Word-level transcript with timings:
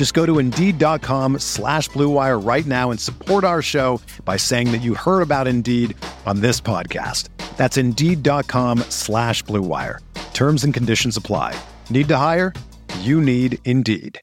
Just 0.00 0.14
go 0.14 0.24
to 0.24 0.38
Indeed.com 0.38 1.40
slash 1.40 1.90
BlueWire 1.90 2.42
right 2.42 2.64
now 2.64 2.90
and 2.90 2.98
support 2.98 3.44
our 3.44 3.60
show 3.60 4.00
by 4.24 4.38
saying 4.38 4.72
that 4.72 4.78
you 4.78 4.94
heard 4.94 5.20
about 5.20 5.46
Indeed 5.46 5.94
on 6.24 6.40
this 6.40 6.58
podcast. 6.58 7.28
That's 7.58 7.76
Indeed.com 7.76 8.78
slash 8.88 9.44
BlueWire. 9.44 9.98
Terms 10.32 10.64
and 10.64 10.72
conditions 10.72 11.18
apply. 11.18 11.54
Need 11.90 12.08
to 12.08 12.16
hire? 12.16 12.54
You 13.00 13.20
need 13.20 13.58
Indeed. 13.66 14.18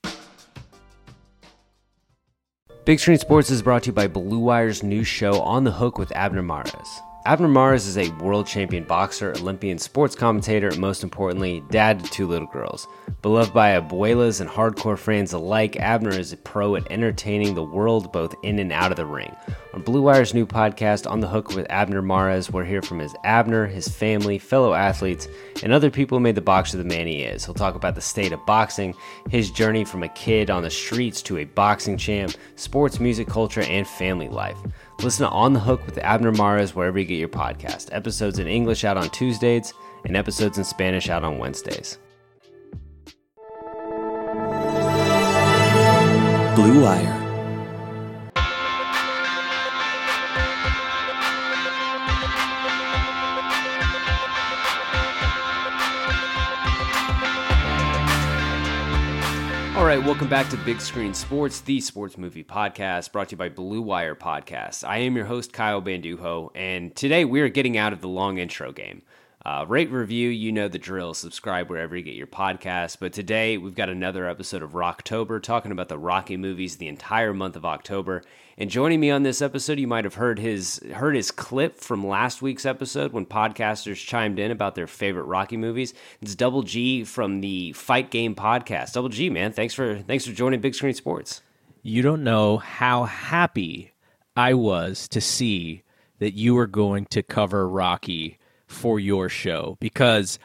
Big 2.85 2.99
Screen 2.99 3.19
Sports 3.19 3.51
is 3.51 3.61
brought 3.61 3.83
to 3.83 3.89
you 3.89 3.93
by 3.93 4.07
Blue 4.07 4.39
Wire's 4.39 4.81
new 4.81 5.03
show, 5.03 5.39
On 5.41 5.63
the 5.63 5.69
Hook 5.69 5.99
with 5.99 6.11
Abner 6.15 6.41
Mares. 6.41 7.01
Abner 7.27 7.49
Mares 7.49 7.87
is 7.87 7.97
a 7.97 8.09
world 8.23 8.47
champion 8.47 8.85
boxer, 8.85 9.33
Olympian 9.33 9.77
sports 9.77 10.15
commentator, 10.15 10.69
and 10.69 10.79
most 10.79 11.03
importantly, 11.03 11.61
dad 11.71 12.01
to 12.01 12.09
two 12.09 12.25
little 12.25 12.47
girls. 12.47 12.87
Beloved 13.21 13.53
by 13.53 13.71
abuelas 13.71 14.39
and 14.39 14.49
hardcore 14.49 14.97
fans 14.97 15.33
alike, 15.33 15.75
Abner 15.75 16.17
is 16.17 16.31
a 16.31 16.37
pro 16.37 16.77
at 16.77 16.89
entertaining 16.89 17.53
the 17.53 17.63
world 17.63 18.13
both 18.13 18.33
in 18.43 18.59
and 18.59 18.71
out 18.71 18.91
of 18.91 18.95
the 18.95 19.05
ring. 19.05 19.35
On 19.73 19.81
Blue 19.81 20.01
Wire's 20.01 20.33
new 20.33 20.45
podcast, 20.45 21.05
On 21.11 21.19
the 21.19 21.27
Hook 21.27 21.53
with 21.53 21.67
Abner 21.69 22.01
Mares, 22.01 22.49
we'll 22.49 22.63
hear 22.63 22.81
from 22.81 22.99
his 22.99 23.13
Abner, 23.25 23.67
his 23.67 23.89
family, 23.89 24.39
fellow 24.39 24.73
athletes, 24.73 25.27
and 25.61 25.73
other 25.73 25.91
people 25.91 26.17
who 26.17 26.23
made 26.23 26.35
the 26.35 26.41
boxer 26.41 26.77
the 26.77 26.85
man 26.85 27.07
he 27.07 27.23
is. 27.23 27.43
He'll 27.43 27.53
talk 27.53 27.75
about 27.75 27.95
the 27.95 28.01
state 28.01 28.31
of 28.31 28.45
boxing, 28.45 28.95
his 29.29 29.51
journey 29.51 29.83
from 29.83 30.01
a 30.01 30.09
kid 30.09 30.49
on 30.49 30.63
the 30.63 30.69
streets 30.69 31.21
to 31.23 31.39
a 31.39 31.43
boxing 31.43 31.97
champ, 31.97 32.35
sports, 32.55 33.01
music, 33.01 33.27
culture, 33.27 33.63
and 33.63 33.85
family 33.85 34.29
life. 34.29 34.57
Listen 35.03 35.27
to 35.27 35.31
On 35.31 35.53
the 35.53 35.59
Hook 35.59 35.85
with 35.85 35.99
Abner 35.99 36.31
Mares 36.31 36.73
wherever 36.73 36.97
you 36.97 37.05
get 37.05 37.15
your 37.15 37.29
podcast. 37.29 37.89
Episodes 37.91 38.39
in 38.39 38.47
English 38.47 38.83
out 38.83 38.97
on 38.97 39.09
Tuesdays 39.11 39.73
and 40.05 40.17
episodes 40.17 40.57
in 40.57 40.63
Spanish 40.63 41.09
out 41.09 41.23
on 41.23 41.37
Wednesdays. 41.37 41.99
Blue 46.55 46.81
Wire. 46.81 47.26
All 59.77 59.85
right, 59.85 60.03
welcome 60.03 60.27
back 60.27 60.49
to 60.49 60.57
Big 60.57 60.81
Screen 60.81 61.13
Sports, 61.13 61.61
the 61.61 61.79
sports 61.81 62.17
movie 62.17 62.43
podcast 62.43 63.11
brought 63.11 63.29
to 63.29 63.33
you 63.33 63.37
by 63.37 63.49
Blue 63.49 63.79
Wire 63.79 64.15
Podcast. 64.15 64.83
I 64.83 64.97
am 64.97 65.15
your 65.15 65.25
host, 65.25 65.53
Kyle 65.53 65.83
Banduho, 65.83 66.49
and 66.55 66.95
today 66.95 67.25
we 67.25 67.41
are 67.41 67.47
getting 67.47 67.77
out 67.77 67.93
of 67.93 68.01
the 68.01 68.07
long 68.07 68.39
intro 68.39 68.71
game. 68.71 69.03
Uh, 69.47 69.63
rate, 69.65 69.89
review, 69.89 70.27
you 70.27 70.51
know 70.51 70.67
the 70.67 70.77
drill. 70.77 71.13
Subscribe 71.13 71.69
wherever 71.69 71.95
you 71.95 72.03
get 72.03 72.15
your 72.15 72.27
podcast. 72.27 72.97
But 72.99 73.13
today 73.13 73.57
we've 73.57 73.73
got 73.73 73.87
another 73.87 74.27
episode 74.27 74.61
of 74.61 74.71
Rocktober 74.71 75.41
talking 75.41 75.71
about 75.71 75.87
the 75.87 75.97
Rocky 75.97 76.35
movies 76.35 76.75
the 76.75 76.89
entire 76.89 77.33
month 77.33 77.55
of 77.55 77.63
October. 77.63 78.23
And 78.57 78.69
joining 78.69 78.99
me 78.99 79.09
on 79.09 79.23
this 79.23 79.41
episode, 79.41 79.79
you 79.79 79.87
might 79.87 80.03
have 80.03 80.15
heard 80.15 80.37
his 80.37 80.81
heard 80.93 81.15
his 81.15 81.31
clip 81.31 81.79
from 81.79 82.05
last 82.05 82.41
week's 82.41 82.65
episode 82.65 83.13
when 83.13 83.25
podcasters 83.25 84.05
chimed 84.05 84.37
in 84.37 84.51
about 84.51 84.75
their 84.75 84.85
favorite 84.85 85.23
Rocky 85.23 85.55
movies. 85.55 85.93
It's 86.21 86.35
Double 86.35 86.63
G 86.63 87.05
from 87.05 87.39
the 87.39 87.71
Fight 87.71 88.11
Game 88.11 88.35
podcast. 88.35 88.91
Double 88.91 89.07
G, 89.07 89.29
man, 89.29 89.53
thanks 89.53 89.73
for 89.73 89.99
thanks 89.99 90.25
for 90.25 90.33
joining 90.33 90.59
Big 90.59 90.75
Screen 90.75 90.93
Sports. 90.93 91.41
You 91.83 92.01
don't 92.01 92.25
know 92.25 92.57
how 92.57 93.05
happy 93.05 93.93
I 94.35 94.55
was 94.55 95.07
to 95.07 95.21
see 95.21 95.83
that 96.19 96.33
you 96.33 96.53
were 96.53 96.67
going 96.67 97.05
to 97.11 97.23
cover 97.23 97.69
Rocky 97.69 98.39
for 98.67 98.99
your 98.99 99.29
show 99.29 99.77
because 99.79 100.39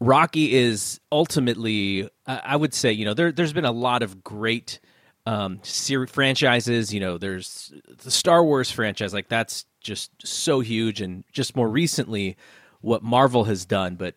Rocky 0.00 0.54
is 0.54 1.00
ultimately, 1.12 2.08
I 2.26 2.56
would 2.56 2.74
say, 2.74 2.90
you 2.92 3.04
know, 3.04 3.14
there, 3.14 3.30
there's 3.30 3.52
been 3.52 3.64
a 3.64 3.72
lot 3.72 4.02
of 4.02 4.24
great 4.24 4.80
um, 5.26 5.60
ser- 5.62 6.08
franchises. 6.08 6.92
You 6.92 7.00
know, 7.00 7.18
there's 7.18 7.72
the 8.02 8.10
Star 8.10 8.42
Wars 8.44 8.70
franchise, 8.70 9.14
like 9.14 9.28
that's 9.28 9.64
just 9.80 10.10
so 10.24 10.60
huge, 10.60 11.00
and 11.00 11.24
just 11.32 11.54
more 11.54 11.68
recently, 11.68 12.36
what 12.80 13.02
Marvel 13.02 13.44
has 13.44 13.64
done. 13.64 13.94
But 13.94 14.16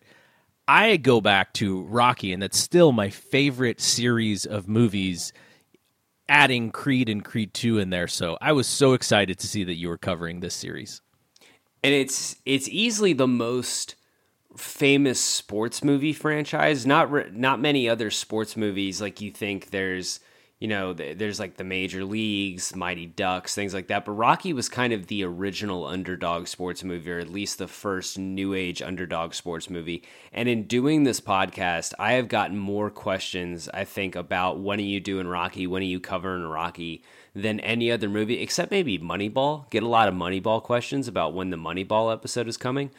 I 0.66 0.96
go 0.96 1.20
back 1.20 1.52
to 1.54 1.82
Rocky, 1.82 2.32
and 2.32 2.42
that's 2.42 2.58
still 2.58 2.90
my 2.90 3.10
favorite 3.10 3.80
series 3.80 4.44
of 4.44 4.68
movies. 4.68 5.32
Adding 6.28 6.72
Creed 6.72 7.08
and 7.08 7.24
Creed 7.24 7.54
2 7.54 7.78
in 7.78 7.90
there. 7.90 8.08
So 8.08 8.36
I 8.40 8.50
was 8.50 8.66
so 8.66 8.94
excited 8.94 9.38
to 9.38 9.46
see 9.46 9.62
that 9.62 9.76
you 9.76 9.88
were 9.88 9.96
covering 9.96 10.40
this 10.40 10.56
series 10.56 11.00
and 11.86 11.94
it's 11.94 12.34
it's 12.44 12.68
easily 12.68 13.12
the 13.12 13.28
most 13.28 13.94
famous 14.56 15.20
sports 15.20 15.84
movie 15.84 16.12
franchise. 16.12 16.84
Not 16.84 17.32
not 17.32 17.60
many 17.60 17.88
other 17.88 18.10
sports 18.10 18.56
movies 18.56 19.00
like 19.00 19.20
you 19.20 19.30
think. 19.30 19.70
There's 19.70 20.18
you 20.58 20.68
know 20.68 20.94
there's 20.94 21.38
like 21.38 21.56
the 21.56 21.64
major 21.64 22.04
leagues, 22.04 22.74
Mighty 22.74 23.06
Ducks, 23.06 23.54
things 23.54 23.74
like 23.74 23.88
that. 23.88 24.04
But 24.04 24.12
Rocky 24.12 24.52
was 24.52 24.68
kind 24.68 24.92
of 24.92 25.06
the 25.06 25.24
original 25.24 25.86
underdog 25.86 26.46
sports 26.46 26.82
movie, 26.82 27.10
or 27.10 27.18
at 27.18 27.28
least 27.28 27.58
the 27.58 27.68
first 27.68 28.18
new 28.18 28.54
age 28.54 28.80
underdog 28.80 29.34
sports 29.34 29.68
movie. 29.68 30.02
And 30.32 30.48
in 30.48 30.64
doing 30.64 31.04
this 31.04 31.20
podcast, 31.20 31.92
I 31.98 32.12
have 32.12 32.28
gotten 32.28 32.56
more 32.56 32.90
questions. 32.90 33.68
I 33.74 33.84
think 33.84 34.16
about 34.16 34.60
when 34.60 34.78
are 34.78 34.82
you 34.82 35.00
doing 35.00 35.26
Rocky? 35.26 35.66
When 35.66 35.82
are 35.82 35.86
you 35.86 36.00
covering 36.00 36.44
Rocky? 36.44 37.02
than 37.36 37.60
any 37.60 37.92
other 37.92 38.08
movie, 38.08 38.40
except 38.40 38.70
maybe 38.70 38.98
Moneyball. 38.98 39.68
Get 39.68 39.82
a 39.82 39.88
lot 39.88 40.08
of 40.08 40.14
Moneyball 40.14 40.62
questions 40.62 41.06
about 41.06 41.34
when 41.34 41.50
the 41.50 41.58
Moneyball 41.58 42.10
episode 42.10 42.48
is 42.48 42.56
coming. 42.56 42.90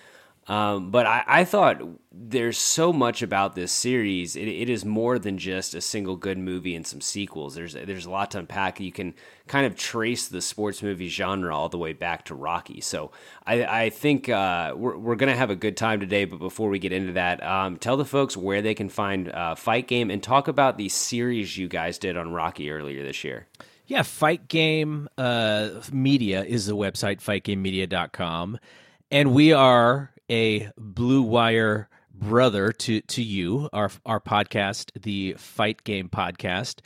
Um, 0.47 0.91
but 0.91 1.05
I, 1.05 1.23
I, 1.27 1.43
thought 1.43 1.81
there's 2.09 2.57
so 2.57 2.93
much 2.93 3.21
about 3.21 3.55
this 3.55 3.69
series. 3.69 4.37
It, 4.37 4.47
it 4.47 4.69
is 4.69 4.85
more 4.85 5.19
than 5.19 5.37
just 5.37 5.75
a 5.75 5.81
single 5.81 6.15
good 6.15 6.37
movie 6.37 6.73
and 6.73 6.87
some 6.87 7.01
sequels. 7.01 7.53
There's 7.53 7.73
there's 7.73 8.05
a 8.05 8.09
lot 8.09 8.31
to 8.31 8.39
unpack. 8.39 8.79
You 8.79 8.93
can 8.93 9.13
kind 9.47 9.65
of 9.65 9.75
trace 9.75 10.29
the 10.29 10.41
sports 10.41 10.81
movie 10.81 11.09
genre 11.09 11.53
all 11.53 11.67
the 11.67 11.77
way 11.77 11.91
back 11.91 12.23
to 12.25 12.35
Rocky. 12.35 12.79
So 12.79 13.11
I, 13.45 13.65
I 13.65 13.89
think 13.89 14.29
uh, 14.29 14.73
we're, 14.77 14.97
we're 14.97 15.15
going 15.15 15.31
to 15.31 15.37
have 15.37 15.49
a 15.49 15.55
good 15.55 15.75
time 15.75 15.99
today. 15.99 16.23
But 16.23 16.39
before 16.39 16.69
we 16.69 16.79
get 16.79 16.93
into 16.93 17.11
that, 17.13 17.43
um, 17.43 17.75
tell 17.75 17.97
the 17.97 18.05
folks 18.05 18.37
where 18.37 18.61
they 18.61 18.73
can 18.73 18.87
find 18.87 19.29
uh, 19.29 19.55
Fight 19.55 19.89
Game 19.89 20.09
and 20.09 20.23
talk 20.23 20.47
about 20.47 20.77
the 20.77 20.87
series 20.87 21.57
you 21.57 21.67
guys 21.67 21.97
did 21.97 22.15
on 22.15 22.31
Rocky 22.31 22.71
earlier 22.71 23.03
this 23.03 23.21
year. 23.25 23.47
Yeah, 23.85 24.03
Fight 24.03 24.47
Game 24.47 25.09
uh, 25.17 25.81
Media 25.91 26.45
is 26.45 26.67
the 26.67 26.75
website, 26.75 27.21
fightgamemedia.com. 27.21 28.59
And 29.11 29.33
we 29.33 29.51
are 29.51 30.11
a 30.29 30.71
Blue 30.77 31.21
Wire 31.21 31.89
brother 32.13 32.71
to, 32.71 33.01
to 33.01 33.21
you, 33.21 33.69
our, 33.73 33.91
our 34.05 34.19
podcast, 34.19 34.91
the 35.01 35.33
Fight 35.37 35.83
Game 35.83 36.09
Podcast. 36.09 36.79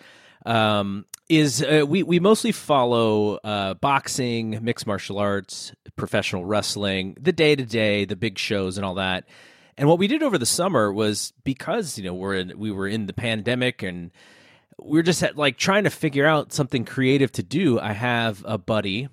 Um, 0.45 1.05
is 1.29 1.63
uh, 1.63 1.85
we, 1.87 2.03
we 2.03 2.19
mostly 2.19 2.51
follow 2.51 3.35
uh, 3.37 3.75
boxing, 3.75 4.59
mixed 4.61 4.85
martial 4.85 5.17
arts, 5.17 5.71
professional 5.95 6.43
wrestling, 6.43 7.15
the 7.19 7.31
day 7.31 7.55
to 7.55 7.65
day, 7.65 8.05
the 8.05 8.15
big 8.17 8.37
shows, 8.37 8.77
and 8.77 8.85
all 8.85 8.95
that. 8.95 9.25
And 9.77 9.87
what 9.87 9.97
we 9.97 10.07
did 10.07 10.23
over 10.23 10.37
the 10.37 10.45
summer 10.45 10.91
was 10.91 11.31
because 11.43 11.97
you 11.97 12.03
know 12.03 12.13
we're 12.13 12.35
in, 12.35 12.59
we 12.59 12.71
were 12.71 12.87
in 12.87 13.05
the 13.05 13.13
pandemic 13.13 13.81
and 13.81 14.11
we 14.77 14.99
are 14.99 15.03
just 15.03 15.23
at, 15.23 15.37
like 15.37 15.57
trying 15.57 15.85
to 15.85 15.89
figure 15.89 16.25
out 16.25 16.51
something 16.51 16.83
creative 16.83 17.31
to 17.33 17.43
do. 17.43 17.79
I 17.79 17.93
have 17.93 18.43
a 18.45 18.57
buddy 18.57 19.07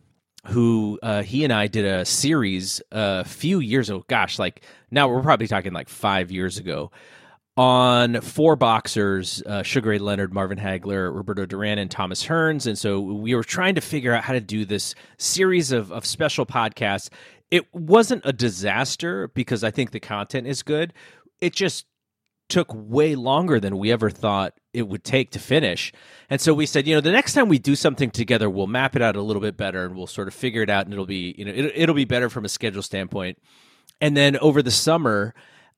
who 0.46 0.98
uh, 1.02 1.22
he 1.22 1.44
and 1.44 1.52
I 1.52 1.66
did 1.66 1.84
a 1.84 2.04
series 2.04 2.80
a 2.92 3.24
few 3.24 3.60
years 3.60 3.90
ago. 3.90 4.04
Gosh, 4.08 4.38
like 4.38 4.62
now 4.90 5.08
we're 5.08 5.22
probably 5.22 5.46
talking 5.46 5.72
like 5.72 5.88
five 5.88 6.30
years 6.30 6.58
ago 6.58 6.90
on 7.56 8.20
four 8.20 8.56
boxers: 8.56 9.42
uh, 9.44 9.62
Sugar 9.62 9.90
Ray 9.90 9.98
Leonard, 9.98 10.32
Marvin 10.32 10.58
Hagler, 10.58 11.14
Roberto 11.14 11.46
Duran, 11.46 11.78
and 11.78 11.90
Thomas 11.90 12.24
Hearns. 12.24 12.66
And 12.66 12.78
so 12.78 13.00
we 13.00 13.34
were 13.34 13.44
trying 13.44 13.74
to 13.74 13.80
figure 13.80 14.12
out 14.12 14.24
how 14.24 14.32
to 14.32 14.40
do 14.40 14.64
this 14.64 14.94
series 15.18 15.72
of, 15.72 15.92
of 15.92 16.06
special 16.06 16.46
podcasts 16.46 17.10
it 17.50 17.72
wasn't 17.74 18.22
a 18.24 18.32
disaster 18.32 19.28
because 19.28 19.64
I 19.64 19.70
think 19.70 19.90
the 19.90 20.00
content 20.00 20.46
is 20.46 20.62
good. 20.62 20.92
It 21.40 21.54
just 21.54 21.86
took 22.48 22.68
way 22.72 23.14
longer 23.14 23.60
than 23.60 23.78
we 23.78 23.92
ever 23.92 24.10
thought 24.10 24.54
it 24.72 24.88
would 24.88 25.04
take 25.04 25.30
to 25.30 25.38
finish. 25.38 25.92
And 26.30 26.40
so 26.40 26.54
we 26.54 26.66
said, 26.66 26.86
you 26.86 26.94
know, 26.94 27.00
the 27.00 27.12
next 27.12 27.34
time 27.34 27.48
we 27.48 27.58
do 27.58 27.74
something 27.76 28.10
together, 28.10 28.48
we'll 28.48 28.66
map 28.66 28.96
it 28.96 29.02
out 29.02 29.16
a 29.16 29.22
little 29.22 29.42
bit 29.42 29.56
better 29.56 29.84
and 29.84 29.94
we'll 29.94 30.06
sort 30.06 30.28
of 30.28 30.34
figure 30.34 30.62
it 30.62 30.70
out 30.70 30.84
and 30.84 30.92
it'll 30.92 31.06
be, 31.06 31.34
you 31.36 31.44
know, 31.44 31.52
it, 31.52 31.72
it'll 31.74 31.94
be 31.94 32.04
better 32.04 32.30
from 32.30 32.44
a 32.44 32.48
schedule 32.48 32.82
standpoint. 32.82 33.38
And 34.00 34.16
then 34.16 34.36
over 34.38 34.62
the 34.62 34.70
summer, 34.70 35.34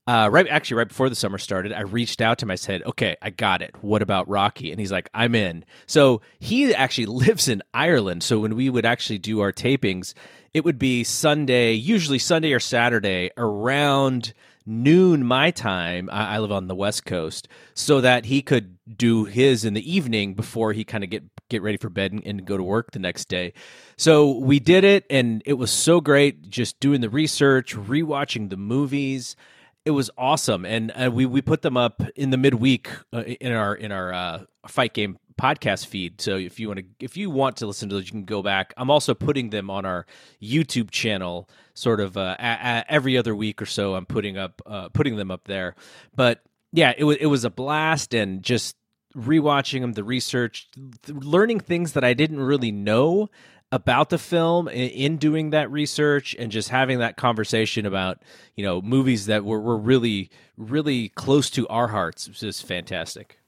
uh, 0.06 0.28
right 0.30 0.48
actually 0.48 0.78
right 0.78 0.88
before 0.88 1.08
the 1.08 1.14
summer 1.14 1.38
started, 1.38 1.72
I 1.72 1.82
reached 1.82 2.20
out 2.20 2.38
to 2.38 2.44
him. 2.44 2.50
I 2.50 2.56
said, 2.56 2.82
"Okay, 2.84 3.16
I 3.22 3.30
got 3.30 3.62
it. 3.62 3.74
What 3.80 4.02
about 4.02 4.28
Rocky?" 4.28 4.70
And 4.72 4.80
he's 4.80 4.90
like, 4.90 5.08
"I'm 5.14 5.34
in." 5.34 5.64
So 5.86 6.20
he 6.38 6.74
actually 6.74 7.06
lives 7.26 7.48
in 7.48 7.62
Ireland. 7.72 8.22
So 8.22 8.40
when 8.40 8.56
we 8.56 8.70
would 8.70 8.84
actually 8.84 9.18
do 9.18 9.40
our 9.40 9.52
tapings, 9.52 10.14
it 10.52 10.64
would 10.64 10.78
be 10.78 11.04
Sunday, 11.04 11.74
usually 11.74 12.18
Sunday 12.18 12.52
or 12.52 12.60
Saturday 12.60 13.30
around 13.36 14.32
noon 14.70 15.26
my 15.26 15.50
time. 15.50 16.08
I, 16.12 16.36
I 16.36 16.38
live 16.38 16.52
on 16.52 16.68
the 16.68 16.74
West 16.74 17.04
Coast, 17.04 17.48
so 17.74 18.00
that 18.00 18.26
he 18.26 18.40
could 18.42 18.78
do 18.96 19.24
his 19.24 19.64
in 19.64 19.74
the 19.74 19.92
evening 19.92 20.34
before 20.34 20.72
he 20.72 20.84
kind 20.84 21.04
of 21.04 21.10
get 21.10 21.24
get 21.48 21.62
ready 21.62 21.76
for 21.76 21.88
bed 21.88 22.12
and, 22.12 22.24
and, 22.24 22.44
go 22.44 22.56
to 22.56 22.62
work 22.62 22.92
the 22.92 23.00
next 23.00 23.28
day. 23.28 23.52
So 23.96 24.38
we 24.38 24.60
did 24.60 24.84
it, 24.84 25.04
and 25.10 25.42
it 25.44 25.54
was 25.54 25.72
so 25.72 26.00
great. 26.00 26.48
Just 26.48 26.78
doing 26.78 27.00
the 27.00 27.10
research, 27.10 27.74
rewatching 27.74 28.50
the 28.50 28.56
movies 28.56 29.36
it 29.84 29.92
was 29.92 30.10
awesome, 30.18 30.66
and 30.66 30.92
uh, 30.92 31.10
we 31.10 31.26
we 31.26 31.40
put 31.40 31.62
them 31.62 31.76
up 31.76 32.02
in 32.14 32.30
the 32.30 32.36
midweek 32.36 32.90
uh, 33.12 33.22
in 33.22 33.52
our 33.52 33.74
in 33.74 33.92
our 33.92 34.12
uh, 34.12 34.42
fight 34.66 34.92
game 34.92 35.18
podcast 35.40 35.86
feed. 35.86 36.20
So 36.20 36.36
if 36.36 36.60
you 36.60 36.68
want 36.68 36.80
to 36.80 36.84
if 37.00 37.16
you 37.16 37.30
want 37.30 37.56
to 37.58 37.66
listen 37.66 37.88
to 37.88 37.94
those, 37.94 38.06
you 38.06 38.12
can 38.12 38.24
go 38.24 38.42
back. 38.42 38.74
I'm 38.76 38.90
also 38.90 39.14
putting 39.14 39.50
them 39.50 39.70
on 39.70 39.86
our 39.86 40.06
YouTube 40.42 40.90
channel, 40.90 41.48
sort 41.80 42.00
of 42.00 42.16
uh, 42.16 42.36
a, 42.38 42.44
a, 42.44 42.84
every 42.88 43.16
other 43.16 43.34
week 43.34 43.60
or 43.60 43.66
so. 43.66 43.94
I'm 43.94 44.06
putting 44.06 44.36
up 44.38 44.62
uh, 44.66 44.88
putting 44.90 45.16
them 45.16 45.30
up 45.30 45.44
there. 45.44 45.74
But 46.14 46.42
yeah, 46.72 46.92
it 46.96 47.04
was 47.04 47.16
it 47.16 47.26
was 47.26 47.44
a 47.44 47.50
blast, 47.50 48.14
and 48.14 48.42
just 48.42 48.76
rewatching 49.16 49.80
them, 49.80 49.94
the 49.94 50.04
research, 50.04 50.68
learning 51.08 51.60
things 51.60 51.92
that 51.92 52.04
I 52.04 52.14
didn't 52.14 52.40
really 52.40 52.70
know 52.70 53.28
about 53.72 54.10
the 54.10 54.18
film 54.18 54.68
in 54.68 55.16
doing 55.16 55.50
that 55.50 55.70
research 55.70 56.34
and 56.38 56.50
just 56.50 56.70
having 56.70 56.98
that 56.98 57.16
conversation 57.16 57.86
about 57.86 58.22
you 58.56 58.64
know 58.64 58.82
movies 58.82 59.26
that 59.26 59.44
were, 59.44 59.60
were 59.60 59.76
really 59.76 60.30
really 60.56 61.08
close 61.10 61.50
to 61.50 61.68
our 61.68 61.88
hearts 61.88 62.28
was 62.28 62.40
just 62.40 62.66
fantastic 62.66 63.38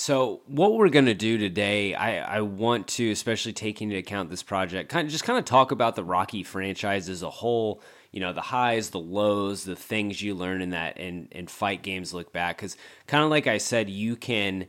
so 0.00 0.42
what 0.46 0.74
we're 0.74 0.90
going 0.90 1.06
to 1.06 1.14
do 1.14 1.38
today 1.38 1.92
I, 1.92 2.36
I 2.36 2.40
want 2.42 2.86
to 2.88 3.10
especially 3.10 3.52
taking 3.52 3.90
into 3.90 3.98
account 3.98 4.30
this 4.30 4.44
project 4.44 4.90
kind 4.90 5.04
of 5.04 5.10
just 5.10 5.24
kind 5.24 5.40
of 5.40 5.44
talk 5.44 5.72
about 5.72 5.96
the 5.96 6.04
rocky 6.04 6.44
franchise 6.44 7.08
as 7.08 7.24
a 7.24 7.30
whole 7.30 7.82
you 8.12 8.20
know 8.20 8.32
the 8.32 8.40
highs 8.40 8.90
the 8.90 9.00
lows 9.00 9.64
the 9.64 9.74
things 9.74 10.22
you 10.22 10.36
learn 10.36 10.62
in 10.62 10.70
that 10.70 10.98
and 11.00 11.26
and 11.32 11.50
fight 11.50 11.82
games 11.82 12.14
look 12.14 12.32
back. 12.32 12.58
Because 12.58 12.76
kind 13.08 13.24
of 13.24 13.30
like 13.30 13.48
i 13.48 13.58
said 13.58 13.90
you 13.90 14.14
can 14.14 14.66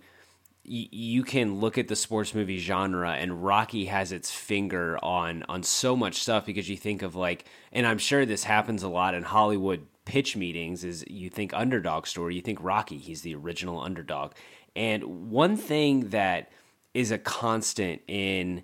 you 0.63 1.23
can 1.23 1.59
look 1.59 1.77
at 1.77 1.87
the 1.87 1.95
sports 1.95 2.35
movie 2.35 2.59
genre 2.59 3.13
and 3.13 3.43
Rocky 3.43 3.85
has 3.85 4.11
its 4.11 4.31
finger 4.31 4.99
on 5.03 5.43
on 5.49 5.63
so 5.63 5.95
much 5.95 6.21
stuff 6.21 6.45
because 6.45 6.69
you 6.69 6.77
think 6.77 7.01
of 7.01 7.15
like 7.15 7.45
and 7.71 7.87
I'm 7.87 7.97
sure 7.97 8.23
this 8.25 8.43
happens 8.43 8.83
a 8.83 8.87
lot 8.87 9.15
in 9.15 9.23
Hollywood 9.23 9.87
pitch 10.05 10.35
meetings 10.35 10.83
is 10.83 11.03
you 11.07 11.29
think 11.29 11.53
underdog 11.53 12.05
story 12.05 12.35
you 12.35 12.41
think 12.41 12.59
Rocky 12.61 12.97
he's 12.97 13.21
the 13.21 13.33
original 13.33 13.79
underdog 13.79 14.33
and 14.75 15.31
one 15.31 15.57
thing 15.57 16.09
that 16.09 16.51
is 16.93 17.11
a 17.11 17.17
constant 17.17 18.01
in 18.07 18.63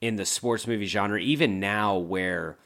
in 0.00 0.16
the 0.16 0.26
sports 0.26 0.66
movie 0.66 0.86
genre 0.86 1.18
even 1.18 1.60
now 1.60 1.96
where 1.96 2.58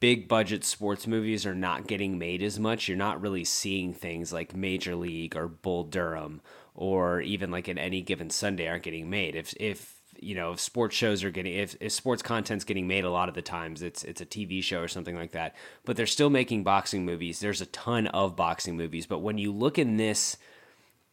big 0.00 0.26
budget 0.28 0.64
sports 0.64 1.06
movies 1.06 1.46
are 1.46 1.54
not 1.54 1.86
getting 1.86 2.18
made 2.18 2.42
as 2.42 2.58
much 2.58 2.88
you're 2.88 2.96
not 2.96 3.20
really 3.20 3.44
seeing 3.44 3.94
things 3.94 4.32
like 4.32 4.54
Major 4.54 4.96
League 4.96 5.36
or 5.36 5.48
Bull 5.48 5.84
Durham 5.84 6.40
or 6.74 7.20
even 7.20 7.50
like 7.50 7.68
in 7.68 7.78
any 7.78 8.02
given 8.02 8.30
Sunday 8.30 8.68
aren't 8.68 8.82
getting 8.82 9.10
made. 9.10 9.34
If 9.34 9.54
if 9.60 9.94
you 10.18 10.34
know 10.34 10.52
if 10.52 10.60
sports 10.60 10.94
shows 10.94 11.24
are 11.24 11.30
getting 11.30 11.54
if, 11.54 11.76
if 11.80 11.92
sports 11.92 12.22
content's 12.22 12.64
getting 12.64 12.86
made 12.86 13.04
a 13.04 13.10
lot 13.10 13.28
of 13.28 13.34
the 13.34 13.42
times 13.42 13.82
it's 13.82 14.04
it's 14.04 14.20
a 14.20 14.26
TV 14.26 14.62
show 14.62 14.80
or 14.80 14.88
something 14.88 15.16
like 15.16 15.32
that. 15.32 15.54
But 15.84 15.96
they're 15.96 16.06
still 16.06 16.30
making 16.30 16.64
boxing 16.64 17.04
movies. 17.04 17.40
There's 17.40 17.60
a 17.60 17.66
ton 17.66 18.06
of 18.08 18.36
boxing 18.36 18.76
movies. 18.76 19.06
But 19.06 19.20
when 19.20 19.38
you 19.38 19.52
look 19.52 19.78
in 19.78 19.96
this 19.96 20.36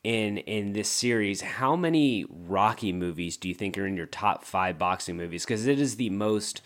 in 0.04 0.38
in 0.40 0.74
this 0.74 0.90
series, 0.90 1.42
how 1.42 1.76
many 1.76 2.26
Rocky 2.30 2.94
movies 2.94 3.38
do 3.38 3.48
you 3.48 3.56
think 3.56 3.78
are 3.78 3.86
in 3.86 3.98
your 3.98 4.06
top 4.06 4.44
five 4.46 4.78
boxing 4.78 5.18
movies? 5.18 5.46
Because 5.46 5.68
it 5.68 5.80
is 5.80 5.96
the 5.96 6.10
most 6.10 6.62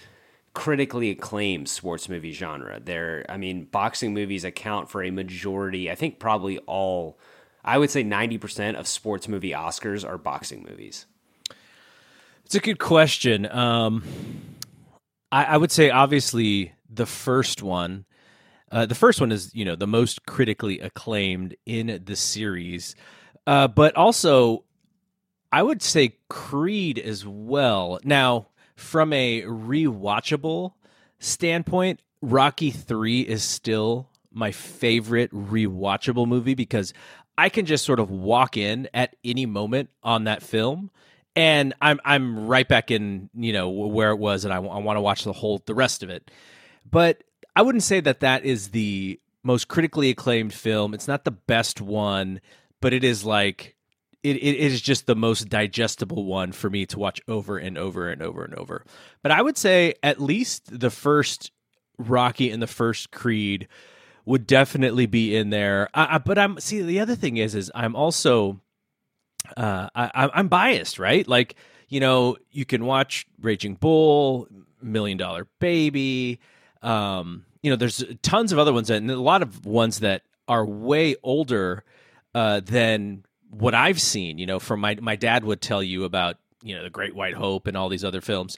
critically 0.53 1.09
acclaimed 1.09 1.67
sports 1.67 2.07
movie 2.07 2.31
genre. 2.31 2.79
There, 2.79 3.25
I 3.27 3.37
mean, 3.37 3.65
boxing 3.65 4.13
movies 4.13 4.43
account 4.43 4.89
for 4.89 5.03
a 5.03 5.11
majority. 5.11 5.89
I 5.89 5.95
think 5.95 6.19
probably 6.19 6.59
all 6.59 7.17
I 7.63 7.77
would 7.77 7.89
say 7.89 8.03
90% 8.03 8.75
of 8.75 8.87
sports 8.87 9.27
movie 9.27 9.51
Oscars 9.51 10.07
are 10.07 10.17
boxing 10.17 10.63
movies. 10.63 11.05
It's 12.45 12.55
a 12.55 12.59
good 12.59 12.79
question. 12.79 13.49
Um, 13.49 14.03
I, 15.31 15.45
I, 15.45 15.57
would 15.57 15.71
say, 15.71 15.89
obviously, 15.89 16.73
the 16.89 17.05
first 17.05 17.63
one. 17.63 18.05
Uh, 18.69 18.85
the 18.85 18.95
first 18.95 19.21
one 19.21 19.31
is, 19.31 19.53
you 19.55 19.63
know, 19.63 19.75
the 19.75 19.87
most 19.87 20.25
critically 20.25 20.79
acclaimed 20.79 21.55
in 21.65 22.01
the 22.05 22.15
series, 22.15 22.95
uh, 23.47 23.67
but 23.67 23.95
also, 23.95 24.63
I 25.51 25.63
would 25.63 25.81
say 25.81 26.17
Creed 26.29 26.99
as 26.99 27.25
well. 27.25 27.99
Now, 28.03 28.47
from 28.75 29.13
a 29.13 29.41
rewatchable 29.43 30.73
standpoint, 31.19 32.01
Rocky 32.21 32.71
Three 32.71 33.21
is 33.21 33.43
still 33.43 34.09
my 34.31 34.51
favorite 34.51 35.31
rewatchable 35.31 36.27
movie 36.27 36.55
because 36.55 36.93
I 37.37 37.49
can 37.49 37.65
just 37.65 37.85
sort 37.85 37.99
of 37.99 38.09
walk 38.09 38.57
in 38.57 38.89
at 38.93 39.15
any 39.23 39.45
moment 39.45 39.89
on 40.03 40.23
that 40.25 40.41
film 40.41 40.91
and 41.35 41.73
I'm 41.81 41.99
I'm 42.05 42.47
right 42.47 42.67
back 42.67 42.91
in, 42.91 43.29
you 43.33 43.53
know, 43.53 43.69
where 43.69 44.11
it 44.11 44.17
was 44.17 44.45
and 44.45 44.53
I, 44.53 44.57
I 44.57 44.79
want 44.79 44.97
to 44.97 45.01
watch 45.01 45.23
the 45.23 45.33
whole 45.33 45.61
the 45.65 45.73
rest 45.73 46.03
of 46.03 46.09
it. 46.09 46.29
But 46.89 47.23
I 47.55 47.61
wouldn't 47.61 47.83
say 47.83 47.99
that 48.01 48.19
that 48.21 48.45
is 48.45 48.69
the 48.69 49.19
most 49.43 49.67
critically 49.67 50.09
acclaimed 50.09 50.53
film. 50.53 50.93
It's 50.93 51.07
not 51.07 51.25
the 51.25 51.31
best 51.31 51.81
one, 51.81 52.39
but 52.83 52.91
it 52.91 53.05
is 53.05 53.23
like 53.23 53.77
it, 54.23 54.35
it 54.35 54.57
is 54.57 54.81
just 54.81 55.07
the 55.07 55.15
most 55.15 55.47
digestible 55.47 56.25
one 56.25 56.51
for 56.51 56.69
me 56.69 56.85
to 56.87 56.99
watch 56.99 57.21
over 57.29 57.57
and 57.57 57.77
over 57.77 58.09
and 58.09 58.21
over 58.21 58.43
and 58.43 58.53
over. 58.55 58.83
But 59.21 59.31
I 59.31 59.41
would 59.41 59.57
say 59.57 59.93
at 60.03 60.21
least 60.21 60.79
the 60.81 60.89
first 60.89 61.53
Rocky 61.97 62.51
and 62.51 62.61
the 62.61 62.67
first 62.67 63.09
Creed 63.09 63.69
would 64.25 64.45
definitely 64.45 65.05
be 65.05 65.33
in 65.33 65.49
there. 65.49 65.87
I, 65.93 66.15
I, 66.15 66.17
but 66.17 66.37
I'm 66.37 66.59
see 66.59 66.81
the 66.81 66.99
other 66.99 67.15
thing 67.15 67.37
is 67.37 67.55
is 67.55 67.71
I'm 67.73 67.95
also 67.95 68.59
uh, 69.55 69.87
I, 69.95 70.29
I'm 70.33 70.49
biased, 70.49 70.99
right? 70.99 71.25
Like 71.25 71.55
you 71.87 72.01
know 72.01 72.35
you 72.51 72.65
can 72.65 72.83
watch 72.83 73.25
Raging 73.39 73.75
Bull, 73.75 74.49
Million 74.81 75.17
Dollar 75.17 75.47
Baby. 75.61 76.41
Um, 76.81 77.45
you 77.61 77.69
know, 77.69 77.77
there's 77.77 78.03
tons 78.23 78.51
of 78.51 78.59
other 78.59 78.73
ones 78.73 78.89
and 78.89 79.09
a 79.09 79.21
lot 79.21 79.41
of 79.41 79.65
ones 79.65 80.01
that 80.01 80.23
are 80.49 80.65
way 80.65 81.15
older 81.23 81.85
uh, 82.33 82.59
than 82.61 83.23
what 83.49 83.75
I've 83.75 84.01
seen. 84.01 84.37
You 84.37 84.45
know, 84.45 84.59
from 84.59 84.79
my 84.79 84.95
my 85.01 85.15
dad 85.15 85.43
would 85.45 85.61
tell 85.61 85.83
you 85.83 86.03
about 86.03 86.37
you 86.61 86.75
know 86.75 86.83
the 86.83 86.89
Great 86.89 87.15
White 87.15 87.35
Hope 87.35 87.67
and 87.67 87.77
all 87.77 87.89
these 87.89 88.03
other 88.03 88.21
films. 88.21 88.57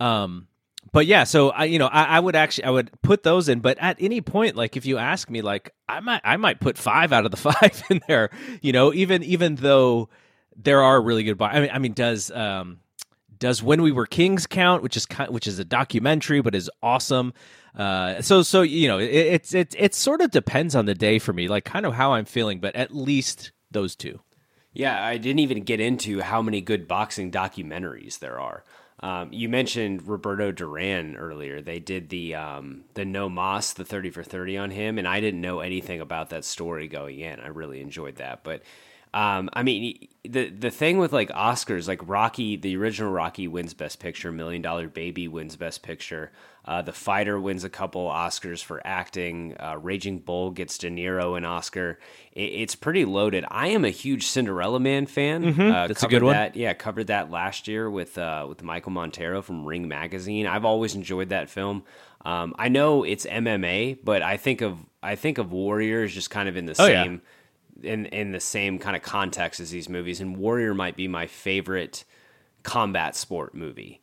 Um, 0.00 0.48
but 0.92 1.06
yeah, 1.06 1.24
so 1.24 1.50
I, 1.50 1.64
you 1.64 1.78
know, 1.78 1.86
I, 1.86 2.04
I, 2.04 2.20
would 2.20 2.36
actually, 2.36 2.64
I 2.64 2.70
would 2.70 2.90
put 3.02 3.22
those 3.22 3.48
in. 3.48 3.60
But 3.60 3.78
at 3.80 3.96
any 4.00 4.20
point, 4.20 4.54
like 4.54 4.76
if 4.76 4.84
you 4.84 4.98
ask 4.98 5.30
me, 5.30 5.40
like 5.40 5.72
I 5.88 6.00
might, 6.00 6.20
I 6.24 6.36
might 6.36 6.60
put 6.60 6.76
five 6.76 7.12
out 7.12 7.24
of 7.24 7.30
the 7.30 7.36
five 7.52 7.82
in 7.90 8.00
there. 8.06 8.30
You 8.60 8.72
know, 8.72 8.92
even 8.92 9.22
even 9.22 9.54
though 9.56 10.08
there 10.56 10.82
are 10.82 11.00
really 11.00 11.24
good. 11.24 11.40
I 11.40 11.60
mean, 11.60 11.70
I 11.72 11.78
mean, 11.78 11.92
does 11.92 12.30
um, 12.30 12.80
does 13.38 13.62
when 13.62 13.82
we 13.82 13.92
were 13.92 14.06
kings 14.06 14.46
count? 14.46 14.82
Which 14.82 14.96
is 14.96 15.06
which 15.28 15.46
is 15.46 15.58
a 15.58 15.64
documentary, 15.64 16.40
but 16.40 16.54
is 16.54 16.70
awesome. 16.82 17.32
Uh, 17.76 18.22
so 18.22 18.42
so 18.42 18.62
you 18.62 18.88
know, 18.88 18.98
it, 18.98 19.10
it's 19.10 19.54
it 19.54 19.74
it 19.78 19.94
sort 19.94 20.20
of 20.20 20.30
depends 20.30 20.74
on 20.74 20.86
the 20.86 20.94
day 20.94 21.18
for 21.18 21.32
me, 21.32 21.48
like 21.48 21.64
kind 21.64 21.86
of 21.86 21.94
how 21.94 22.12
I'm 22.12 22.24
feeling. 22.24 22.60
But 22.60 22.76
at 22.76 22.94
least 22.94 23.52
those 23.70 23.96
two. 23.96 24.20
Yeah, 24.72 25.04
I 25.04 25.18
didn't 25.18 25.38
even 25.38 25.62
get 25.62 25.80
into 25.80 26.20
how 26.20 26.42
many 26.42 26.60
good 26.60 26.88
boxing 26.88 27.30
documentaries 27.30 28.18
there 28.18 28.40
are. 28.40 28.64
Um, 29.00 29.32
you 29.32 29.48
mentioned 29.48 30.08
Roberto 30.08 30.50
Duran 30.50 31.16
earlier. 31.16 31.60
They 31.60 31.78
did 31.78 32.08
the 32.08 32.34
um, 32.36 32.84
the 32.94 33.04
No 33.04 33.28
Más, 33.28 33.74
the 33.74 33.84
thirty 33.84 34.10
for 34.10 34.22
thirty 34.22 34.56
on 34.56 34.70
him, 34.70 34.98
and 34.98 35.06
I 35.06 35.20
didn't 35.20 35.40
know 35.40 35.60
anything 35.60 36.00
about 36.00 36.30
that 36.30 36.44
story 36.44 36.88
going 36.88 37.20
in. 37.20 37.38
I 37.40 37.48
really 37.48 37.80
enjoyed 37.80 38.16
that, 38.16 38.44
but 38.44 38.62
Um, 39.14 39.48
I 39.52 39.62
mean, 39.62 40.08
the 40.24 40.48
the 40.50 40.70
thing 40.70 40.98
with 40.98 41.12
like 41.12 41.30
Oscars, 41.30 41.86
like 41.86 42.00
Rocky, 42.04 42.56
the 42.56 42.76
original 42.76 43.12
Rocky 43.12 43.46
wins 43.46 43.72
Best 43.72 44.00
Picture, 44.00 44.32
Million 44.32 44.60
Dollar 44.60 44.88
Baby 44.88 45.28
wins 45.28 45.54
Best 45.54 45.84
Picture. 45.84 46.32
Uh, 46.64 46.82
the 46.82 46.92
Fighter 46.92 47.38
wins 47.38 47.62
a 47.62 47.68
couple 47.68 48.08
Oscars 48.08 48.64
for 48.64 48.84
acting. 48.84 49.54
Uh, 49.60 49.78
Raging 49.80 50.18
Bull 50.18 50.50
gets 50.50 50.78
De 50.78 50.90
Niro 50.90 51.36
an 51.36 51.44
Oscar. 51.44 52.00
It, 52.32 52.40
it's 52.40 52.74
pretty 52.74 53.04
loaded. 53.04 53.44
I 53.52 53.68
am 53.68 53.84
a 53.84 53.90
huge 53.90 54.26
Cinderella 54.26 54.80
Man 54.80 55.06
fan. 55.06 55.44
Mm-hmm. 55.44 55.60
Uh, 55.60 55.86
That's 55.86 56.02
a 56.02 56.08
good 56.08 56.24
one. 56.24 56.32
That, 56.34 56.56
yeah, 56.56 56.72
covered 56.74 57.06
that 57.06 57.30
last 57.30 57.68
year 57.68 57.88
with 57.88 58.18
uh, 58.18 58.46
with 58.48 58.64
Michael 58.64 58.90
Montero 58.90 59.42
from 59.42 59.64
Ring 59.64 59.86
Magazine. 59.86 60.48
I've 60.48 60.64
always 60.64 60.96
enjoyed 60.96 61.28
that 61.28 61.48
film. 61.48 61.84
Um, 62.24 62.52
I 62.58 62.68
know 62.68 63.04
it's 63.04 63.26
MMA, 63.26 63.98
but 64.02 64.22
I 64.22 64.38
think 64.38 64.60
of 64.60 64.78
I 65.04 65.14
think 65.14 65.38
of 65.38 65.52
Warriors 65.52 66.12
just 66.12 66.30
kind 66.30 66.48
of 66.48 66.56
in 66.56 66.66
the 66.66 66.74
Oh, 66.78 66.86
yeah. 66.86 67.18
In 67.82 68.06
in 68.06 68.32
the 68.32 68.40
same 68.40 68.78
kind 68.78 68.96
of 68.96 69.02
context 69.02 69.60
as 69.60 69.70
these 69.70 69.88
movies. 69.88 70.20
And 70.20 70.36
Warrior 70.36 70.74
might 70.74 70.96
be 70.96 71.08
my 71.08 71.26
favorite 71.26 72.04
combat 72.62 73.16
sport 73.16 73.54
movie. 73.54 74.00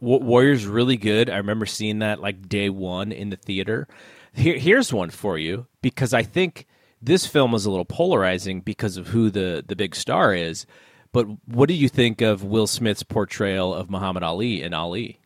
Wa- 0.00 0.18
Warriors 0.18 0.66
really 0.66 0.96
good. 0.96 1.30
I 1.30 1.36
remember 1.36 1.66
seeing 1.66 2.00
that 2.00 2.20
like 2.20 2.48
day 2.48 2.70
one 2.70 3.12
in 3.12 3.30
the 3.30 3.36
theater. 3.36 3.88
Here, 4.32 4.58
here's 4.58 4.92
one 4.92 5.10
for 5.10 5.38
you 5.38 5.66
because 5.82 6.12
I 6.12 6.22
think 6.22 6.66
this 7.00 7.26
film 7.26 7.54
is 7.54 7.66
a 7.66 7.70
little 7.70 7.84
polarizing 7.84 8.60
because 8.60 8.96
of 8.96 9.08
who 9.08 9.30
the 9.30 9.64
the 9.66 9.76
big 9.76 9.94
star 9.94 10.34
is. 10.34 10.66
But 11.12 11.26
what 11.46 11.68
do 11.68 11.74
you 11.74 11.88
think 11.88 12.20
of 12.22 12.42
Will 12.42 12.66
Smith's 12.66 13.04
portrayal 13.04 13.72
of 13.72 13.88
Muhammad 13.88 14.24
Ali 14.24 14.62
in 14.62 14.74
Ali? 14.74 15.20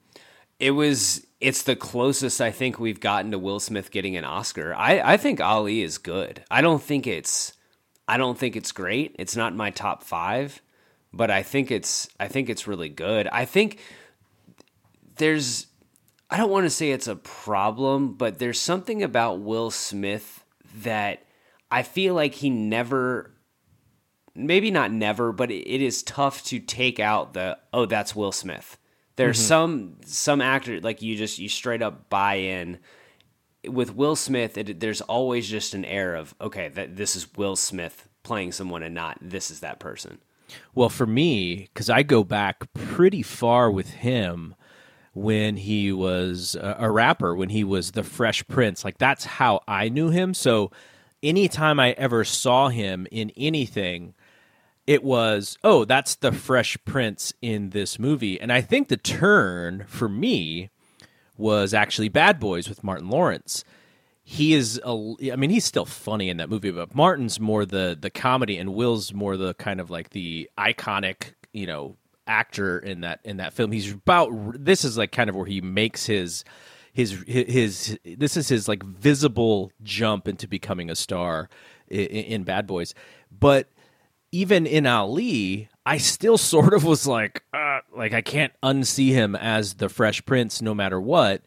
It 0.58 0.72
was 0.72 1.26
it's 1.40 1.62
the 1.62 1.76
closest 1.76 2.40
I 2.40 2.50
think 2.50 2.78
we've 2.78 3.00
gotten 3.00 3.30
to 3.30 3.38
Will 3.38 3.60
Smith 3.60 3.90
getting 3.90 4.16
an 4.16 4.24
Oscar. 4.24 4.74
I, 4.74 5.00
I 5.14 5.16
think 5.16 5.40
Ali 5.40 5.82
is 5.82 5.98
good. 5.98 6.42
I 6.50 6.60
don't 6.60 6.82
think 6.82 7.06
it's 7.06 7.54
I 8.08 8.16
don't 8.16 8.38
think 8.38 8.56
it's 8.56 8.72
great. 8.72 9.14
It's 9.18 9.36
not 9.36 9.52
in 9.52 9.58
my 9.58 9.70
top 9.70 10.02
five, 10.02 10.62
but 11.12 11.30
I 11.30 11.42
think 11.42 11.70
it's 11.70 12.08
I 12.18 12.26
think 12.26 12.48
it's 12.48 12.66
really 12.66 12.88
good. 12.88 13.28
I 13.28 13.44
think 13.44 13.80
there's 15.16 15.66
I 16.30 16.38
don't 16.38 16.50
want 16.50 16.64
to 16.64 16.70
say 16.70 16.90
it's 16.90 17.06
a 17.06 17.16
problem, 17.16 18.14
but 18.14 18.38
there's 18.38 18.60
something 18.60 19.02
about 19.02 19.40
Will 19.40 19.70
Smith 19.70 20.44
that 20.82 21.24
I 21.70 21.82
feel 21.82 22.14
like 22.14 22.34
he 22.34 22.48
never 22.48 23.34
maybe 24.34 24.70
not 24.70 24.90
never, 24.90 25.32
but 25.32 25.50
it 25.50 25.68
it 25.68 25.82
is 25.82 26.02
tough 26.02 26.42
to 26.44 26.60
take 26.60 26.98
out 26.98 27.34
the 27.34 27.58
oh 27.74 27.84
that's 27.84 28.16
Will 28.16 28.32
Smith. 28.32 28.78
There's 29.16 29.38
mm-hmm. 29.38 29.48
some 29.48 29.96
some 30.06 30.40
actor 30.40 30.80
like 30.80 31.02
you 31.02 31.16
just 31.16 31.38
you 31.38 31.50
straight 31.50 31.82
up 31.82 32.08
buy 32.08 32.36
in. 32.36 32.78
With 33.68 33.94
Will 33.94 34.16
Smith, 34.16 34.58
it, 34.58 34.80
there's 34.80 35.00
always 35.02 35.48
just 35.48 35.74
an 35.74 35.84
air 35.84 36.14
of 36.14 36.34
okay 36.40 36.68
that 36.68 36.96
this 36.96 37.16
is 37.16 37.34
Will 37.36 37.56
Smith 37.56 38.08
playing 38.22 38.52
someone 38.52 38.82
and 38.82 38.94
not 38.94 39.18
this 39.20 39.50
is 39.50 39.60
that 39.60 39.78
person. 39.78 40.18
Well, 40.74 40.88
for 40.88 41.06
me, 41.06 41.68
because 41.72 41.90
I 41.90 42.02
go 42.02 42.24
back 42.24 42.72
pretty 42.72 43.22
far 43.22 43.70
with 43.70 43.90
him 43.90 44.54
when 45.12 45.56
he 45.56 45.92
was 45.92 46.54
a, 46.54 46.76
a 46.80 46.90
rapper, 46.90 47.34
when 47.34 47.48
he 47.48 47.64
was 47.64 47.92
the 47.92 48.02
Fresh 48.02 48.46
Prince. 48.46 48.84
Like, 48.84 48.98
that's 48.98 49.24
how 49.24 49.60
I 49.66 49.88
knew 49.88 50.10
him. 50.10 50.32
So, 50.32 50.70
anytime 51.22 51.80
I 51.80 51.92
ever 51.92 52.24
saw 52.24 52.68
him 52.68 53.06
in 53.10 53.32
anything, 53.36 54.14
it 54.86 55.02
was, 55.02 55.58
oh, 55.64 55.84
that's 55.84 56.14
the 56.14 56.32
Fresh 56.32 56.78
Prince 56.84 57.32
in 57.42 57.70
this 57.70 57.98
movie. 57.98 58.40
And 58.40 58.52
I 58.52 58.60
think 58.60 58.88
the 58.88 58.96
turn 58.96 59.84
for 59.88 60.08
me 60.08 60.70
was 61.38 61.72
actually 61.72 62.10
Bad 62.10 62.38
Boys 62.38 62.68
with 62.68 62.84
Martin 62.84 63.08
Lawrence. 63.08 63.64
He 64.22 64.52
is, 64.52 64.78
a, 64.84 65.14
I 65.32 65.36
mean, 65.36 65.48
he's 65.48 65.64
still 65.64 65.86
funny 65.86 66.28
in 66.28 66.36
that 66.36 66.50
movie, 66.50 66.70
but 66.70 66.94
Martin's 66.94 67.40
more 67.40 67.64
the 67.64 67.96
the 67.98 68.10
comedy, 68.10 68.58
and 68.58 68.74
Will's 68.74 69.14
more 69.14 69.38
the 69.38 69.54
kind 69.54 69.80
of 69.80 69.88
like 69.88 70.10
the 70.10 70.50
iconic, 70.58 71.32
you 71.54 71.66
know, 71.66 71.96
actor 72.26 72.78
in 72.78 73.00
that 73.00 73.20
in 73.24 73.38
that 73.38 73.54
film. 73.54 73.72
He's 73.72 73.90
about 73.90 74.30
this 74.62 74.84
is 74.84 74.98
like 74.98 75.12
kind 75.12 75.30
of 75.30 75.36
where 75.36 75.46
he 75.46 75.62
makes 75.62 76.04
his 76.04 76.44
his 76.92 77.24
his, 77.26 77.98
this 78.04 78.36
is 78.36 78.48
his 78.48 78.68
like 78.68 78.82
visible 78.82 79.72
jump 79.82 80.28
into 80.28 80.46
becoming 80.46 80.90
a 80.90 80.96
star 80.96 81.48
in, 81.88 82.06
in 82.06 82.42
Bad 82.42 82.66
Boys, 82.66 82.94
but 83.30 83.68
even 84.32 84.66
in 84.66 84.86
Ali, 84.86 85.68
I 85.86 85.98
still 85.98 86.38
sort 86.38 86.74
of 86.74 86.84
was 86.84 87.06
like, 87.06 87.44
uh, 87.52 87.80
like 87.94 88.12
I 88.12 88.20
can't 88.20 88.52
unsee 88.62 89.10
him 89.10 89.34
as 89.34 89.74
the 89.74 89.88
Fresh 89.88 90.24
Prince 90.26 90.62
no 90.62 90.74
matter 90.74 91.00
what, 91.00 91.42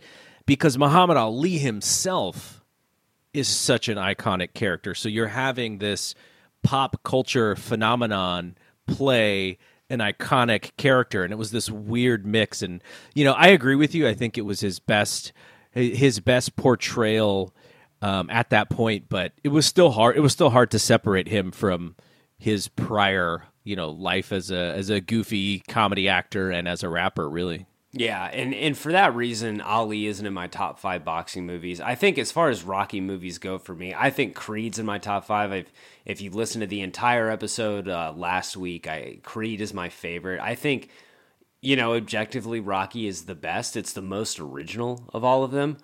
because 0.46 0.78
Muhammad 0.78 1.18
Ali 1.18 1.58
himself 1.58 2.64
is 3.34 3.48
such 3.48 3.88
an 3.88 3.98
iconic 3.98 4.54
character. 4.54 4.94
So 4.94 5.10
you're 5.10 5.28
having 5.28 5.78
this 5.78 6.16
pop 6.64 7.02
culture 7.04 7.56
phenomenon 7.56 8.56
play 8.88 9.58
an 9.90 10.00
iconic 10.00 10.76
character, 10.78 11.24
and 11.24 11.34
it 11.34 11.38
was 11.38 11.52
this 11.52 11.70
weird 11.70 12.26
mix. 12.26 12.62
And 12.62 12.82
you 13.14 13.24
know, 13.24 13.34
I 13.34 13.48
agree 13.48 13.76
with 13.76 13.94
you. 13.94 14.08
I 14.08 14.14
think 14.14 14.38
it 14.38 14.42
was 14.42 14.62
his 14.62 14.80
best, 14.80 15.34
his 15.72 16.20
best 16.20 16.56
portrayal 16.56 17.54
um, 18.02 18.30
at 18.30 18.50
that 18.50 18.70
point. 18.70 19.06
But 19.10 19.34
it 19.44 19.50
was 19.50 19.66
still 19.66 19.92
hard. 19.92 20.16
It 20.16 20.22
was 20.22 20.34
still 20.34 20.50
hard 20.50 20.72
to 20.72 20.80
separate 20.80 21.28
him 21.28 21.52
from 21.52 21.96
his 22.42 22.68
prior, 22.68 23.44
you 23.64 23.76
know, 23.76 23.92
life 23.92 24.32
as 24.32 24.50
a 24.50 24.74
as 24.74 24.90
a 24.90 25.00
goofy 25.00 25.60
comedy 25.68 26.10
actor 26.10 26.50
and 26.50 26.68
as 26.68 26.82
a 26.82 26.90
rapper. 26.90 27.30
Really. 27.30 27.68
Yeah, 27.94 28.24
and, 28.24 28.56
and 28.56 28.78
for 28.78 28.94
that 28.94 29.14
reason, 29.16 29.60
Ali 29.60 30.08
isn't 30.08 30.26
in 30.26 30.34
my 30.34 30.48
top 30.48 30.80
five 30.80 31.04
boxing 31.04 31.46
movies. 31.46 31.82
I 31.82 31.96
think 31.96 32.18
as 32.18 32.32
far 32.32 32.48
as 32.48 32.64
Rocky 32.64 33.02
movies 33.02 33.38
go 33.38 33.60
for 33.60 33.76
me, 33.76 33.94
I 33.94 34.10
think 34.10 34.34
Creed's 34.34 34.80
in 34.80 34.86
my 34.86 34.98
top 34.98 35.26
five. 35.26 35.52
I've, 35.52 35.70
if 36.06 36.22
you 36.22 36.32
listen 36.32 36.62
to 36.62 36.68
the 36.68 36.80
entire 36.80 37.30
episode 37.30 37.90
uh, 37.90 38.14
last 38.16 38.56
week, 38.56 38.88
I 38.88 39.20
Creed 39.24 39.60
is 39.60 39.74
my 39.74 39.90
favorite. 39.90 40.40
I 40.40 40.56
think, 40.56 40.90
you 41.60 41.76
know, 41.76 41.96
objectively, 41.96 42.62
Rocky 42.62 43.08
is 43.08 43.26
the 43.26 43.36
best. 43.36 43.76
It's 43.76 43.92
the 43.92 44.02
most 44.02 44.40
original 44.40 45.10
of 45.14 45.26
all 45.26 45.44
of 45.44 45.52
them. 45.52 45.76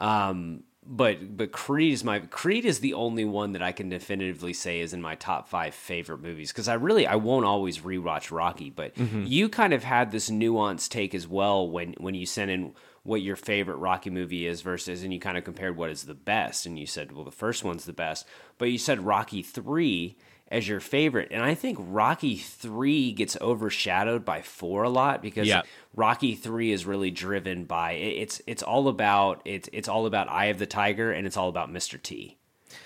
Um, 0.00 0.64
but 0.84 1.36
but 1.36 1.52
Creed 1.52 1.92
is 1.92 2.02
my 2.02 2.18
Creed 2.18 2.64
is 2.64 2.80
the 2.80 2.94
only 2.94 3.24
one 3.24 3.52
that 3.52 3.62
I 3.62 3.72
can 3.72 3.88
definitively 3.88 4.52
say 4.52 4.80
is 4.80 4.92
in 4.92 5.00
my 5.00 5.14
top 5.14 5.48
five 5.48 5.74
favorite 5.74 6.20
movies 6.20 6.50
because 6.50 6.66
I 6.66 6.74
really 6.74 7.06
I 7.06 7.16
won't 7.16 7.46
always 7.46 7.78
rewatch 7.78 8.30
Rocky, 8.32 8.70
but 8.70 8.94
mm-hmm. 8.96 9.24
you 9.26 9.48
kind 9.48 9.72
of 9.72 9.84
had 9.84 10.10
this 10.10 10.28
nuanced 10.28 10.88
take 10.88 11.14
as 11.14 11.28
well 11.28 11.68
when 11.68 11.94
when 11.98 12.14
you 12.14 12.26
sent 12.26 12.50
in 12.50 12.72
what 13.04 13.22
your 13.22 13.36
favorite 13.36 13.76
Rocky 13.76 14.10
movie 14.10 14.46
is 14.46 14.62
versus 14.62 15.04
and 15.04 15.12
you 15.12 15.20
kind 15.20 15.38
of 15.38 15.44
compared 15.44 15.76
what 15.76 15.90
is 15.90 16.04
the 16.04 16.14
best 16.14 16.66
and 16.66 16.78
you 16.78 16.86
said 16.86 17.12
well 17.12 17.24
the 17.24 17.30
first 17.30 17.62
one's 17.62 17.84
the 17.84 17.92
best, 17.92 18.26
but 18.58 18.70
you 18.70 18.78
said 18.78 19.00
Rocky 19.00 19.42
three 19.42 20.16
as 20.52 20.68
your 20.68 20.80
favorite 20.80 21.28
and 21.30 21.42
I 21.42 21.54
think 21.54 21.78
Rocky 21.80 22.36
three 22.36 23.12
gets 23.12 23.36
overshadowed 23.40 24.24
by 24.24 24.42
four 24.42 24.84
a 24.84 24.90
lot 24.90 25.22
because 25.22 25.48
Yeah. 25.48 25.62
Rocky 25.96 26.34
three 26.34 26.70
is 26.70 26.86
really 26.86 27.10
driven 27.10 27.64
by 27.64 27.92
it's 27.92 28.40
it's 28.46 28.62
all 28.62 28.88
about 28.88 29.42
it's 29.44 29.68
it's 29.72 29.88
all 29.88 30.06
about 30.06 30.28
Eye 30.28 30.46
of 30.46 30.58
the 30.58 30.66
Tiger 30.66 31.10
and 31.10 31.26
it's 31.26 31.36
all 31.36 31.48
about 31.48 31.70
Mr. 31.70 32.00
T. 32.00 32.36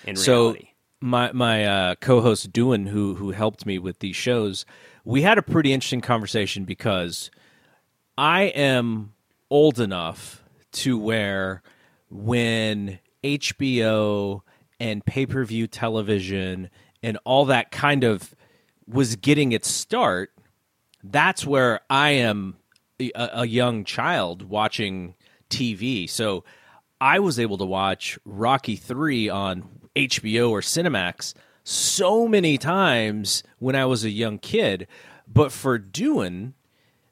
In 0.05 0.15
so 0.15 0.43
reality, 0.47 0.69
my 0.99 1.31
my 1.31 1.65
uh, 1.65 1.95
co-host 1.95 2.51
Duan, 2.51 2.87
who 2.87 3.15
who 3.15 3.31
helped 3.31 3.65
me 3.65 3.77
with 3.77 3.99
these 3.99 4.15
shows, 4.15 4.65
we 5.05 5.21
had 5.21 5.37
a 5.37 5.41
pretty 5.41 5.73
interesting 5.73 6.01
conversation 6.01 6.65
because 6.65 7.29
I 8.17 8.43
am 8.43 9.13
old 9.49 9.79
enough 9.79 10.43
to 10.73 10.97
where 10.97 11.61
when 12.09 12.99
HBO 13.23 14.41
and 14.79 15.05
pay-per-view 15.05 15.67
television 15.67 16.69
and 17.03 17.17
all 17.23 17.45
that 17.45 17.71
kind 17.71 18.03
of 18.03 18.33
was 18.87 19.15
getting 19.17 19.51
its 19.51 19.69
start, 19.69 20.31
that's 21.03 21.45
where 21.45 21.81
I 21.89 22.11
am 22.11 22.57
a, 22.99 23.11
a 23.15 23.45
young 23.45 23.83
child 23.83 24.43
watching 24.43 25.15
TV. 25.49 26.09
So 26.09 26.43
I 26.99 27.19
was 27.19 27.39
able 27.39 27.57
to 27.59 27.65
watch 27.65 28.17
Rocky 28.25 28.75
3 28.75 29.29
on 29.29 29.69
HBO 29.95 30.49
or 30.49 30.61
Cinemax 30.61 31.33
so 31.63 32.27
many 32.27 32.57
times 32.57 33.43
when 33.59 33.75
I 33.75 33.85
was 33.85 34.03
a 34.03 34.09
young 34.09 34.39
kid. 34.39 34.87
But 35.27 35.51
for 35.51 35.77
doing 35.77 36.53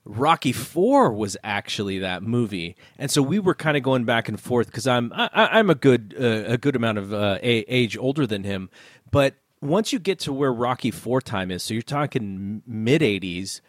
Rocky 0.06 0.52
Four 0.52 1.12
was 1.12 1.36
actually 1.44 2.00
that 2.00 2.22
movie, 2.24 2.76
and 2.98 3.10
so 3.10 3.22
we 3.24 3.40
were 3.40 3.56
kind 3.56 3.76
of 3.76 3.82
going 3.84 4.06
back 4.06 4.30
and 4.30 4.40
forth 4.40 4.68
because 4.68 4.86
I'm 4.88 5.12
I, 5.14 5.30
I- 5.34 5.60
I'm 5.60 5.70
a 5.70 5.76
good 5.76 6.16
uh, 6.18 6.44
a 6.54 6.58
good 6.60 6.76
amount 6.76 7.00
of 7.00 7.12
uh, 7.12 7.40
age 7.42 7.98
older 7.98 8.28
than 8.28 8.44
him, 8.44 8.70
but 9.12 9.34
once 9.68 9.92
you 9.94 10.00
get 10.00 10.20
to 10.20 10.34
where 10.34 10.54
Rocky 10.54 10.92
Four 10.92 11.22
time 11.22 11.52
is, 11.52 11.64
so 11.64 11.74
you're 11.74 11.84
talking 11.84 12.62
mid 12.66 13.02
'80s, 13.02 13.62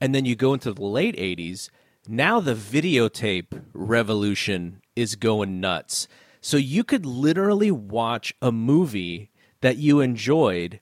and 0.00 0.14
then 0.14 0.24
you 0.24 0.36
go 0.36 0.54
into 0.54 0.72
the 0.72 0.84
late 0.84 1.16
'80s. 1.16 1.70
Now 2.06 2.40
the 2.40 2.54
videotape 2.54 3.62
revolution 3.72 4.82
is 4.94 5.16
going 5.16 5.60
nuts. 5.60 6.06
So 6.40 6.58
you 6.58 6.84
could 6.84 7.06
literally 7.06 7.70
watch 7.70 8.34
a 8.42 8.52
movie 8.52 9.30
that 9.62 9.78
you 9.78 10.00
enjoyed 10.00 10.80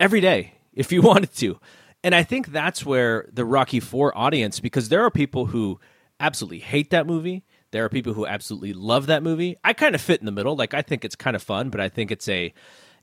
every 0.00 0.22
day 0.22 0.54
if 0.72 0.90
you 0.90 1.02
wanted 1.02 1.34
to. 1.36 1.60
And 2.02 2.14
I 2.14 2.22
think 2.22 2.46
that's 2.48 2.84
where 2.84 3.28
the 3.30 3.44
Rocky 3.44 3.78
4 3.78 4.16
audience 4.16 4.58
because 4.58 4.88
there 4.88 5.02
are 5.04 5.10
people 5.10 5.46
who 5.46 5.78
absolutely 6.18 6.60
hate 6.60 6.90
that 6.90 7.06
movie. 7.06 7.44
There 7.72 7.84
are 7.84 7.90
people 7.90 8.14
who 8.14 8.26
absolutely 8.26 8.72
love 8.72 9.06
that 9.06 9.22
movie. 9.22 9.56
I 9.62 9.74
kind 9.74 9.94
of 9.94 10.00
fit 10.00 10.20
in 10.20 10.26
the 10.26 10.32
middle. 10.32 10.56
Like 10.56 10.72
I 10.72 10.82
think 10.82 11.04
it's 11.04 11.14
kind 11.14 11.36
of 11.36 11.42
fun, 11.42 11.68
but 11.68 11.80
I 11.80 11.88
think 11.88 12.10
it's 12.10 12.28
a 12.28 12.54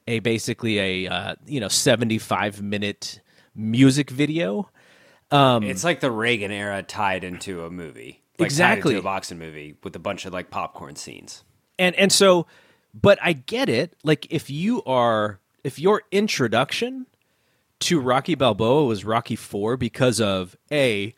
a 0.09 0.19
basically 0.19 0.79
a 0.79 1.07
uh, 1.07 1.35
you 1.45 1.59
know 1.59 1.67
75 1.67 2.61
minute 2.61 3.21
music 3.55 4.09
video. 4.09 4.69
Um, 5.31 5.63
it's 5.63 5.83
like 5.83 5.99
the 5.99 6.11
Reagan 6.11 6.51
era 6.51 6.81
tied 6.81 7.23
into 7.23 7.63
a 7.63 7.69
movie, 7.69 8.23
like 8.39 8.47
exactly 8.47 8.95
a 8.95 9.01
boxing 9.01 9.37
movie 9.37 9.77
with 9.83 9.95
a 9.95 9.99
bunch 9.99 10.25
of 10.25 10.33
like 10.33 10.49
popcorn 10.49 10.95
scenes. 10.95 11.43
And 11.77 11.95
and 11.95 12.11
so, 12.11 12.47
but 12.93 13.19
I 13.21 13.33
get 13.33 13.69
it. 13.69 13.95
Like 14.03 14.27
if 14.31 14.49
you 14.49 14.83
are 14.83 15.39
if 15.63 15.77
your 15.77 16.01
introduction 16.11 17.05
to 17.81 17.99
Rocky 17.99 18.33
Balboa 18.33 18.85
was 18.85 19.05
Rocky 19.05 19.35
Four 19.35 19.77
because 19.77 20.19
of 20.19 20.57
a 20.71 21.13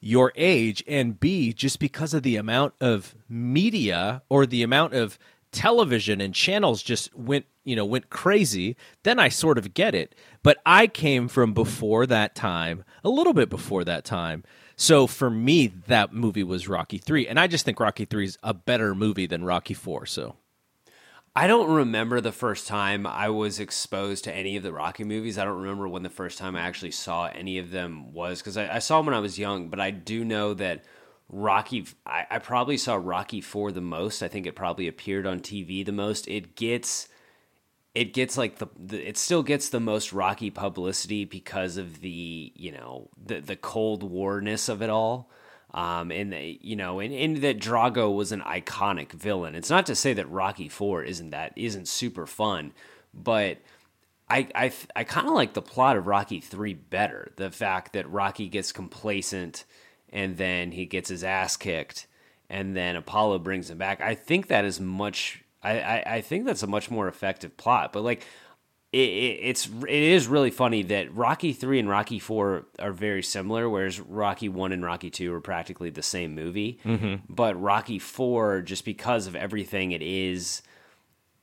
your 0.00 0.32
age 0.36 0.84
and 0.86 1.18
b 1.18 1.52
just 1.52 1.80
because 1.80 2.14
of 2.14 2.22
the 2.22 2.36
amount 2.36 2.72
of 2.80 3.16
media 3.28 4.22
or 4.28 4.46
the 4.46 4.62
amount 4.62 4.94
of 4.94 5.18
television 5.52 6.20
and 6.20 6.34
channels 6.34 6.82
just 6.82 7.14
went 7.14 7.46
you 7.64 7.74
know 7.74 7.84
went 7.84 8.10
crazy 8.10 8.76
then 9.02 9.18
i 9.18 9.28
sort 9.28 9.58
of 9.58 9.74
get 9.74 9.94
it. 9.94 10.14
But 10.42 10.58
i 10.64 10.86
came 10.86 11.28
from 11.28 11.52
before 11.54 12.06
that 12.06 12.34
time 12.34 12.84
a 13.04 13.08
little 13.08 13.34
bit 13.34 13.48
before 13.48 13.84
that 13.84 14.04
time. 14.04 14.44
So 14.76 15.06
for 15.06 15.30
me 15.30 15.66
that 15.86 16.12
movie 16.12 16.44
was 16.44 16.68
rocky 16.68 16.98
3 16.98 17.26
and 17.28 17.38
i 17.40 17.46
just 17.46 17.64
think 17.64 17.80
rocky 17.80 18.04
3 18.04 18.24
is 18.24 18.38
a 18.42 18.54
better 18.54 18.94
movie 18.94 19.26
than 19.26 19.44
rocky 19.44 19.74
4 19.74 20.06
so. 20.06 20.36
I 21.38 21.46
don't 21.46 21.70
remember 21.70 22.20
the 22.20 22.32
first 22.32 22.66
time 22.66 23.06
I 23.06 23.28
was 23.28 23.60
exposed 23.60 24.24
to 24.24 24.34
any 24.34 24.56
of 24.56 24.64
the 24.64 24.72
Rocky 24.72 25.04
movies. 25.04 25.38
I 25.38 25.44
don't 25.44 25.60
remember 25.60 25.86
when 25.86 26.02
the 26.02 26.10
first 26.10 26.36
time 26.36 26.56
I 26.56 26.62
actually 26.62 26.90
saw 26.90 27.26
any 27.26 27.58
of 27.58 27.70
them 27.70 28.12
was 28.12 28.40
because 28.40 28.56
I, 28.56 28.74
I, 28.74 28.78
saw 28.80 28.96
them 28.96 29.06
when 29.06 29.14
I 29.14 29.20
was 29.20 29.38
young, 29.38 29.68
but 29.68 29.78
I 29.78 29.92
do 29.92 30.24
know 30.24 30.52
that 30.54 30.84
Rocky, 31.28 31.86
I, 32.06 32.26
I 32.30 32.38
probably 32.38 32.76
saw 32.76 32.94
Rocky 32.96 33.40
4 33.40 33.72
the 33.72 33.80
most. 33.80 34.22
I 34.22 34.28
think 34.28 34.46
it 34.46 34.56
probably 34.56 34.88
appeared 34.88 35.26
on 35.26 35.40
TV 35.40 35.84
the 35.84 35.92
most. 35.92 36.28
It 36.28 36.56
gets. 36.56 37.08
It 37.94 38.14
gets 38.14 38.38
like 38.38 38.58
the, 38.58 38.68
the 38.78 39.08
it 39.08 39.18
still 39.18 39.42
gets 39.42 39.70
the 39.70 39.80
most 39.80 40.12
Rocky 40.12 40.50
publicity 40.50 41.24
because 41.24 41.78
of 41.78 42.00
the 42.00 42.52
you 42.54 42.70
know 42.70 43.08
the 43.16 43.40
the 43.40 43.56
Cold 43.56 44.04
Warness 44.04 44.68
of 44.68 44.82
it 44.82 44.90
all 44.90 45.28
um, 45.74 46.10
and 46.10 46.34
you 46.62 46.76
know, 46.76 46.98
and, 47.00 47.12
and 47.12 47.36
that 47.38 47.58
Drago 47.58 48.14
was 48.14 48.32
an 48.32 48.40
iconic 48.40 49.12
villain. 49.12 49.54
It's 49.54 49.70
not 49.70 49.86
to 49.86 49.94
say 49.94 50.14
that 50.14 50.30
Rocky 50.30 50.68
Four 50.68 51.02
isn't 51.02 51.30
that 51.30 51.52
isn't 51.56 51.88
super 51.88 52.26
fun, 52.26 52.72
but 53.12 53.58
I 54.30 54.48
I 54.54 54.72
I 54.96 55.04
kind 55.04 55.28
of 55.28 55.34
like 55.34 55.52
the 55.52 55.62
plot 55.62 55.98
of 55.98 56.06
Rocky 56.06 56.40
Three 56.40 56.72
better. 56.72 57.32
The 57.36 57.50
fact 57.50 57.92
that 57.92 58.10
Rocky 58.10 58.48
gets 58.48 58.72
complacent 58.72 59.64
and 60.12 60.36
then 60.36 60.72
he 60.72 60.86
gets 60.86 61.08
his 61.08 61.24
ass 61.24 61.56
kicked, 61.56 62.06
and 62.48 62.76
then 62.76 62.96
Apollo 62.96 63.40
brings 63.40 63.70
him 63.70 63.78
back. 63.78 64.00
I 64.00 64.14
think 64.14 64.48
that 64.48 64.64
is 64.64 64.80
much. 64.80 65.44
I, 65.62 65.80
I, 65.80 66.02
I 66.16 66.20
think 66.20 66.46
that's 66.46 66.62
a 66.62 66.66
much 66.66 66.90
more 66.90 67.08
effective 67.08 67.56
plot. 67.56 67.92
But 67.92 68.04
like 68.04 68.24
it, 68.92 68.98
it, 68.98 69.40
it's 69.42 69.66
it 69.66 69.88
is 69.88 70.26
really 70.26 70.50
funny 70.50 70.82
that 70.84 71.14
Rocky 71.14 71.52
three 71.52 71.78
and 71.78 71.88
Rocky 71.88 72.18
four 72.18 72.66
are 72.78 72.92
very 72.92 73.22
similar, 73.22 73.68
whereas 73.68 74.00
Rocky 74.00 74.48
one 74.48 74.72
and 74.72 74.84
Rocky 74.84 75.10
two 75.10 75.34
are 75.34 75.40
practically 75.40 75.90
the 75.90 76.02
same 76.02 76.34
movie. 76.34 76.78
Mm-hmm. 76.84 77.32
But 77.32 77.60
Rocky 77.60 77.98
four, 77.98 78.62
just 78.62 78.84
because 78.84 79.26
of 79.26 79.36
everything 79.36 79.92
it 79.92 80.02
is, 80.02 80.62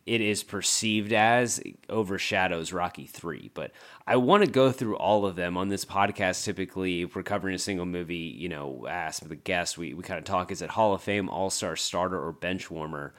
it 0.05 0.21
is 0.21 0.43
perceived 0.43 1.13
as 1.13 1.61
overshadows 1.89 2.71
Rocky 2.71 3.05
three. 3.05 3.51
But 3.53 3.71
I 4.05 4.17
want 4.17 4.45
to 4.45 4.49
go 4.49 4.71
through 4.71 4.97
all 4.97 5.25
of 5.25 5.35
them 5.35 5.57
on 5.57 5.69
this 5.69 5.85
podcast. 5.85 6.43
Typically, 6.43 7.03
if 7.03 7.15
we're 7.15 7.23
covering 7.23 7.55
a 7.55 7.59
single 7.59 7.85
movie, 7.85 8.15
you 8.15 8.49
know, 8.49 8.85
ask 8.89 9.27
the 9.27 9.35
guest, 9.35 9.77
we 9.77 9.93
we 9.93 10.03
kind 10.03 10.19
of 10.19 10.25
talk: 10.25 10.51
is 10.51 10.61
it 10.61 10.71
Hall 10.71 10.93
of 10.93 11.01
Fame, 11.01 11.29
All 11.29 11.49
Star, 11.49 11.75
Starter, 11.75 12.19
or 12.19 12.31
Bench 12.31 12.69
Warmer? 12.69 13.13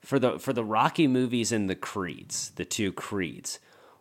For 0.00 0.18
the 0.18 0.38
for 0.38 0.52
the 0.52 0.64
Rocky 0.64 1.06
movies 1.06 1.52
and 1.52 1.68
the 1.68 1.74
Creeds, 1.74 2.52
the 2.56 2.64
two 2.64 2.92
Creeds 2.92 3.58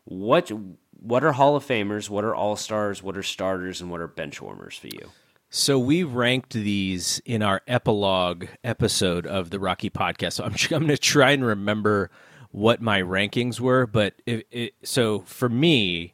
what 0.10 0.52
what 1.00 1.24
are 1.24 1.32
Hall 1.32 1.56
of 1.56 1.66
Famers? 1.66 2.10
What 2.10 2.26
are 2.26 2.36
All 2.36 2.56
Stars? 2.56 3.02
What 3.02 3.16
are 3.16 3.24
starters? 3.24 3.80
And 3.80 3.90
what 3.90 4.02
are 4.02 4.08
bench 4.08 4.42
warmers 4.42 4.76
for 4.76 4.88
you? 4.88 5.12
So 5.52 5.80
we 5.80 6.04
ranked 6.04 6.54
these 6.54 7.22
in 7.26 7.42
our 7.42 7.62
epilogue 7.68 8.48
episode 8.64 9.26
of 9.26 9.50
the 9.50 9.60
Rocky 9.60 9.90
podcast. 9.90 10.34
So 10.34 10.44
I'm, 10.44 10.54
I'm 10.72 10.88
going 10.88 10.88
to 10.88 10.98
try 10.98 11.32
and 11.32 11.46
remember 11.46 12.12
what 12.52 12.82
my 12.82 13.02
rankings 13.02 13.60
were. 13.60 13.86
But 13.86 14.16
it, 14.26 14.48
it, 14.52 14.74
so 14.84 15.20
for 15.22 15.50
me, 15.50 16.14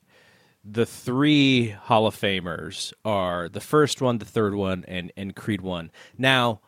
the 0.64 0.86
three 0.86 1.70
Hall 1.70 2.08
of 2.08 2.16
Famers 2.16 2.92
are 3.04 3.50
the 3.50 3.62
first 3.62 4.02
one, 4.02 4.18
the 4.18 4.26
third 4.26 4.56
one, 4.56 4.84
and 4.88 5.12
and 5.16 5.36
Creed 5.36 5.62
one. 5.62 5.92
Now, 6.18 6.62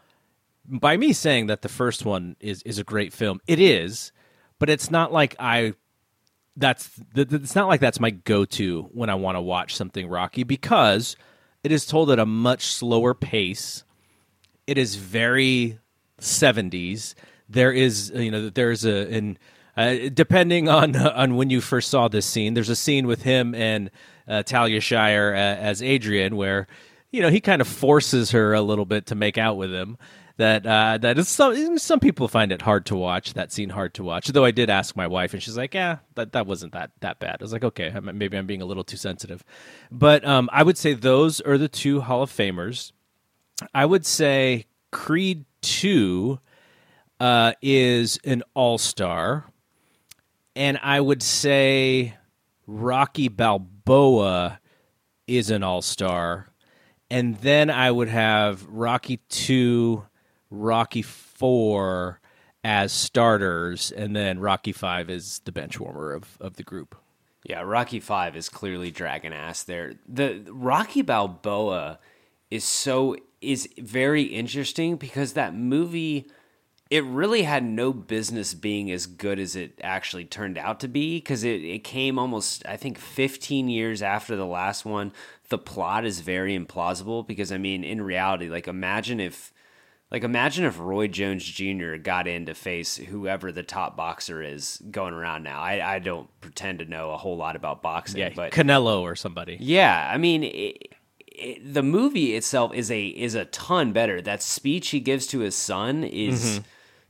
by 0.66 0.98
me 0.98 1.14
saying 1.14 1.48
that 1.48 1.62
the 1.62 1.70
first 1.70 2.06
one 2.06 2.36
is 2.40 2.62
is 2.64 2.78
a 2.78 2.84
great 2.84 3.12
film, 3.12 3.42
it 3.48 3.60
is, 3.60 4.12
but 4.60 4.70
it's 4.70 4.92
not 4.92 5.12
like 5.12 5.36
I 5.40 5.74
that's 6.56 6.90
it's 7.16 7.56
not 7.56 7.68
like 7.68 7.80
that's 7.80 8.00
my 8.00 8.10
go-to 8.10 8.90
when 8.92 9.10
I 9.10 9.16
want 9.16 9.36
to 9.36 9.42
watch 9.42 9.76
something 9.76 10.08
Rocky 10.08 10.44
because 10.44 11.16
it 11.64 11.72
is 11.72 11.86
told 11.86 12.12
at 12.12 12.20
a 12.20 12.26
much 12.26 12.66
slower 12.66 13.14
pace. 13.14 13.84
It 14.66 14.78
is 14.78 14.96
very 14.96 15.80
70s. 16.20 17.14
There 17.50 17.72
is 17.72 18.12
you 18.14 18.32
know 18.32 18.50
there's 18.50 18.86
a 18.86 19.08
in 19.08 19.38
uh, 19.78 20.10
depending 20.14 20.68
on 20.68 20.96
uh, 20.96 21.14
on 21.16 21.36
when 21.36 21.50
you 21.50 21.62
first 21.62 21.90
saw 21.90 22.08
this 22.08 22.26
scene, 22.26 22.54
there's 22.54 22.70
a 22.70 22.76
scene 22.76 23.08
with 23.08 23.22
him 23.22 23.56
and 23.56 23.92
uh, 24.28 24.44
Talia 24.44 24.82
Shire 24.82 25.34
uh, 25.34 25.38
as 25.38 25.82
Adrian 25.82 26.36
where 26.36 26.68
you 27.12 27.22
know 27.22 27.30
he 27.30 27.40
kind 27.40 27.62
of 27.62 27.68
forces 27.68 28.32
her 28.32 28.54
a 28.54 28.62
little 28.62 28.86
bit 28.86 29.06
to 29.08 29.16
make 29.16 29.38
out 29.38 29.56
with 29.56 29.72
him 29.72 29.98
that 30.38 30.66
uh, 30.66 30.98
that 31.00 31.18
is 31.18 31.28
some 31.28 31.78
some 31.78 32.00
people 32.00 32.28
find 32.28 32.52
it 32.52 32.62
hard 32.62 32.86
to 32.88 32.96
watch 32.96 33.34
that 33.34 33.52
scene 33.52 33.70
hard 33.70 33.94
to 33.96 34.04
watch. 34.04 34.28
Though 34.28 34.46
I 34.46 34.52
did 34.52 34.70
ask 34.70 34.96
my 34.96 35.08
wife, 35.08 35.34
and 35.34 35.42
she's 35.42 35.58
like, 35.58 35.74
"Yeah, 35.74 35.98
that 36.16 36.32
that 36.34 36.46
wasn't 36.46 36.74
that 36.74 36.92
that 37.02 37.20
bad." 37.20 37.38
I 37.40 37.44
was 37.44 37.52
like, 37.54 37.64
"Okay, 37.64 37.92
maybe 38.14 38.38
I'm 38.38 38.46
being 38.46 38.62
a 38.62 38.66
little 38.66 38.84
too 38.84 38.98
sensitive," 38.98 39.44
but 39.92 40.26
um, 40.26 40.50
I 40.54 40.64
would 40.64 40.78
say 40.78 40.94
those 40.94 41.42
are 41.42 41.58
the 41.58 41.68
two 41.68 42.02
Hall 42.02 42.22
of 42.22 42.32
Famers. 42.32 42.92
I 43.74 43.86
would 43.86 44.06
say 44.06 44.68
Creed 44.92 45.46
Two 45.62 46.40
uh, 47.20 47.54
is 47.62 48.20
an 48.24 48.44
All 48.54 48.78
Star, 48.78 49.46
and 50.58 50.80
I 50.82 51.00
would 51.00 51.22
say 51.22 52.16
Rocky 52.66 53.28
Balboa 53.28 54.60
is 55.28 55.52
an 55.52 55.62
All 55.62 55.84
Star. 55.84 56.50
And 57.12 57.38
then 57.38 57.70
I 57.70 57.92
would 57.92 58.10
have 58.10 58.66
Rocky 58.66 59.18
2 59.30 60.04
Rocky 60.50 61.04
Four 61.04 62.20
as 62.64 62.92
starters, 62.92 63.92
and 63.92 64.16
then 64.16 64.40
Rocky 64.40 64.72
Five 64.74 65.10
is 65.10 65.40
the 65.46 65.52
bench 65.52 65.80
warmer 65.80 66.12
of, 66.12 66.38
of 66.42 66.56
the 66.56 66.64
group. 66.64 66.96
Yeah, 67.46 67.62
Rocky 67.62 68.00
Five 68.00 68.36
is 68.36 68.50
clearly 68.50 68.90
dragon 68.90 69.32
ass 69.32 69.64
there. 69.64 69.94
The 70.08 70.44
Rocky 70.50 71.04
Balboa 71.04 72.00
is 72.50 72.66
so 72.66 73.16
is 73.40 73.70
very 73.78 74.24
interesting 74.24 74.96
because 74.96 75.34
that 75.34 75.54
movie 75.54 76.28
it 76.90 77.04
really 77.04 77.44
had 77.44 77.64
no 77.64 77.94
business 77.94 78.54
being 78.54 78.92
as 78.92 79.06
good 79.06 79.40
as 79.40 79.56
it 79.56 79.80
actually 79.84 80.26
turned 80.26 80.58
out 80.58 80.80
to 80.80 80.88
be 80.88 81.18
because 81.18 81.44
it, 81.44 81.62
it 81.64 81.84
came 81.84 82.18
almost 82.18 82.66
i 82.66 82.78
think 82.78 82.98
15 82.98 83.70
years 83.70 84.02
after 84.02 84.36
the 84.36 84.46
last 84.46 84.86
one 84.86 85.12
the 85.50 85.58
plot 85.58 86.06
is 86.06 86.22
very 86.22 86.58
implausible 86.58 87.26
because 87.26 87.52
i 87.52 87.58
mean 87.58 87.84
in 87.84 88.02
reality 88.02 88.50
like 88.50 88.68
imagine 88.68 89.20
if 89.20 89.54
like, 90.10 90.24
imagine 90.24 90.64
if 90.64 90.80
Roy 90.80 91.10
Jones 91.10 91.44
Jr. 91.44 91.96
got 91.98 92.28
in 92.28 92.46
to 92.46 92.54
face 92.54 92.96
whoever 92.96 93.52
the 93.52 93.64
top 93.64 93.98
boxer 93.98 94.42
is 94.42 94.82
going 94.90 95.14
around 95.14 95.44
now. 95.44 95.60
I, 95.60 95.96
I 95.96 96.00
don't 96.00 96.30
pretend 96.40 96.80
to 96.80 96.86
know 96.86 97.12
a 97.12 97.18
whole 97.18 97.36
lot 97.36 97.58
about 97.58 97.82
boxing, 97.82 98.22
yeah, 98.22 98.30
but 98.34 98.54
Canelo 98.54 99.02
or 99.02 99.18
somebody. 99.18 99.58
Yeah, 99.60 100.10
I 100.10 100.18
mean, 100.18 100.46
it, 100.46 100.94
it, 101.28 101.74
the 101.74 101.84
movie 101.84 102.36
itself 102.36 102.74
is 102.74 102.90
a 102.90 103.06
is 103.06 103.36
a 103.36 103.46
ton 103.46 103.92
better. 103.92 104.22
That 104.22 104.42
speech 104.42 104.90
he 104.90 105.02
gives 105.02 105.28
to 105.28 105.40
his 105.40 105.56
son 105.56 106.06
is 106.06 106.60
mm-hmm. 106.60 106.64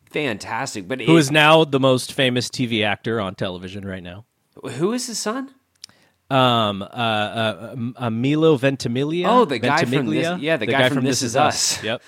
Fantastic. 0.10 0.88
But 0.88 1.02
who 1.02 1.18
is 1.18 1.32
now 1.32 1.64
the 1.64 1.80
most 1.80 2.14
famous 2.14 2.50
TV 2.50 2.84
actor 2.86 3.20
on 3.20 3.36
television 3.36 3.86
right 3.86 4.04
now? 4.04 4.26
Who 4.64 4.94
is 4.94 5.08
his 5.08 5.20
son? 5.20 5.54
Um, 6.30 6.82
uh, 6.82 6.86
uh, 6.86 7.76
uh 7.96 8.10
Milo 8.10 8.58
Ventimiglia. 8.58 9.28
Oh, 9.30 9.46
the 9.46 9.60
guy 9.60 9.86
from 9.86 10.08
this, 10.08 10.40
yeah, 10.42 10.58
the, 10.58 10.66
the 10.66 10.72
guy, 10.72 10.80
guy, 10.80 10.88
from, 10.90 10.98
from 10.98 11.06
This, 11.06 11.22
Is 11.22 11.36
Us. 11.36 11.78
Us. 11.78 11.84
Yep. 11.84 12.02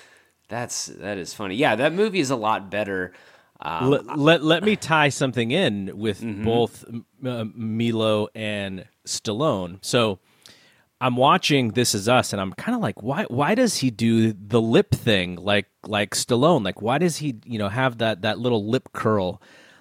That's 0.48 0.86
that 0.86 1.16
is 1.16 1.32
funny. 1.32 1.54
Yeah, 1.54 1.76
that 1.76 1.92
movie 1.92 2.18
is 2.18 2.30
a 2.30 2.36
lot 2.36 2.70
better. 2.70 3.12
Um, 3.60 3.90
let, 3.90 4.18
let, 4.18 4.42
let 4.42 4.64
me 4.64 4.74
tie 4.74 5.10
something 5.10 5.50
in 5.50 5.96
with 5.96 6.22
mm-hmm. 6.22 6.44
both 6.44 6.84
uh, 7.24 7.44
Milo 7.54 8.28
and 8.34 8.86
Stallone. 9.06 9.78
So 9.82 10.18
I'm 11.00 11.16
watching 11.16 11.70
This 11.70 11.94
Is 11.94 12.08
Us, 12.08 12.32
and 12.32 12.42
I'm 12.42 12.52
kind 12.52 12.76
of 12.76 12.82
like, 12.82 13.02
why 13.02 13.24
why 13.24 13.54
does 13.54 13.78
he 13.78 13.90
do 13.90 14.32
the 14.32 14.60
lip 14.60 14.90
thing 14.90 15.36
like 15.36 15.66
like 15.86 16.14
Stallone? 16.14 16.64
Like, 16.64 16.82
why 16.82 16.98
does 16.98 17.16
he 17.16 17.36
you 17.44 17.58
know 17.58 17.68
have 17.68 17.98
that 17.98 18.22
that 18.22 18.38
little 18.38 18.68
lip 18.68 18.90
curl? 18.92 19.40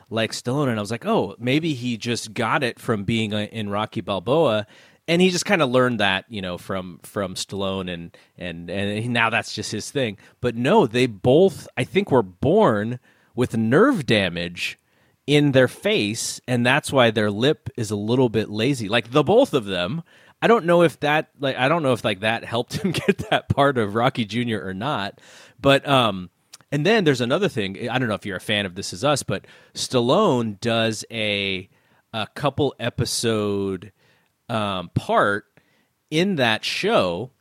Like 0.10 0.32
Stallone, 0.32 0.70
and 0.70 0.80
I 0.80 0.82
was 0.82 0.90
like, 0.90 1.06
oh, 1.06 1.36
maybe 1.38 1.76
he 1.76 1.96
just 1.96 2.34
got 2.34 2.64
it 2.64 2.80
from 2.80 3.04
being 3.04 3.32
uh, 3.32 3.48
in 3.52 3.70
Rocky 3.70 4.02
Balboa, 4.02 4.66
and 5.08 5.22
he 5.22 5.30
just 5.30 5.46
kind 5.46 5.62
of 5.62 5.70
learned 5.70 6.00
that 6.00 6.26
you 6.30 6.42
know 6.42 6.58
from 6.58 7.00
from 7.04 7.36
Stallone 7.36 7.92
and 7.94 8.18
and 8.38 8.70
and 8.70 9.10
now 9.10 9.30
that's 9.30 9.54
just 9.54 9.72
his 9.72 9.92
thing. 9.92 10.18
But 10.42 10.56
no, 10.56 10.88
they 10.88 11.06
both 11.06 11.68
I 11.78 11.84
think 11.84 12.12
were 12.12 12.24
born 12.24 13.00
with 13.36 13.58
nerve 13.58 14.06
damage 14.06 14.80
in 15.28 15.52
their 15.52 15.68
face, 15.68 16.42
and 16.48 16.66
that's 16.66 16.92
why 16.92 17.12
their 17.12 17.30
lip 17.30 17.70
is 17.78 17.92
a 17.92 17.96
little 17.96 18.30
bit 18.30 18.50
lazy. 18.50 18.90
Like 18.90 19.12
the 19.12 19.24
both 19.24 19.54
of 19.54 19.66
them. 19.66 20.02
I 20.41 20.47
don't 20.47 20.65
know 20.65 20.84
if 20.84 20.99
that 21.02 21.30
like 21.39 21.58
I 21.58 21.67
don't 21.67 21.84
know 21.84 21.93
if 21.93 22.04
like 22.04 22.21
that 22.21 22.43
helped 22.43 22.73
him 22.84 22.91
get 22.91 23.30
that 23.30 23.49
part 23.49 23.78
of 23.78 23.95
Rocky 23.95 24.25
Jr. 24.25 24.60
or 24.63 24.73
not. 24.73 25.19
But 25.60 25.88
um 25.88 26.30
and 26.71 26.86
then 26.86 27.04
there's 27.04 27.21
another 27.21 27.49
thing. 27.49 27.89
I 27.89 27.97
don't 27.97 28.08
know 28.08 28.15
if 28.15 28.25
you're 28.25 28.38
a 28.38 28.41
fan 28.41 28.65
of 28.65 28.75
This 28.75 28.93
Is 28.93 29.04
Us, 29.04 29.23
but 29.23 29.45
Stallone 29.73 30.60
does 30.60 31.04
a 31.12 31.69
a 32.13 32.28
couple 32.36 32.75
episode 32.80 33.91
um, 34.47 34.89
part 34.95 35.45
in 36.10 36.36
that 36.36 36.65
show, 36.65 37.32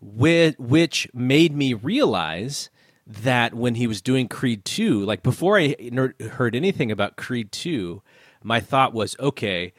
with, 0.00 0.58
which 0.58 1.08
made 1.14 1.54
me 1.56 1.74
realize 1.74 2.70
that 3.06 3.54
when 3.54 3.76
he 3.76 3.86
was 3.86 4.02
doing 4.02 4.26
Creed 4.26 4.64
2, 4.64 5.04
like 5.04 5.22
before 5.22 5.58
I 5.58 5.76
heard 6.32 6.56
anything 6.56 6.90
about 6.90 7.16
Creed 7.16 7.52
2, 7.52 8.02
my 8.42 8.58
thought 8.60 8.92
was, 8.92 9.16
okay, 9.20 9.72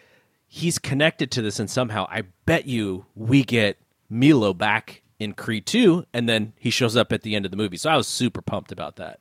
he's 0.47 0.79
connected 0.79 1.29
to 1.31 1.41
this 1.41 1.59
and 1.59 1.69
somehow 1.69 2.07
I 2.09 2.23
bet 2.45 2.65
you 2.65 3.05
we 3.15 3.43
get 3.43 3.77
Milo 4.09 4.53
back 4.53 5.03
in 5.19 5.33
Creed 5.33 5.65
2 5.65 6.05
and 6.13 6.27
then 6.27 6.53
he 6.57 6.69
shows 6.69 6.95
up 6.95 7.11
at 7.11 7.21
the 7.21 7.35
end 7.35 7.45
of 7.45 7.51
the 7.51 7.57
movie. 7.57 7.77
So 7.77 7.89
I 7.89 7.97
was 7.97 8.07
super 8.07 8.41
pumped 8.41 8.71
about 8.71 8.95
that. 8.95 9.19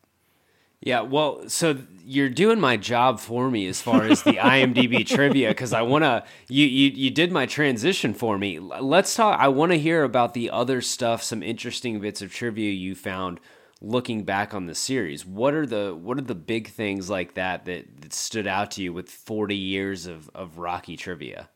Yeah, 0.81 1.01
well, 1.01 1.49
so 1.49 1.79
you're 2.05 2.29
doing 2.29 2.61
my 2.61 2.77
job 2.77 3.19
for 3.19 3.51
me 3.51 3.67
as 3.67 3.81
far 3.81 4.05
as 4.05 4.23
the 4.23 4.33
IMDb 4.35 5.07
trivia 5.07 5.49
because 5.49 5.73
I 5.73 5.83
want 5.83 6.05
to. 6.05 6.23
You, 6.49 6.67
you 6.67 6.91
you 6.91 7.11
did 7.11 7.33
my 7.33 7.47
transition 7.47 8.13
for 8.13 8.37
me. 8.37 8.59
Let's 8.61 9.15
talk. 9.15 9.41
I 9.41 9.49
want 9.49 9.73
to 9.73 9.79
hear 9.79 10.05
about 10.05 10.35
the 10.35 10.51
other 10.51 10.83
stuff, 10.83 11.23
some 11.23 11.43
interesting 11.43 11.99
bits 11.99 12.21
of 12.21 12.33
trivia 12.33 12.71
you 12.71 12.95
found 12.95 13.41
looking 13.81 14.25
back 14.25 14.55
on 14.55 14.67
the 14.67 14.75
series. 14.75 15.27
What 15.27 15.55
are 15.55 15.67
the 15.67 15.95
what 15.95 16.19
are 16.19 16.23
the 16.23 16.35
big 16.35 16.69
things 16.69 17.11
like 17.11 17.35
that 17.35 17.65
that, 17.67 18.01
that 18.01 18.13
stood 18.13 18.47
out 18.47 18.73
to 18.73 18.83
you 18.83 18.93
with 18.93 19.11
40 19.11 19.57
years 19.57 20.07
of 20.07 20.31
of 20.35 20.59
Rocky 20.59 20.97
trivia? 20.97 21.49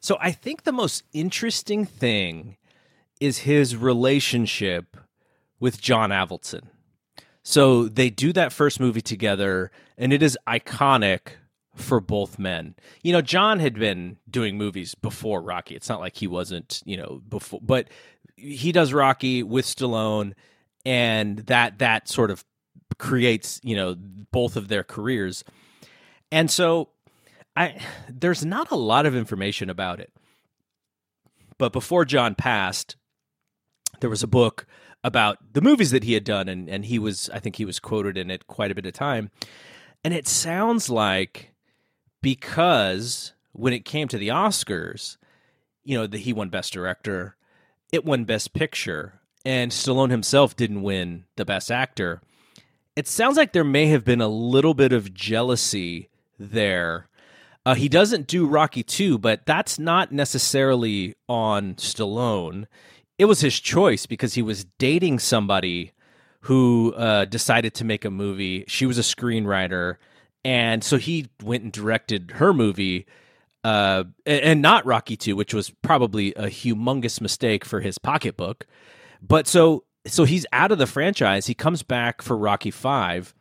So 0.00 0.18
I 0.20 0.32
think 0.32 0.64
the 0.64 0.72
most 0.72 1.02
interesting 1.12 1.86
thing 1.86 2.56
is 3.20 3.38
his 3.38 3.76
relationship 3.76 4.96
with 5.58 5.80
John 5.80 6.10
Avildsen. 6.10 6.64
So 7.42 7.88
they 7.88 8.10
do 8.10 8.32
that 8.32 8.52
first 8.52 8.80
movie 8.80 9.00
together, 9.00 9.70
and 9.96 10.12
it 10.12 10.22
is 10.22 10.36
iconic 10.48 11.20
for 11.74 12.00
both 12.00 12.38
men. 12.38 12.74
You 13.02 13.12
know, 13.12 13.20
John 13.20 13.60
had 13.60 13.74
been 13.74 14.16
doing 14.28 14.56
movies 14.56 14.94
before 14.94 15.42
Rocky. 15.42 15.74
It's 15.74 15.88
not 15.88 16.00
like 16.00 16.16
he 16.16 16.26
wasn't, 16.26 16.82
you 16.84 16.96
know, 16.96 17.22
before, 17.28 17.60
but 17.62 17.88
he 18.36 18.72
does 18.72 18.92
Rocky 18.92 19.42
with 19.42 19.66
Stallone, 19.66 20.32
and 20.84 21.38
that 21.38 21.78
that 21.78 22.08
sort 22.08 22.30
of 22.30 22.44
creates, 22.98 23.60
you 23.62 23.76
know, 23.76 23.94
both 24.30 24.56
of 24.56 24.68
their 24.68 24.84
careers. 24.84 25.44
And 26.30 26.50
so 26.50 26.88
I 27.56 27.80
there's 28.08 28.44
not 28.44 28.70
a 28.70 28.76
lot 28.76 29.06
of 29.06 29.16
information 29.16 29.70
about 29.70 30.00
it. 30.00 30.12
But 31.58 31.72
before 31.72 32.04
John 32.04 32.34
passed, 32.34 32.96
there 34.00 34.10
was 34.10 34.22
a 34.22 34.28
book 34.28 34.66
about 35.04 35.38
the 35.52 35.60
movies 35.60 35.90
that 35.90 36.04
he 36.04 36.14
had 36.14 36.24
done, 36.24 36.48
and, 36.48 36.68
and 36.68 36.86
he 36.86 36.98
was, 36.98 37.30
I 37.30 37.38
think 37.38 37.56
he 37.56 37.64
was 37.64 37.78
quoted 37.78 38.16
in 38.16 38.30
it 38.30 38.46
quite 38.46 38.70
a 38.70 38.74
bit 38.74 38.86
of 38.86 38.94
time. 38.94 39.30
And 40.02 40.14
it 40.14 40.26
sounds 40.26 40.90
like 40.90 41.52
because 42.22 43.34
when 43.52 43.72
it 43.72 43.84
came 43.84 44.08
to 44.08 44.18
the 44.18 44.28
Oscars, 44.28 45.18
you 45.84 45.96
know, 45.96 46.06
that 46.06 46.18
he 46.18 46.32
won 46.32 46.48
Best 46.48 46.72
Director, 46.72 47.36
it 47.92 48.04
won 48.04 48.24
Best 48.24 48.54
Picture, 48.54 49.20
and 49.44 49.70
Stallone 49.70 50.10
himself 50.10 50.56
didn't 50.56 50.82
win 50.82 51.24
the 51.36 51.44
Best 51.44 51.70
Actor. 51.70 52.22
It 52.96 53.08
sounds 53.08 53.36
like 53.36 53.52
there 53.52 53.64
may 53.64 53.86
have 53.86 54.04
been 54.04 54.20
a 54.20 54.28
little 54.28 54.74
bit 54.74 54.92
of 54.92 55.12
jealousy 55.12 56.08
there. 56.38 57.08
Uh, 57.66 57.74
he 57.74 57.88
doesn't 57.88 58.26
do 58.26 58.46
Rocky 58.46 58.82
2, 58.82 59.18
but 59.18 59.46
that's 59.46 59.78
not 59.78 60.12
necessarily 60.12 61.14
on 61.28 61.74
Stallone 61.74 62.66
it 63.18 63.26
was 63.26 63.40
his 63.40 63.58
choice 63.60 64.06
because 64.06 64.34
he 64.34 64.42
was 64.42 64.66
dating 64.78 65.18
somebody 65.18 65.92
who 66.42 66.92
uh, 66.94 67.24
decided 67.26 67.74
to 67.74 67.84
make 67.84 68.04
a 68.04 68.10
movie. 68.10 68.64
She 68.66 68.86
was 68.86 68.98
a 68.98 69.02
screenwriter, 69.02 69.96
and 70.44 70.82
so 70.82 70.98
he 70.98 71.28
went 71.42 71.62
and 71.62 71.72
directed 71.72 72.32
her 72.36 72.52
movie, 72.52 73.06
uh, 73.62 74.04
and 74.26 74.60
not 74.60 74.84
Rocky 74.84 75.16
Two, 75.16 75.36
which 75.36 75.54
was 75.54 75.70
probably 75.82 76.34
a 76.34 76.46
humongous 76.46 77.20
mistake 77.20 77.64
for 77.64 77.80
his 77.80 77.98
pocketbook. 77.98 78.66
But 79.26 79.46
so 79.46 79.84
so 80.06 80.24
he's 80.24 80.46
out 80.52 80.70
of 80.70 80.78
the 80.78 80.86
franchise. 80.86 81.46
He 81.46 81.54
comes 81.54 81.82
back 81.82 82.20
for 82.20 82.36
Rocky 82.36 82.70
Five. 82.70 83.34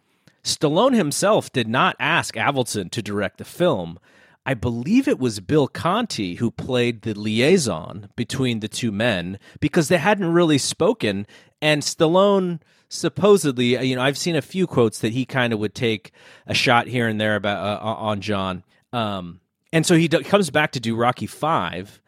Stallone 0.43 0.95
himself 0.95 1.51
did 1.51 1.67
not 1.67 1.95
ask 1.99 2.35
Avildsen 2.35 2.91
to 2.91 3.01
direct 3.01 3.37
the 3.37 3.45
film. 3.45 3.99
I 4.45 4.53
believe 4.53 5.07
it 5.07 5.19
was 5.19 5.39
Bill 5.39 5.67
Conti 5.67 6.35
who 6.35 6.51
played 6.51 7.03
the 7.03 7.17
liaison 7.17 8.09
between 8.15 8.59
the 8.59 8.67
two 8.67 8.91
men 8.91 9.39
because 9.61 9.87
they 9.87 9.97
hadn't 9.97 10.33
really 10.33 10.57
spoken. 10.57 11.25
And 11.61 11.81
Stallone 11.81 12.59
supposedly, 12.89 13.81
you 13.85 13.95
know, 13.95 14.01
I've 14.01 14.17
seen 14.17 14.35
a 14.35 14.41
few 14.41 14.67
quotes 14.67 14.99
that 14.99 15.13
he 15.13 15.25
kind 15.25 15.53
of 15.53 15.59
would 15.59 15.73
take 15.73 16.11
a 16.45 16.53
shot 16.53 16.87
here 16.87 17.07
and 17.07 17.19
there 17.21 17.35
about 17.35 17.81
uh, 17.81 17.85
on 17.85 18.19
John. 18.19 18.63
Um, 18.91 19.39
and 19.71 19.85
so 19.85 19.95
he 19.95 20.09
do- 20.09 20.23
comes 20.23 20.49
back 20.49 20.73
to 20.73 20.79
do 20.81 20.95
Rocky 20.95 21.25
Five, 21.25 22.01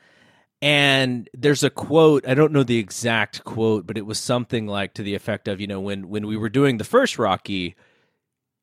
and 0.61 1.29
there's 1.33 1.63
a 1.63 1.69
quote. 1.69 2.27
I 2.27 2.33
don't 2.33 2.51
know 2.51 2.63
the 2.63 2.77
exact 2.77 3.43
quote, 3.43 3.85
but 3.85 3.97
it 3.97 4.05
was 4.05 4.19
something 4.19 4.67
like 4.67 4.93
to 4.95 5.03
the 5.03 5.15
effect 5.15 5.47
of, 5.47 5.61
you 5.61 5.67
know, 5.67 5.79
when 5.79 6.09
when 6.09 6.27
we 6.27 6.37
were 6.37 6.49
doing 6.49 6.77
the 6.77 6.83
first 6.83 7.19
Rocky, 7.19 7.75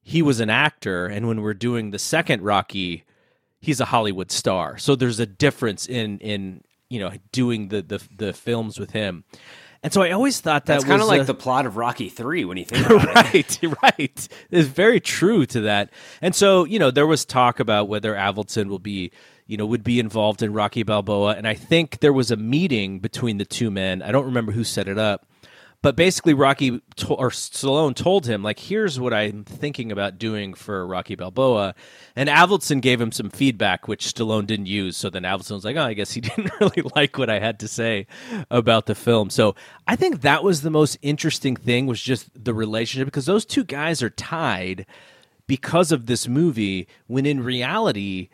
he 0.03 0.23
was 0.23 0.41
an 0.41 0.51
actor, 0.51 1.07
and 1.07 1.29
when 1.29 1.43
we're 1.43 1.55
doing 1.55 1.91
the 1.91 1.99
second 1.99 2.43
Rocky 2.43 3.05
he's 3.63 3.81
a 3.81 3.87
Hollywood 3.87 4.31
star. 4.31 4.77
So 4.77 4.95
there's 4.95 5.21
a 5.21 5.27
difference 5.27 5.87
in 5.87 6.19
in 6.19 6.63
you 6.91 7.01
know 7.01 7.13
doing 7.31 7.69
the 7.69 7.81
the, 7.81 8.03
the 8.15 8.33
films 8.35 8.79
with 8.79 8.91
him. 8.91 9.25
And 9.85 9.93
so 9.93 10.01
I 10.01 10.13
always 10.13 10.39
thought 10.39 10.67
that 10.67 10.75
That's 10.75 10.85
kind 10.85 11.03
of 11.03 11.09
like 11.09 11.27
the 11.27 11.35
plot 11.35 11.67
of 11.67 11.77
Rocky 11.77 12.09
Three 12.09 12.45
when 12.45 12.57
you 12.57 12.65
think 12.65 12.87
about 12.91 13.15
right, 13.15 13.35
it. 13.35 13.63
right, 13.63 13.83
right. 13.99 14.29
It's 14.51 14.69
very 14.69 15.01
true 15.01 15.47
to 15.47 15.63
that. 15.63 15.91
And 16.21 16.35
so 16.35 16.65
you 16.65 16.79
know 16.79 16.91
there 16.91 17.07
was 17.07 17.25
talk 17.25 17.59
about 17.59 17.89
whether 17.89 18.15
Avildsen 18.15 18.67
will 18.67 18.79
be 18.79 19.13
you 19.53 19.59
know 19.59 19.67
would 19.67 19.85
be 19.85 20.01
involved 20.01 20.43
in 20.43 20.55
Rocky 20.55 20.83
Balboa, 20.83 21.35
and 21.37 21.47
I 21.47 21.53
think 21.53 22.01
there 22.01 22.13
was 22.13 22.31
a 22.31 22.37
meeting 22.37 23.01
between 23.01 23.37
the 23.37 23.45
two 23.45 23.71
men. 23.71 24.01
I 24.01 24.11
don't 24.11 24.25
remember 24.25 24.53
who 24.53 24.65
set 24.65 24.89
it 24.89 24.97
up, 24.97 25.27
but 25.83 25.95
basically, 25.95 26.33
Rocky 26.33 26.81
to- 26.97 27.15
or 27.15 27.29
Stallone 27.29 27.95
told 27.95 28.27
him, 28.27 28.43
like, 28.43 28.61
here's 28.61 28.99
what 28.99 29.13
I'm 29.13 29.45
thinking 29.45 29.93
about 29.93 30.17
doing 30.17 30.55
for 30.55 30.87
Rocky 30.87 31.17
Balboa. 31.17 31.75
And 32.17 32.31
Avildsen 32.31 32.81
gave 32.81 33.01
him 33.01 33.13
some 33.13 33.29
feedback, 33.29 33.89
which 33.89 34.07
Stallone 34.07 34.47
didn't 34.47 34.67
use. 34.67 34.97
So 34.97 35.11
then 35.11 35.25
Avildsen 35.25 35.51
was 35.53 35.65
like, 35.65 35.77
oh, 35.77 35.83
I 35.83 35.93
guess 35.95 36.13
he 36.13 36.21
didn't 36.23 36.53
really 36.59 36.83
like 36.97 37.19
what 37.19 37.29
I 37.29 37.41
had 37.41 37.59
to 37.61 37.69
say 37.69 38.07
about 38.49 38.87
the 38.87 38.95
film. 38.95 39.29
So 39.29 39.57
I 39.87 39.97
think 39.97 40.23
that 40.23 40.43
was 40.43 40.63
the 40.63 40.71
most 40.71 40.97
interesting 41.03 41.57
thing 41.57 41.87
was 41.87 42.01
just 42.01 42.31
the 42.43 42.55
relationship 42.55 43.07
because 43.07 43.27
those 43.27 43.45
two 43.45 43.65
guys 43.65 44.03
are 44.03 44.11
tied 44.11 44.87
because 45.49 45.91
of 45.91 46.07
this 46.07 46.29
movie 46.29 46.87
when 47.09 47.27
in 47.27 47.43
reality, 47.43 48.29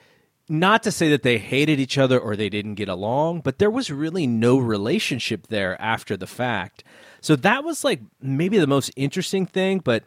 not 0.49 0.83
to 0.85 0.93
say 0.93 1.09
that 1.11 1.23
they 1.23 1.39
hated 1.39 1.79
each 1.79 1.99
other 1.99 2.19
or 2.19 2.35
they 2.35 2.49
didn't 2.49 2.75
get 2.75 2.89
along, 2.89 3.41
but 3.41 3.59
there 3.59 3.71
was 3.71 3.91
really 3.91 4.27
no 4.27 4.59
relationship 4.59 5.49
there 5.49 5.81
after 5.81 6.17
the 6.17 6.27
fact. 6.27 6.85
So 7.21 7.37
that 7.37 7.65
was 7.65 7.85
like 7.85 8.01
maybe 8.21 8.59
the 8.59 8.67
most 8.67 8.91
interesting 8.97 9.47
thing, 9.47 9.81
but 9.81 10.05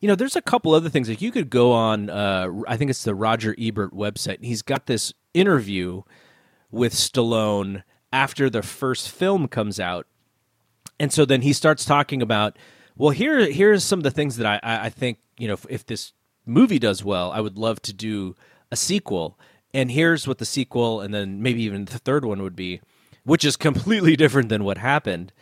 you 0.00 0.06
know, 0.06 0.14
there's 0.14 0.36
a 0.36 0.42
couple 0.42 0.74
other 0.74 0.88
things. 0.88 1.08
Like 1.08 1.22
you 1.22 1.32
could 1.32 1.50
go 1.50 1.72
on, 1.72 2.08
uh, 2.08 2.48
I 2.68 2.76
think 2.76 2.90
it's 2.90 3.02
the 3.02 3.14
Roger 3.14 3.54
Ebert 3.58 3.92
website. 3.92 4.44
He's 4.44 4.62
got 4.62 4.86
this 4.86 5.12
interview 5.34 6.02
with 6.70 6.94
Stallone 6.94 7.82
after 8.12 8.48
the 8.48 8.62
first 8.62 9.10
film 9.10 9.48
comes 9.48 9.80
out, 9.80 10.06
and 11.00 11.12
so 11.12 11.24
then 11.24 11.42
he 11.42 11.52
starts 11.52 11.84
talking 11.84 12.22
about, 12.22 12.56
well, 12.96 13.10
here 13.10 13.50
here's 13.50 13.84
some 13.84 13.98
of 13.98 14.02
the 14.02 14.10
things 14.10 14.36
that 14.36 14.46
I 14.46 14.60
I 14.62 14.90
think 14.90 15.18
you 15.36 15.48
know 15.48 15.54
if, 15.54 15.66
if 15.68 15.86
this 15.86 16.12
movie 16.46 16.78
does 16.78 17.04
well, 17.04 17.30
I 17.32 17.40
would 17.40 17.58
love 17.58 17.82
to 17.82 17.92
do 17.92 18.34
a 18.70 18.76
sequel, 18.76 19.38
and 19.74 19.90
here's 19.90 20.26
what 20.26 20.38
the 20.38 20.44
sequel, 20.44 21.00
and 21.00 21.12
then 21.12 21.42
maybe 21.42 21.62
even 21.62 21.84
the 21.84 21.98
third 21.98 22.24
one 22.24 22.42
would 22.42 22.56
be, 22.56 22.80
which 23.24 23.44
is 23.44 23.56
completely 23.56 24.16
different 24.16 24.48
than 24.48 24.64
what 24.64 24.78
happened 24.78 25.32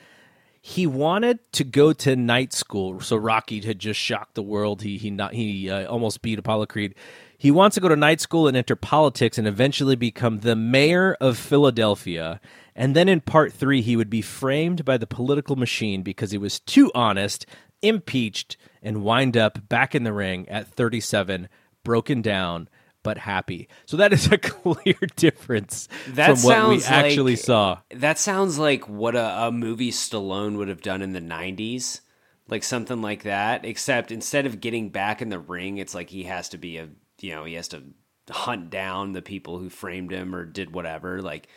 he 0.68 0.84
wanted 0.84 1.38
to 1.52 1.62
go 1.62 1.92
to 1.92 2.16
night 2.16 2.52
school. 2.52 2.98
So 2.98 3.16
Rocky 3.16 3.60
had 3.60 3.78
just 3.78 4.00
shocked 4.00 4.34
the 4.34 4.42
world. 4.42 4.82
He 4.82 4.98
he 4.98 5.10
not 5.10 5.32
he 5.32 5.70
uh, 5.70 5.86
almost 5.86 6.22
beat 6.22 6.40
Apollo 6.40 6.66
Creed. 6.66 6.96
He 7.38 7.52
wants 7.52 7.74
to 7.74 7.80
go 7.80 7.88
to 7.88 7.94
night 7.94 8.20
school 8.20 8.48
and 8.48 8.56
enter 8.56 8.74
politics 8.74 9.38
and 9.38 9.46
eventually 9.46 9.94
become 9.94 10.40
the 10.40 10.56
mayor 10.56 11.16
of 11.20 11.38
Philadelphia. 11.38 12.40
And 12.74 12.96
then 12.96 13.08
in 13.08 13.20
part 13.20 13.52
three, 13.52 13.80
he 13.80 13.94
would 13.94 14.10
be 14.10 14.22
framed 14.22 14.84
by 14.84 14.96
the 14.96 15.06
political 15.06 15.54
machine 15.54 16.02
because 16.02 16.32
he 16.32 16.38
was 16.38 16.58
too 16.58 16.90
honest, 16.96 17.46
impeached, 17.80 18.56
and 18.82 19.04
wind 19.04 19.36
up 19.36 19.68
back 19.68 19.94
in 19.94 20.02
the 20.02 20.12
ring 20.12 20.48
at 20.48 20.66
37, 20.66 21.48
broken 21.84 22.22
down 22.22 22.68
but 23.06 23.18
happy. 23.18 23.68
So 23.86 23.98
that 23.98 24.12
is 24.12 24.32
a 24.32 24.36
clear 24.38 24.98
difference 25.14 25.88
that 26.08 26.36
from 26.36 26.42
what 26.42 26.68
we 26.70 26.82
actually 26.82 27.36
like, 27.36 27.44
saw. 27.44 27.78
That 27.90 28.18
sounds 28.18 28.58
like 28.58 28.88
what 28.88 29.14
a, 29.14 29.46
a 29.46 29.52
movie 29.52 29.92
Stallone 29.92 30.56
would 30.56 30.66
have 30.66 30.82
done 30.82 31.02
in 31.02 31.12
the 31.12 31.20
90s. 31.20 32.00
Like 32.48 32.64
something 32.64 33.00
like 33.02 33.22
that, 33.22 33.64
except 33.64 34.10
instead 34.10 34.44
of 34.44 34.60
getting 34.60 34.88
back 34.88 35.22
in 35.22 35.28
the 35.28 35.38
ring, 35.38 35.78
it's 35.78 35.94
like 35.94 36.10
he 36.10 36.24
has 36.24 36.48
to 36.48 36.58
be 36.58 36.78
a 36.78 36.88
you 37.20 37.32
know 37.32 37.44
he 37.44 37.54
has 37.54 37.68
to 37.68 37.82
hunt 38.28 38.70
down 38.70 39.12
the 39.12 39.22
people 39.22 39.58
who 39.58 39.68
framed 39.68 40.10
him 40.10 40.34
or 40.34 40.44
did 40.44 40.72
whatever. 40.72 41.22
Like 41.22 41.48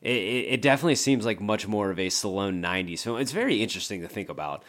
it, 0.00 0.10
it 0.10 0.62
definitely 0.62 0.96
seems 0.96 1.24
like 1.24 1.40
much 1.40 1.66
more 1.66 1.90
of 1.90 1.98
a 1.98 2.08
Stallone 2.08 2.60
'90s 2.60 3.00
film. 3.00 3.18
It's 3.18 3.32
very 3.32 3.60
interesting 3.60 4.02
to 4.02 4.08
think 4.08 4.28
about 4.28 4.64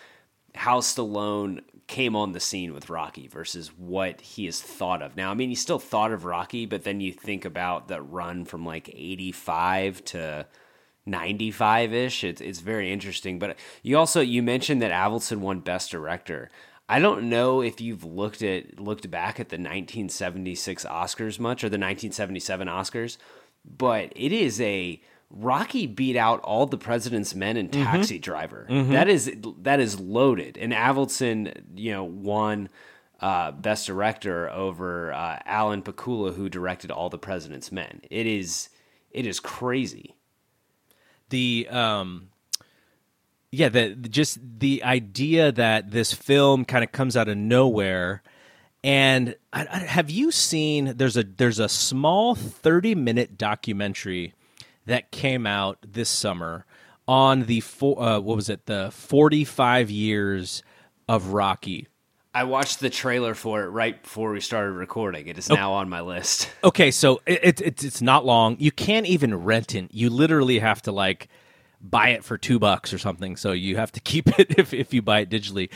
how 0.55 0.79
Stallone 0.79 1.61
came 1.87 2.15
on 2.15 2.31
the 2.31 2.39
scene 2.39 2.73
with 2.73 2.89
Rocky 2.89 3.27
versus 3.27 3.69
what 3.77 4.21
he 4.21 4.47
is 4.47 4.61
thought 4.61 5.01
of 5.01 5.15
now. 5.15 5.31
I 5.31 5.33
mean, 5.33 5.49
he 5.49 5.55
still 5.55 5.79
thought 5.79 6.11
of 6.11 6.25
Rocky, 6.25 6.65
but 6.65 6.83
then 6.83 7.01
you 7.01 7.11
think 7.11 7.45
about 7.45 7.89
that 7.89 8.01
run 8.01 8.45
from 8.45 8.65
like 8.65 8.89
85 8.89 10.03
to 10.05 10.47
95 11.05 11.93
ish. 11.93 12.23
It's, 12.23 12.41
it's 12.41 12.59
very 12.59 12.91
interesting. 12.91 13.39
But 13.39 13.57
you 13.81 13.97
also, 13.97 14.21
you 14.21 14.41
mentioned 14.41 14.81
that 14.81 14.91
Avildsen 14.91 15.39
won 15.39 15.59
Best 15.59 15.91
Director. 15.91 16.49
I 16.87 16.99
don't 16.99 17.29
know 17.29 17.61
if 17.61 17.79
you've 17.81 18.03
looked 18.03 18.41
at 18.41 18.79
looked 18.79 19.09
back 19.09 19.39
at 19.39 19.49
the 19.49 19.55
1976 19.55 20.85
Oscars 20.85 21.39
much 21.39 21.63
or 21.63 21.69
the 21.69 21.77
1977 21.77 22.67
Oscars, 22.67 23.17
but 23.65 24.11
it 24.15 24.31
is 24.31 24.59
a 24.59 25.01
Rocky 25.35 25.87
beat 25.87 26.15
out 26.15 26.41
all 26.41 26.67
the 26.67 26.77
president's 26.77 27.33
men 27.33 27.57
in 27.57 27.67
mm-hmm. 27.67 27.83
Taxi 27.83 28.15
mm-hmm. 28.15 28.21
Driver. 28.21 28.67
Mm-hmm. 28.69 28.91
That 28.93 29.09
is 29.09 29.35
that 29.61 29.79
is 29.79 29.99
loaded. 29.99 30.57
And 30.57 30.71
Avildsen, 30.71 31.63
you 31.75 31.91
know, 31.91 32.03
won 32.03 32.69
uh, 33.19 33.51
best 33.51 33.87
director 33.87 34.49
over 34.49 35.11
uh, 35.11 35.39
Alan 35.45 35.81
Pakula, 35.81 36.35
who 36.35 36.49
directed 36.49 36.91
all 36.91 37.09
the 37.09 37.17
president's 37.17 37.71
men. 37.71 38.01
It 38.11 38.27
is 38.27 38.69
it 39.09 39.25
is 39.25 39.39
crazy. 39.39 40.15
The 41.29 41.67
um, 41.71 42.29
yeah, 43.49 43.69
the 43.69 43.95
just 43.95 44.37
the 44.59 44.83
idea 44.83 45.51
that 45.51 45.89
this 45.89 46.13
film 46.13 46.63
kind 46.63 46.83
of 46.83 46.91
comes 46.91 47.17
out 47.17 47.27
of 47.27 47.37
nowhere. 47.37 48.21
And 48.83 49.35
I, 49.51 49.65
I, 49.71 49.77
have 49.79 50.11
you 50.11 50.29
seen? 50.29 50.93
There's 50.97 51.17
a 51.17 51.23
there's 51.23 51.59
a 51.59 51.69
small 51.69 52.35
thirty 52.35 52.93
minute 52.93 53.35
documentary 53.37 54.35
that 54.85 55.11
came 55.11 55.45
out 55.45 55.77
this 55.87 56.09
summer 56.09 56.65
on 57.07 57.43
the 57.43 57.59
four, 57.61 58.01
uh, 58.01 58.19
what 58.19 58.35
was 58.35 58.49
it 58.49 58.65
the 58.65 58.89
45 58.91 59.89
years 59.89 60.63
of 61.07 61.33
Rocky. 61.33 61.87
I 62.35 62.45
watched 62.45 62.79
the 62.79 62.89
trailer 62.89 63.35
for 63.35 63.63
it 63.63 63.67
right 63.67 64.01
before 64.01 64.31
we 64.31 64.39
started 64.39 64.71
recording. 64.71 65.27
It 65.27 65.37
is 65.37 65.51
oh. 65.51 65.55
now 65.55 65.73
on 65.73 65.89
my 65.89 66.01
list. 66.01 66.49
Okay, 66.63 66.91
so 66.91 67.21
it, 67.25 67.61
it, 67.61 67.83
it's 67.83 68.01
not 68.01 68.25
long. 68.25 68.55
You 68.57 68.71
can't 68.71 69.05
even 69.05 69.35
rent 69.35 69.75
it. 69.75 69.93
You 69.93 70.09
literally 70.09 70.59
have 70.59 70.81
to 70.83 70.93
like 70.93 71.27
buy 71.81 72.09
it 72.09 72.23
for 72.23 72.37
two 72.37 72.57
bucks 72.57 72.93
or 72.93 72.97
something. 72.97 73.35
So 73.35 73.51
you 73.51 73.75
have 73.75 73.91
to 73.91 73.99
keep 74.01 74.39
it 74.39 74.57
if 74.57 74.73
if 74.73 74.93
you 74.93 75.01
buy 75.01 75.19
it 75.19 75.29
digitally. 75.29 75.69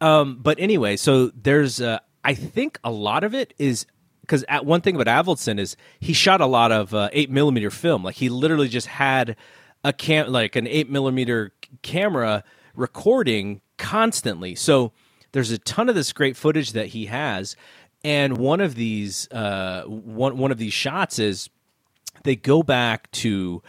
Um, 0.00 0.38
but 0.40 0.60
anyway, 0.60 0.96
so 0.96 1.28
there's 1.28 1.80
uh, 1.80 2.00
I 2.22 2.34
think 2.34 2.78
a 2.84 2.90
lot 2.90 3.24
of 3.24 3.34
it 3.34 3.54
is 3.58 3.86
because 4.26 4.44
one 4.62 4.80
thing 4.80 4.98
about 4.98 5.06
Avildsen 5.24 5.58
is 5.58 5.76
he 6.00 6.12
shot 6.12 6.40
a 6.40 6.46
lot 6.46 6.72
of 6.72 6.92
uh, 6.94 7.08
eight 7.12 7.30
millimeter 7.30 7.70
film. 7.70 8.02
Like 8.02 8.16
he 8.16 8.28
literally 8.28 8.68
just 8.68 8.86
had 8.86 9.36
a 9.84 9.92
cam 9.92 10.32
like 10.32 10.56
an 10.56 10.66
eight 10.66 10.90
millimeter 10.90 11.52
camera 11.82 12.44
recording 12.74 13.60
constantly. 13.78 14.54
So 14.54 14.92
there's 15.32 15.50
a 15.50 15.58
ton 15.58 15.88
of 15.88 15.94
this 15.94 16.12
great 16.12 16.36
footage 16.36 16.72
that 16.72 16.88
he 16.88 17.06
has, 17.06 17.56
and 18.02 18.36
one 18.38 18.60
of 18.60 18.74
these 18.74 19.30
uh, 19.30 19.84
one 19.84 20.38
one 20.38 20.50
of 20.50 20.58
these 20.58 20.72
shots 20.72 21.18
is 21.18 21.48
they 22.24 22.36
go 22.36 22.62
back 22.62 23.10
to 23.12 23.62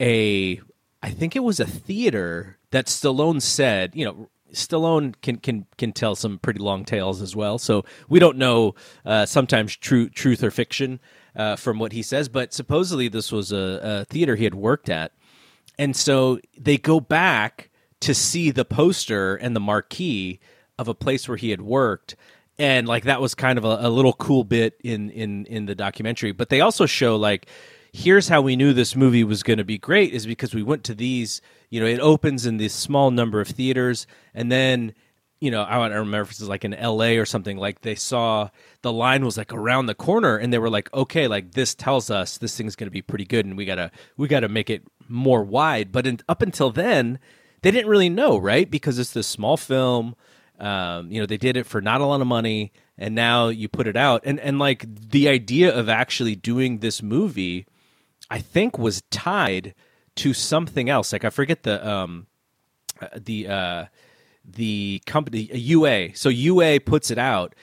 a 0.00 0.60
I 1.02 1.10
think 1.10 1.36
it 1.36 1.40
was 1.40 1.60
a 1.60 1.66
theater 1.66 2.58
that 2.70 2.86
Stallone 2.86 3.40
said, 3.40 3.94
you 3.94 4.04
know, 4.04 4.28
Stallone 4.52 5.14
can 5.22 5.36
can 5.38 5.66
can 5.76 5.92
tell 5.92 6.14
some 6.14 6.38
pretty 6.38 6.60
long 6.60 6.84
tales 6.84 7.20
as 7.22 7.34
well. 7.34 7.58
So 7.58 7.84
we 8.08 8.18
don't 8.18 8.36
know 8.36 8.74
uh, 9.04 9.26
sometimes 9.26 9.76
true 9.76 10.08
truth 10.08 10.42
or 10.42 10.50
fiction 10.50 11.00
uh, 11.34 11.56
from 11.56 11.78
what 11.78 11.92
he 11.92 12.02
says. 12.02 12.28
But 12.28 12.52
supposedly 12.52 13.08
this 13.08 13.32
was 13.32 13.52
a, 13.52 13.80
a, 13.82 14.04
theater 14.06 14.36
he 14.36 14.44
had 14.44 14.54
worked 14.54 14.88
at, 14.88 15.12
and 15.78 15.96
so 15.96 16.40
they 16.58 16.78
go 16.78 17.00
back 17.00 17.70
to 18.00 18.14
see 18.14 18.50
the 18.50 18.64
poster 18.64 19.36
and 19.36 19.56
the 19.56 19.60
marquee 19.60 20.40
of 20.78 20.88
a 20.88 20.94
place 20.94 21.28
where 21.28 21.38
he 21.38 21.50
had 21.50 21.62
worked. 21.62 22.16
And 22.58 22.88
like 22.88 23.04
that 23.04 23.20
was 23.20 23.34
kind 23.34 23.58
of 23.58 23.64
a, 23.64 23.78
a 23.80 23.90
little 23.90 24.14
cool 24.14 24.44
bit 24.44 24.80
in 24.82 25.10
in 25.10 25.46
in 25.46 25.66
the 25.66 25.74
documentary. 25.74 26.32
But 26.32 26.48
they 26.48 26.60
also 26.60 26.86
show 26.86 27.16
like 27.16 27.46
here's 27.96 28.28
how 28.28 28.40
we 28.40 28.56
knew 28.56 28.72
this 28.72 28.94
movie 28.94 29.24
was 29.24 29.42
going 29.42 29.58
to 29.58 29.64
be 29.64 29.78
great 29.78 30.12
is 30.12 30.26
because 30.26 30.54
we 30.54 30.62
went 30.62 30.84
to 30.84 30.94
these 30.94 31.40
you 31.70 31.80
know 31.80 31.86
it 31.86 32.00
opens 32.00 32.44
in 32.44 32.58
this 32.58 32.74
small 32.74 33.10
number 33.10 33.40
of 33.40 33.48
theaters 33.48 34.06
and 34.34 34.52
then 34.52 34.92
you 35.40 35.50
know 35.50 35.64
i 35.66 35.76
don't 35.88 35.98
remember 35.98 36.22
if 36.22 36.30
it's 36.30 36.42
like 36.42 36.64
in 36.64 36.76
la 36.78 37.06
or 37.06 37.24
something 37.24 37.56
like 37.56 37.80
they 37.80 37.94
saw 37.94 38.48
the 38.82 38.92
line 38.92 39.24
was 39.24 39.38
like 39.38 39.52
around 39.52 39.86
the 39.86 39.94
corner 39.94 40.36
and 40.36 40.52
they 40.52 40.58
were 40.58 40.70
like 40.70 40.92
okay 40.92 41.26
like 41.26 41.52
this 41.52 41.74
tells 41.74 42.10
us 42.10 42.38
this 42.38 42.56
thing's 42.56 42.76
going 42.76 42.86
to 42.86 42.92
be 42.92 43.02
pretty 43.02 43.24
good 43.24 43.46
and 43.46 43.56
we 43.56 43.64
gotta 43.64 43.90
we 44.16 44.28
gotta 44.28 44.48
make 44.48 44.70
it 44.70 44.82
more 45.08 45.42
wide. 45.42 45.92
But 45.92 46.06
in, 46.06 46.20
up 46.28 46.42
until 46.42 46.70
then 46.70 47.18
they 47.62 47.70
didn't 47.70 47.90
really 47.90 48.08
know 48.08 48.36
right? 48.36 48.70
Because 48.70 48.98
it's 48.98 49.12
this 49.12 49.26
small 49.26 49.56
film 49.56 50.16
um, 50.58 51.10
you 51.10 51.20
know 51.20 51.26
they 51.26 51.36
did 51.36 51.56
it 51.56 51.66
for 51.66 51.80
not 51.80 52.00
a 52.00 52.06
lot 52.06 52.20
of 52.20 52.26
money 52.26 52.72
and 52.96 53.14
now 53.14 53.48
you 53.48 53.68
put 53.68 53.86
it 53.86 53.96
out 53.96 54.22
and 54.24 54.40
and 54.40 54.58
like 54.58 54.86
the 55.10 55.28
idea 55.28 55.74
of 55.74 55.88
actually 55.88 56.34
doing 56.34 56.78
this 56.78 57.02
movie 57.02 57.66
I 58.30 58.40
think 58.40 58.78
was 58.78 59.02
tied 59.10 59.74
to 60.16 60.32
something 60.32 60.88
else. 60.88 61.12
Like 61.12 61.24
I 61.24 61.30
forget 61.30 61.62
the 61.62 61.86
um 61.86 62.26
uh, 63.00 63.08
the 63.16 63.48
uh 63.48 63.84
the 64.44 65.02
company 65.06 65.50
UA. 65.52 66.14
So 66.14 66.28
UA 66.28 66.80
puts 66.80 67.10
it 67.10 67.18
out, 67.18 67.54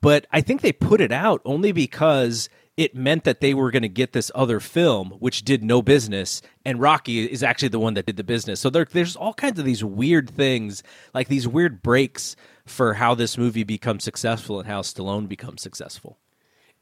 but 0.00 0.26
I 0.32 0.40
think 0.40 0.60
they 0.60 0.72
put 0.72 1.00
it 1.00 1.12
out 1.12 1.40
only 1.44 1.72
because 1.72 2.48
it 2.76 2.94
meant 2.94 3.24
that 3.24 3.40
they 3.40 3.52
were 3.52 3.70
going 3.70 3.82
to 3.82 3.88
get 3.88 4.14
this 4.14 4.30
other 4.34 4.58
film, 4.58 5.10
which 5.18 5.42
did 5.44 5.62
no 5.62 5.82
business, 5.82 6.40
and 6.64 6.80
Rocky 6.80 7.30
is 7.30 7.42
actually 7.42 7.68
the 7.68 7.78
one 7.78 7.92
that 7.92 8.06
did 8.06 8.16
the 8.16 8.24
business. 8.24 8.58
So 8.58 8.70
there, 8.70 8.86
there's 8.90 9.16
all 9.16 9.34
kinds 9.34 9.58
of 9.58 9.66
these 9.66 9.84
weird 9.84 10.30
things, 10.30 10.82
like 11.12 11.28
these 11.28 11.46
weird 11.46 11.82
breaks 11.82 12.36
for 12.64 12.94
how 12.94 13.14
this 13.14 13.36
movie 13.36 13.64
becomes 13.64 14.02
successful 14.02 14.58
and 14.58 14.66
how 14.66 14.80
Stallone 14.80 15.28
becomes 15.28 15.60
successful 15.60 16.18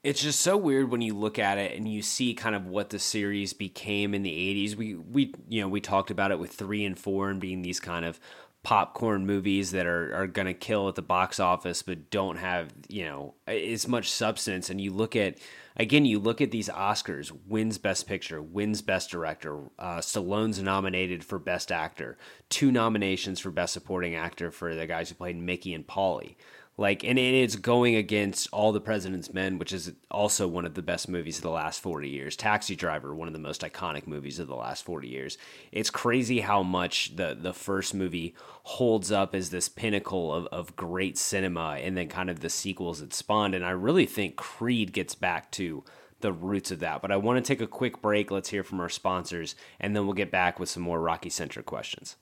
it's 0.08 0.22
just 0.22 0.40
so 0.40 0.56
weird 0.56 0.90
when 0.90 1.02
you 1.02 1.14
look 1.14 1.38
at 1.38 1.58
it 1.58 1.76
and 1.76 1.86
you 1.86 2.00
see 2.00 2.32
kind 2.32 2.54
of 2.54 2.66
what 2.66 2.88
the 2.88 2.98
series 2.98 3.52
became 3.52 4.14
in 4.14 4.22
the 4.22 4.30
80s 4.30 4.74
we 4.74 4.94
we 4.94 5.34
you 5.48 5.60
know 5.60 5.68
we 5.68 5.82
talked 5.82 6.10
about 6.10 6.30
it 6.30 6.38
with 6.38 6.50
3 6.52 6.86
and 6.86 6.98
4 6.98 7.28
and 7.28 7.40
being 7.40 7.60
these 7.60 7.78
kind 7.78 8.06
of 8.06 8.18
popcorn 8.62 9.24
movies 9.24 9.70
that 9.70 9.86
are, 9.86 10.14
are 10.14 10.26
going 10.26 10.46
to 10.46 10.54
kill 10.54 10.88
at 10.88 10.94
the 10.94 11.02
box 11.02 11.38
office 11.38 11.82
but 11.82 12.10
don't 12.10 12.36
have 12.36 12.72
you 12.88 13.04
know 13.04 13.34
as 13.46 13.86
much 13.86 14.10
substance. 14.10 14.68
And 14.68 14.80
you 14.80 14.92
look 14.92 15.14
at 15.14 15.38
again 15.76 16.04
you 16.04 16.18
look 16.18 16.40
at 16.40 16.50
these 16.50 16.68
oscars 16.68 17.32
wins 17.46 17.78
best 17.78 18.06
picture 18.06 18.42
wins 18.42 18.82
best 18.82 19.10
director 19.10 19.60
uh, 19.78 19.98
stallone's 19.98 20.60
nominated 20.60 21.22
for 21.22 21.38
best 21.38 21.70
actor 21.70 22.18
two 22.48 22.72
nominations 22.72 23.38
for 23.38 23.50
best 23.50 23.74
supporting 23.74 24.14
actor 24.14 24.50
for 24.50 24.74
the 24.74 24.86
guys 24.86 25.08
who 25.08 25.14
played 25.14 25.36
mickey 25.36 25.72
and 25.72 25.86
paulie 25.86 26.34
like, 26.78 27.02
and 27.02 27.18
it's 27.18 27.56
going 27.56 27.96
against 27.96 28.48
All 28.52 28.70
the 28.70 28.80
President's 28.80 29.34
Men, 29.34 29.58
which 29.58 29.72
is 29.72 29.92
also 30.12 30.46
one 30.46 30.64
of 30.64 30.74
the 30.74 30.82
best 30.82 31.08
movies 31.08 31.38
of 31.38 31.42
the 31.42 31.50
last 31.50 31.80
40 31.80 32.08
years. 32.08 32.36
Taxi 32.36 32.76
Driver, 32.76 33.12
one 33.12 33.26
of 33.26 33.34
the 33.34 33.40
most 33.40 33.62
iconic 33.62 34.06
movies 34.06 34.38
of 34.38 34.46
the 34.46 34.54
last 34.54 34.84
40 34.84 35.08
years. 35.08 35.36
It's 35.72 35.90
crazy 35.90 36.38
how 36.38 36.62
much 36.62 37.16
the, 37.16 37.36
the 37.38 37.52
first 37.52 37.94
movie 37.94 38.36
holds 38.62 39.10
up 39.10 39.34
as 39.34 39.50
this 39.50 39.68
pinnacle 39.68 40.32
of, 40.32 40.46
of 40.46 40.76
great 40.76 41.18
cinema 41.18 41.78
and 41.82 41.96
then 41.96 42.08
kind 42.08 42.30
of 42.30 42.40
the 42.40 42.48
sequels 42.48 43.02
it 43.02 43.12
spawned. 43.12 43.56
And 43.56 43.64
I 43.64 43.70
really 43.70 44.06
think 44.06 44.36
Creed 44.36 44.92
gets 44.92 45.16
back 45.16 45.50
to 45.52 45.82
the 46.20 46.32
roots 46.32 46.70
of 46.70 46.78
that. 46.78 47.02
But 47.02 47.10
I 47.10 47.16
want 47.16 47.44
to 47.44 47.48
take 47.48 47.60
a 47.60 47.66
quick 47.66 48.00
break. 48.00 48.30
Let's 48.30 48.50
hear 48.50 48.62
from 48.62 48.80
our 48.80 48.88
sponsors, 48.88 49.56
and 49.80 49.96
then 49.96 50.04
we'll 50.04 50.14
get 50.14 50.30
back 50.30 50.60
with 50.60 50.68
some 50.68 50.84
more 50.84 51.00
Rocky 51.00 51.30
centric 51.30 51.66
questions. 51.66 52.16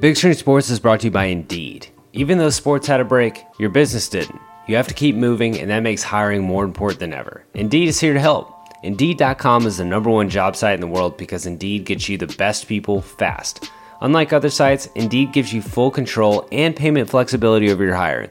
Big 0.00 0.16
Screen 0.16 0.34
Sports 0.34 0.70
is 0.70 0.80
brought 0.80 1.00
to 1.00 1.06
you 1.06 1.10
by 1.12 1.26
Indeed. 1.26 1.86
Even 2.12 2.36
though 2.36 2.50
sports 2.50 2.88
had 2.88 3.00
a 3.00 3.04
break, 3.04 3.44
your 3.60 3.70
business 3.70 4.08
didn't. 4.08 4.40
You 4.66 4.74
have 4.74 4.88
to 4.88 4.94
keep 4.94 5.14
moving, 5.14 5.58
and 5.58 5.70
that 5.70 5.84
makes 5.84 6.02
hiring 6.02 6.42
more 6.42 6.64
important 6.64 6.98
than 6.98 7.14
ever. 7.14 7.44
Indeed 7.54 7.88
is 7.88 8.00
here 8.00 8.12
to 8.12 8.20
help. 8.20 8.52
Indeed.com 8.82 9.66
is 9.66 9.76
the 9.76 9.84
number 9.84 10.10
one 10.10 10.28
job 10.28 10.56
site 10.56 10.74
in 10.74 10.80
the 10.80 10.88
world 10.88 11.16
because 11.16 11.46
Indeed 11.46 11.84
gets 11.84 12.08
you 12.08 12.18
the 12.18 12.26
best 12.26 12.66
people 12.66 13.02
fast. 13.02 13.70
Unlike 14.00 14.32
other 14.32 14.50
sites, 14.50 14.88
Indeed 14.96 15.32
gives 15.32 15.52
you 15.52 15.62
full 15.62 15.92
control 15.92 16.48
and 16.50 16.74
payment 16.74 17.08
flexibility 17.08 17.70
over 17.70 17.84
your 17.84 17.94
hiring. 17.94 18.30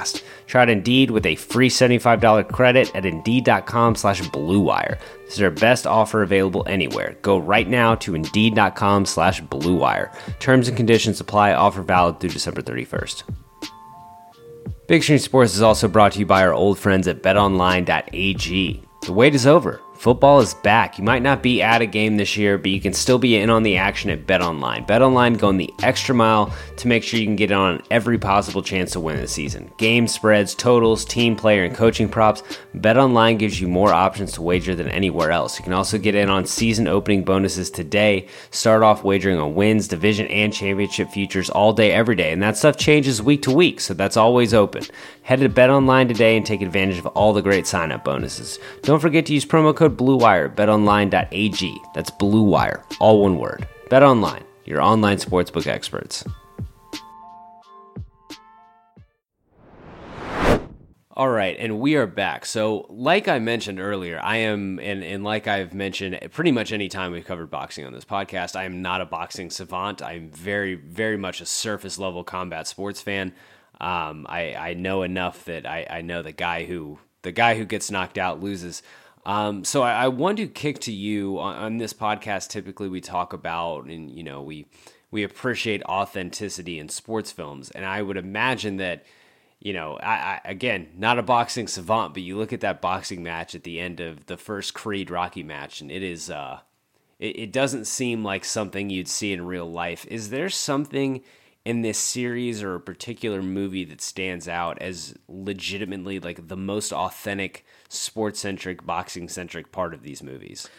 fast. 0.01 0.23
Try 0.47 0.63
out 0.63 0.69
Indeed 0.69 1.11
with 1.11 1.25
a 1.25 1.35
free 1.35 1.69
$75 1.69 2.51
credit 2.51 2.93
at 2.95 3.05
Indeed.com 3.05 3.95
slash 3.95 4.21
BlueWire. 4.21 4.99
This 5.25 5.35
is 5.35 5.41
our 5.41 5.51
best 5.51 5.87
offer 5.87 6.23
available 6.23 6.63
anywhere. 6.67 7.15
Go 7.21 7.37
right 7.37 7.67
now 7.67 7.95
to 7.95 8.15
Indeed.com 8.15 9.05
slash 9.05 9.41
BlueWire. 9.43 10.13
Terms 10.39 10.67
and 10.67 10.77
conditions 10.77 11.21
apply. 11.21 11.53
Offer 11.53 11.83
valid 11.83 12.19
through 12.19 12.31
December 12.31 12.61
31st. 12.61 13.23
Big 14.87 15.03
Screen 15.03 15.19
Sports 15.19 15.55
is 15.55 15.61
also 15.61 15.87
brought 15.87 16.13
to 16.13 16.19
you 16.19 16.25
by 16.25 16.43
our 16.43 16.53
old 16.53 16.77
friends 16.77 17.07
at 17.07 17.23
BetOnline.ag. 17.23 18.83
The 19.03 19.13
wait 19.13 19.35
is 19.35 19.47
over. 19.47 19.79
Football 20.01 20.39
is 20.39 20.55
back. 20.55 20.97
You 20.97 21.03
might 21.03 21.21
not 21.21 21.43
be 21.43 21.61
at 21.61 21.83
a 21.83 21.85
game 21.85 22.17
this 22.17 22.35
year, 22.35 22.57
but 22.57 22.71
you 22.71 22.81
can 22.81 22.91
still 22.91 23.19
be 23.19 23.37
in 23.37 23.51
on 23.51 23.61
the 23.61 23.77
action 23.77 24.09
at 24.09 24.25
BetOnline. 24.25 24.87
BetOnline 24.87 25.37
going 25.37 25.57
the 25.57 25.71
extra 25.83 26.15
mile 26.15 26.51
to 26.77 26.87
make 26.87 27.03
sure 27.03 27.19
you 27.19 27.27
can 27.27 27.35
get 27.35 27.51
in 27.51 27.57
on 27.57 27.83
every 27.91 28.17
possible 28.17 28.63
chance 28.63 28.93
to 28.93 28.99
win 28.99 29.17
the 29.17 29.27
season. 29.27 29.71
Game 29.77 30.07
spreads, 30.07 30.55
totals, 30.55 31.05
team 31.05 31.35
player, 31.35 31.65
and 31.65 31.75
coaching 31.75 32.09
props. 32.09 32.41
BetOnline 32.77 33.37
gives 33.37 33.61
you 33.61 33.67
more 33.67 33.93
options 33.93 34.31
to 34.31 34.41
wager 34.41 34.73
than 34.73 34.87
anywhere 34.87 35.29
else. 35.29 35.59
You 35.59 35.63
can 35.63 35.73
also 35.73 35.99
get 35.99 36.15
in 36.15 36.31
on 36.31 36.47
season 36.47 36.87
opening 36.87 37.23
bonuses 37.23 37.69
today. 37.69 38.27
Start 38.49 38.81
off 38.81 39.03
wagering 39.03 39.37
on 39.37 39.53
wins, 39.53 39.87
division, 39.87 40.25
and 40.29 40.51
championship 40.51 41.11
futures 41.11 41.51
all 41.51 41.73
day, 41.73 41.91
every 41.91 42.15
day. 42.15 42.31
And 42.31 42.41
that 42.41 42.57
stuff 42.57 42.75
changes 42.75 43.21
week 43.21 43.43
to 43.43 43.51
week, 43.51 43.79
so 43.79 43.93
that's 43.93 44.17
always 44.17 44.51
open. 44.51 44.81
Head 45.23 45.39
to 45.41 45.49
BetOnline 45.49 46.07
today 46.07 46.35
and 46.35 46.45
take 46.45 46.61
advantage 46.61 46.97
of 46.97 47.05
all 47.07 47.31
the 47.31 47.43
great 47.43 47.67
sign 47.67 47.91
up 47.91 48.03
bonuses. 48.03 48.57
Don't 48.81 48.99
forget 48.99 49.25
to 49.27 49.33
use 49.33 49.45
promo 49.45 49.75
code 49.75 49.95
BLUEWIRE 49.95 50.45
at 50.45 50.55
betonline.ag. 50.55 51.77
That's 51.93 52.09
BLUEWIRE, 52.11 52.83
all 52.99 53.21
one 53.21 53.37
word. 53.37 53.67
BetOnline, 53.89 54.43
your 54.65 54.81
online 54.81 55.17
sportsbook 55.17 55.67
experts. 55.67 56.23
All 61.13 61.29
right, 61.29 61.55
and 61.59 61.79
we 61.79 61.95
are 61.97 62.07
back. 62.07 62.45
So, 62.47 62.87
like 62.89 63.27
I 63.27 63.37
mentioned 63.37 63.79
earlier, 63.79 64.19
I 64.23 64.37
am, 64.37 64.79
and, 64.79 65.03
and 65.03 65.23
like 65.23 65.47
I've 65.47 65.71
mentioned 65.71 66.17
pretty 66.31 66.51
much 66.51 66.71
any 66.71 66.89
time 66.89 67.11
we've 67.11 67.25
covered 67.25 67.51
boxing 67.51 67.85
on 67.85 67.93
this 67.93 68.05
podcast, 68.05 68.55
I 68.55 68.63
am 68.63 68.81
not 68.81 69.01
a 69.01 69.05
boxing 69.05 69.51
savant. 69.51 70.01
I'm 70.01 70.31
very, 70.31 70.73
very 70.73 71.17
much 71.17 71.39
a 71.39 71.45
surface 71.45 71.99
level 71.99 72.23
combat 72.23 72.65
sports 72.65 73.01
fan. 73.01 73.33
Um, 73.81 74.27
I, 74.29 74.53
I 74.53 74.73
know 74.75 75.01
enough 75.01 75.45
that 75.45 75.65
I, 75.65 75.87
I 75.89 76.01
know 76.01 76.21
the 76.21 76.31
guy 76.31 76.65
who 76.65 76.99
the 77.23 77.31
guy 77.31 77.57
who 77.57 77.65
gets 77.65 77.89
knocked 77.89 78.19
out 78.19 78.39
loses. 78.39 78.83
Um, 79.25 79.63
so 79.63 79.81
I, 79.81 80.03
I, 80.03 80.07
want 80.07 80.37
to 80.37 80.47
kick 80.47 80.79
to 80.81 80.91
you 80.91 81.39
on, 81.39 81.55
on, 81.55 81.77
this 81.77 81.91
podcast. 81.91 82.49
Typically, 82.49 82.89
we 82.89 83.01
talk 83.01 83.33
about 83.33 83.85
and 83.85 84.11
you 84.11 84.21
know 84.21 84.43
we 84.43 84.67
we 85.09 85.23
appreciate 85.23 85.81
authenticity 85.85 86.77
in 86.77 86.89
sports 86.89 87.31
films, 87.31 87.71
and 87.71 87.83
I 87.83 88.03
would 88.03 88.17
imagine 88.17 88.77
that 88.77 89.03
you 89.59 89.73
know 89.73 89.97
I, 89.97 90.13
I, 90.13 90.41
again 90.45 90.89
not 90.95 91.17
a 91.17 91.23
boxing 91.23 91.67
savant, 91.67 92.13
but 92.13 92.21
you 92.21 92.37
look 92.37 92.53
at 92.53 92.61
that 92.61 92.81
boxing 92.81 93.23
match 93.23 93.55
at 93.55 93.63
the 93.63 93.79
end 93.79 93.99
of 93.99 94.27
the 94.27 94.37
first 94.37 94.75
Creed 94.75 95.09
Rocky 95.09 95.41
match, 95.41 95.81
and 95.81 95.91
it 95.91 96.03
is 96.03 96.29
uh, 96.29 96.59
it, 97.17 97.39
it 97.39 97.51
doesn't 97.51 97.85
seem 97.85 98.23
like 98.23 98.45
something 98.45 98.91
you'd 98.91 99.07
see 99.07 99.33
in 99.33 99.47
real 99.47 99.71
life. 99.71 100.05
Is 100.07 100.29
there 100.29 100.49
something? 100.49 101.23
In 101.63 101.81
this 101.81 101.97
series 101.97 102.63
or 102.63 102.75
a 102.75 102.79
particular 102.79 103.41
movie 103.41 103.85
that 103.85 104.01
stands 104.01 104.47
out 104.47 104.81
as 104.81 105.15
legitimately 105.27 106.19
like 106.19 106.47
the 106.47 106.57
most 106.57 106.91
authentic 106.91 107.65
sports 107.87 108.39
centric 108.39 108.85
boxing 108.85 109.29
centric 109.29 109.71
part 109.71 109.93
of 109.93 110.03
these 110.03 110.23
movies? 110.23 110.69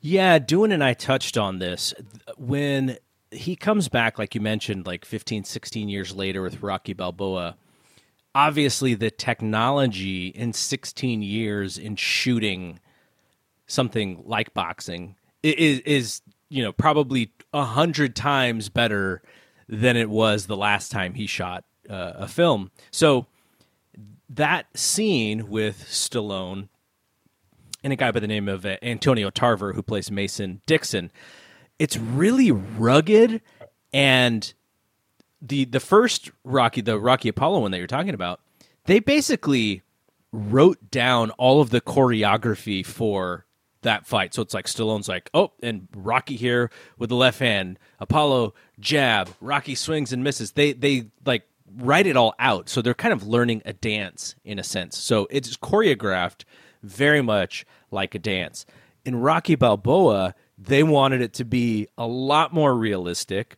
Yeah 0.00 0.38
Doohan 0.38 0.72
and 0.72 0.82
i 0.82 0.94
touched 0.94 1.38
on 1.38 1.58
this. 1.58 1.94
When 2.36 2.98
he 3.30 3.56
comes 3.56 3.88
back 3.88 4.18
like 4.18 4.34
you 4.34 4.40
mentioned 4.40 4.86
like 4.86 5.04
15 5.04 5.44
16 5.44 5.88
years 5.88 6.14
later 6.14 6.42
with 6.42 6.62
rocky 6.62 6.92
balboa 6.92 7.56
obviously 8.34 8.94
the 8.94 9.10
technology 9.10 10.28
in 10.28 10.52
16 10.52 11.22
years 11.22 11.78
in 11.78 11.96
shooting 11.96 12.78
something 13.66 14.22
like 14.26 14.52
boxing 14.54 15.16
is, 15.42 15.80
is 15.80 16.20
you 16.48 16.62
know 16.62 16.72
probably 16.72 17.32
a 17.54 17.64
hundred 17.64 18.14
times 18.14 18.68
better 18.68 19.22
than 19.68 19.96
it 19.96 20.10
was 20.10 20.46
the 20.46 20.56
last 20.56 20.90
time 20.90 21.14
he 21.14 21.26
shot 21.26 21.64
uh, 21.88 22.12
a 22.16 22.28
film. 22.28 22.70
So 22.90 23.26
that 24.28 24.66
scene 24.76 25.48
with 25.48 25.84
Stallone 25.88 26.68
and 27.84 27.92
a 27.92 27.96
guy 27.96 28.10
by 28.10 28.20
the 28.20 28.26
name 28.26 28.48
of 28.48 28.64
uh, 28.64 28.76
Antonio 28.82 29.30
Tarver 29.30 29.72
who 29.72 29.82
plays 29.82 30.10
Mason 30.10 30.62
Dixon, 30.66 31.10
it's 31.78 31.96
really 31.96 32.50
rugged 32.50 33.40
and 33.92 34.52
the 35.40 35.64
the 35.64 35.80
first 35.80 36.30
Rocky, 36.44 36.80
the 36.80 36.98
Rocky 36.98 37.28
Apollo 37.28 37.60
one 37.60 37.72
that 37.72 37.78
you're 37.78 37.86
talking 37.86 38.14
about, 38.14 38.40
they 38.86 39.00
basically 39.00 39.82
wrote 40.32 40.90
down 40.90 41.30
all 41.32 41.60
of 41.60 41.70
the 41.70 41.80
choreography 41.80 42.86
for 42.86 43.44
that 43.82 44.06
fight. 44.06 44.34
So 44.34 44.42
it's 44.42 44.54
like 44.54 44.66
Stallone's 44.66 45.08
like, 45.08 45.30
oh, 45.34 45.52
and 45.62 45.88
Rocky 45.94 46.36
here 46.36 46.70
with 46.98 47.10
the 47.10 47.16
left 47.16 47.38
hand, 47.38 47.78
Apollo 48.00 48.54
jab, 48.80 49.30
Rocky 49.40 49.74
swings 49.74 50.12
and 50.12 50.24
misses. 50.24 50.52
They 50.52 50.72
they 50.72 51.06
like 51.24 51.44
write 51.76 52.06
it 52.06 52.16
all 52.16 52.34
out. 52.38 52.68
So 52.68 52.82
they're 52.82 52.94
kind 52.94 53.12
of 53.12 53.26
learning 53.26 53.62
a 53.64 53.72
dance 53.72 54.34
in 54.44 54.58
a 54.58 54.64
sense. 54.64 54.98
So 54.98 55.26
it's 55.30 55.56
choreographed 55.56 56.44
very 56.82 57.22
much 57.22 57.64
like 57.90 58.14
a 58.14 58.18
dance. 58.18 58.66
In 59.04 59.16
Rocky 59.16 59.54
Balboa, 59.54 60.34
they 60.58 60.82
wanted 60.82 61.22
it 61.22 61.32
to 61.34 61.44
be 61.44 61.88
a 61.98 62.06
lot 62.06 62.52
more 62.52 62.74
realistic 62.74 63.56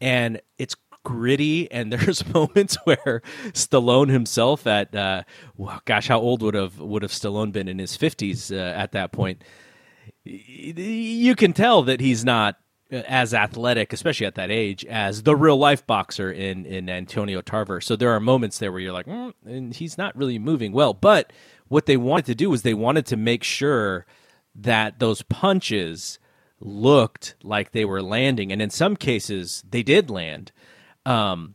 and 0.00 0.40
it's 0.58 0.74
gritty 1.04 1.70
and 1.70 1.92
there's 1.92 2.26
moments 2.32 2.76
where 2.84 3.22
Stallone 3.52 4.10
himself 4.10 4.66
at 4.66 4.94
uh, 4.94 5.22
well, 5.56 5.80
gosh 5.84 6.08
how 6.08 6.20
old 6.20 6.42
would 6.42 6.54
have 6.54 6.78
would 6.78 7.02
have 7.02 7.12
Stallone 7.12 7.52
been 7.52 7.68
in 7.68 7.78
his 7.78 7.96
50s 7.96 8.52
uh, 8.52 8.78
at 8.78 8.92
that 8.92 9.12
point? 9.12 9.42
You 10.24 11.34
can 11.34 11.52
tell 11.52 11.82
that 11.84 12.00
he's 12.00 12.24
not 12.24 12.56
as 12.90 13.32
athletic 13.32 13.92
especially 13.92 14.26
at 14.26 14.34
that 14.34 14.50
age 14.50 14.84
as 14.86 15.22
the 15.22 15.36
real 15.36 15.56
life 15.56 15.86
boxer 15.86 16.30
in 16.30 16.66
in 16.66 16.88
Antonio 16.88 17.40
Tarver. 17.40 17.80
So 17.80 17.96
there 17.96 18.10
are 18.10 18.20
moments 18.20 18.58
there 18.58 18.72
where 18.72 18.80
you're 18.80 18.92
like 18.92 19.06
mm, 19.06 19.32
and 19.44 19.74
he's 19.74 19.96
not 19.96 20.16
really 20.16 20.38
moving 20.38 20.72
well. 20.72 20.92
But 20.92 21.32
what 21.68 21.86
they 21.86 21.96
wanted 21.96 22.26
to 22.26 22.34
do 22.34 22.50
was 22.50 22.62
they 22.62 22.74
wanted 22.74 23.06
to 23.06 23.16
make 23.16 23.44
sure 23.44 24.06
that 24.54 24.98
those 24.98 25.22
punches 25.22 26.18
looked 26.60 27.36
like 27.42 27.70
they 27.70 27.84
were 27.84 28.02
landing. 28.02 28.52
And 28.52 28.60
in 28.60 28.70
some 28.70 28.96
cases 28.96 29.64
they 29.68 29.82
did 29.82 30.10
land 30.10 30.52
um, 31.06 31.54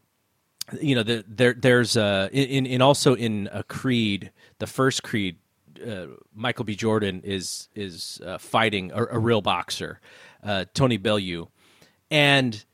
you 0.79 0.95
know, 0.95 1.03
the, 1.03 1.23
there 1.27 1.53
there's 1.53 1.95
uh, 1.95 2.29
in 2.31 2.65
in 2.65 2.81
also 2.81 3.15
in 3.15 3.49
a 3.51 3.63
Creed, 3.63 4.31
the 4.59 4.67
first 4.67 5.03
Creed, 5.03 5.37
uh, 5.85 6.07
Michael 6.33 6.65
B. 6.65 6.75
Jordan 6.75 7.21
is 7.23 7.69
is 7.75 8.21
uh, 8.25 8.37
fighting 8.37 8.91
a, 8.91 9.05
a, 9.05 9.19
real 9.19 9.41
boxer, 9.41 9.99
uh, 10.43 10.65
Tony 10.73 10.97
Bellew, 10.97 11.49
and 12.09 12.65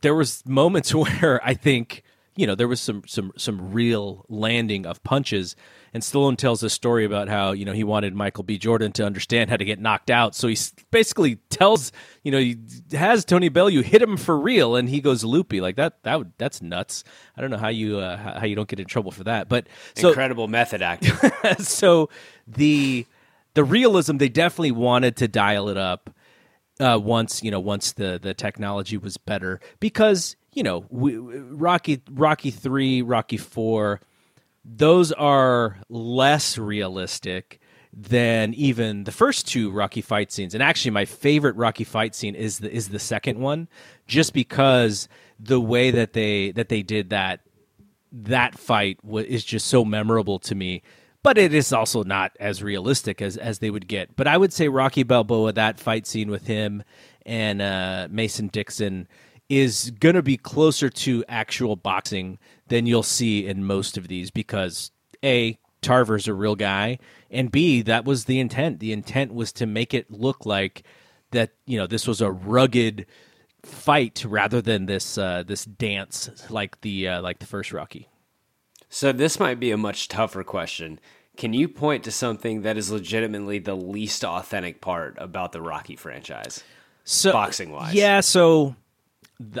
there 0.00 0.14
was 0.14 0.44
moments 0.46 0.94
where 0.94 1.40
I 1.44 1.54
think 1.54 2.04
you 2.36 2.46
know 2.46 2.54
there 2.54 2.68
was 2.68 2.80
some 2.80 3.02
some 3.06 3.32
some 3.36 3.72
real 3.72 4.24
landing 4.28 4.86
of 4.86 5.02
punches 5.02 5.56
and 5.96 6.02
Stallone 6.02 6.36
tells 6.36 6.62
a 6.62 6.68
story 6.68 7.06
about 7.06 7.30
how 7.30 7.52
you 7.52 7.64
know 7.64 7.72
he 7.72 7.82
wanted 7.82 8.14
Michael 8.14 8.44
B. 8.44 8.58
Jordan 8.58 8.92
to 8.92 9.06
understand 9.06 9.48
how 9.48 9.56
to 9.56 9.64
get 9.64 9.80
knocked 9.80 10.10
out, 10.10 10.34
so 10.34 10.46
he 10.46 10.58
basically 10.90 11.36
tells 11.48 11.90
you 12.22 12.30
know 12.30 12.38
he 12.38 12.58
has 12.92 13.24
Tony 13.24 13.48
Bellew 13.48 13.80
hit 13.80 14.02
him 14.02 14.18
for 14.18 14.38
real, 14.38 14.76
and 14.76 14.90
he 14.90 15.00
goes 15.00 15.24
loopy 15.24 15.62
like 15.62 15.76
that. 15.76 16.02
That 16.02 16.18
would, 16.18 16.32
that's 16.36 16.60
nuts. 16.60 17.02
I 17.34 17.40
don't 17.40 17.48
know 17.48 17.56
how 17.56 17.68
you 17.68 17.96
uh, 17.98 18.38
how 18.40 18.44
you 18.44 18.54
don't 18.54 18.68
get 18.68 18.78
in 18.78 18.84
trouble 18.84 19.10
for 19.10 19.24
that, 19.24 19.48
but 19.48 19.68
so, 19.94 20.08
incredible 20.08 20.48
method 20.48 20.82
acting. 20.82 21.14
so 21.60 22.10
the 22.46 23.06
the 23.54 23.64
realism 23.64 24.18
they 24.18 24.28
definitely 24.28 24.72
wanted 24.72 25.16
to 25.16 25.28
dial 25.28 25.70
it 25.70 25.78
up 25.78 26.10
uh, 26.78 27.00
once 27.02 27.42
you 27.42 27.50
know 27.50 27.60
once 27.60 27.92
the 27.92 28.20
the 28.22 28.34
technology 28.34 28.98
was 28.98 29.16
better 29.16 29.60
because 29.80 30.36
you 30.52 30.62
know 30.62 30.84
we, 30.90 31.16
Rocky 31.16 32.02
Rocky 32.10 32.50
three 32.50 33.00
Rocky 33.00 33.38
four 33.38 34.02
those 34.66 35.12
are 35.12 35.78
less 35.88 36.58
realistic 36.58 37.60
than 37.92 38.52
even 38.54 39.04
the 39.04 39.12
first 39.12 39.48
two 39.48 39.70
Rocky 39.70 40.02
fight 40.02 40.32
scenes. 40.32 40.54
And 40.54 40.62
actually, 40.62 40.90
my 40.90 41.04
favorite 41.04 41.56
Rocky 41.56 41.84
fight 41.84 42.14
scene 42.14 42.34
is 42.34 42.58
the 42.58 42.70
is 42.70 42.88
the 42.88 42.98
second 42.98 43.38
one, 43.38 43.68
just 44.06 44.34
because 44.34 45.08
the 45.38 45.60
way 45.60 45.90
that 45.90 46.12
they 46.12 46.50
that 46.52 46.68
they 46.68 46.82
did 46.82 47.10
that 47.10 47.40
that 48.12 48.58
fight 48.58 48.98
is 49.26 49.44
just 49.44 49.66
so 49.66 49.84
memorable 49.84 50.38
to 50.40 50.54
me. 50.54 50.82
But 51.22 51.38
it 51.38 51.52
is 51.54 51.72
also 51.72 52.04
not 52.04 52.36
as 52.38 52.62
realistic 52.62 53.22
as 53.22 53.36
as 53.36 53.60
they 53.60 53.70
would 53.70 53.88
get. 53.88 54.16
But 54.16 54.26
I 54.26 54.36
would 54.36 54.52
say 54.52 54.68
Rocky 54.68 55.02
Balboa, 55.02 55.52
that 55.52 55.78
fight 55.78 56.06
scene 56.06 56.30
with 56.30 56.46
him 56.46 56.82
and 57.24 57.62
uh, 57.62 58.08
Mason 58.10 58.48
Dixon 58.48 59.08
is 59.48 59.92
going 60.00 60.14
to 60.14 60.22
be 60.22 60.36
closer 60.36 60.90
to 60.90 61.24
actual 61.28 61.76
boxing 61.76 62.38
than 62.68 62.86
you'll 62.86 63.02
see 63.02 63.46
in 63.46 63.64
most 63.64 63.96
of 63.96 64.08
these 64.08 64.30
because 64.30 64.90
a 65.24 65.58
Tarver's 65.82 66.26
a 66.26 66.34
real 66.34 66.56
guy, 66.56 66.98
and 67.30 67.50
B 67.50 67.82
that 67.82 68.04
was 68.04 68.24
the 68.24 68.40
intent. 68.40 68.80
The 68.80 68.92
intent 68.92 69.32
was 69.32 69.52
to 69.52 69.66
make 69.66 69.94
it 69.94 70.10
look 70.10 70.44
like 70.44 70.82
that 71.30 71.52
you 71.64 71.78
know 71.78 71.86
this 71.86 72.06
was 72.08 72.20
a 72.20 72.30
rugged 72.30 73.06
fight 73.62 74.24
rather 74.26 74.60
than 74.60 74.86
this 74.86 75.18
uh, 75.18 75.44
this 75.46 75.64
dance 75.64 76.30
like 76.50 76.80
the 76.80 77.08
uh, 77.08 77.22
like 77.22 77.38
the 77.38 77.46
first 77.46 77.72
Rocky. 77.72 78.08
So 78.88 79.12
this 79.12 79.38
might 79.38 79.60
be 79.60 79.70
a 79.70 79.76
much 79.76 80.08
tougher 80.08 80.42
question. 80.44 80.98
Can 81.36 81.52
you 81.52 81.68
point 81.68 82.04
to 82.04 82.10
something 82.10 82.62
that 82.62 82.78
is 82.78 82.90
legitimately 82.90 83.58
the 83.58 83.74
least 83.76 84.24
authentic 84.24 84.80
part 84.80 85.16
about 85.18 85.52
the 85.52 85.60
Rocky 85.60 85.94
franchise, 85.94 86.64
So 87.04 87.32
boxing 87.32 87.72
wise? 87.72 87.94
Yeah, 87.94 88.20
so 88.20 88.74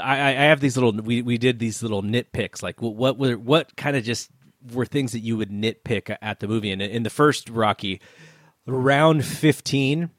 I, 0.02 0.28
I 0.28 0.32
have 0.32 0.60
these 0.60 0.76
little 0.76 0.92
we, 0.92 1.22
we 1.22 1.38
did 1.38 1.58
these 1.58 1.82
little 1.82 2.02
nitpicks 2.02 2.62
like 2.62 2.80
what 2.80 2.94
what 2.96 3.18
were 3.18 3.36
what 3.36 3.76
kind 3.76 3.96
of 3.96 4.04
just 4.04 4.30
were 4.72 4.86
things 4.86 5.12
that 5.12 5.20
you 5.20 5.36
would 5.36 5.50
nitpick 5.50 6.16
at 6.20 6.40
the 6.40 6.48
movie? 6.48 6.70
And 6.70 6.80
in 6.82 7.02
the 7.02 7.10
first 7.10 7.48
Rocky 7.48 8.00
round 8.66 9.24
15 9.24 10.10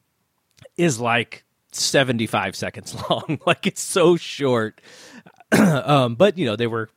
is 0.78 1.00
like 1.00 1.44
75 1.72 2.56
seconds 2.56 2.96
long. 3.10 3.40
Like 3.46 3.68
it's 3.68 3.82
so 3.82 4.16
short. 4.16 4.82
Um, 5.50 6.16
but 6.16 6.38
you 6.38 6.46
know 6.46 6.58
they 6.58 6.68
were 6.68 6.90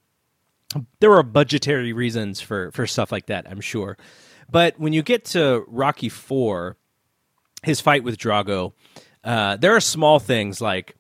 there 0.99 1.11
were 1.11 1.23
budgetary 1.23 1.93
reasons 1.93 2.41
for 2.41 2.73
for 2.73 2.85
stuff 2.85 3.13
like 3.13 3.27
that 3.27 3.47
I'm 3.49 3.61
sure. 3.61 3.97
But 4.51 4.77
when 4.77 4.93
you 4.93 5.03
get 5.05 5.25
to 5.27 5.65
Rocky 5.69 6.09
4 6.09 6.77
his 7.63 7.81
fight 7.81 8.03
with 8.03 8.19
Drago 8.19 8.73
uh, 9.23 9.57
there 9.57 9.77
are 9.77 9.81
small 9.81 10.19
things 10.19 10.61
like 10.61 10.97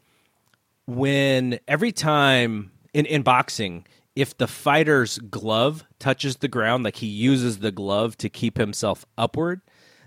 when 0.90 1.60
every 1.68 1.92
time 1.92 2.72
in, 2.92 3.06
in 3.06 3.22
boxing, 3.22 3.86
if 4.16 4.36
the 4.36 4.48
fighter's 4.48 5.18
glove 5.18 5.84
touches 5.98 6.36
the 6.36 6.48
ground, 6.48 6.84
like 6.84 6.96
he 6.96 7.06
uses 7.06 7.60
the 7.60 7.70
glove 7.70 8.16
to 8.18 8.28
keep 8.28 8.58
himself 8.58 9.06
upward, 9.16 9.60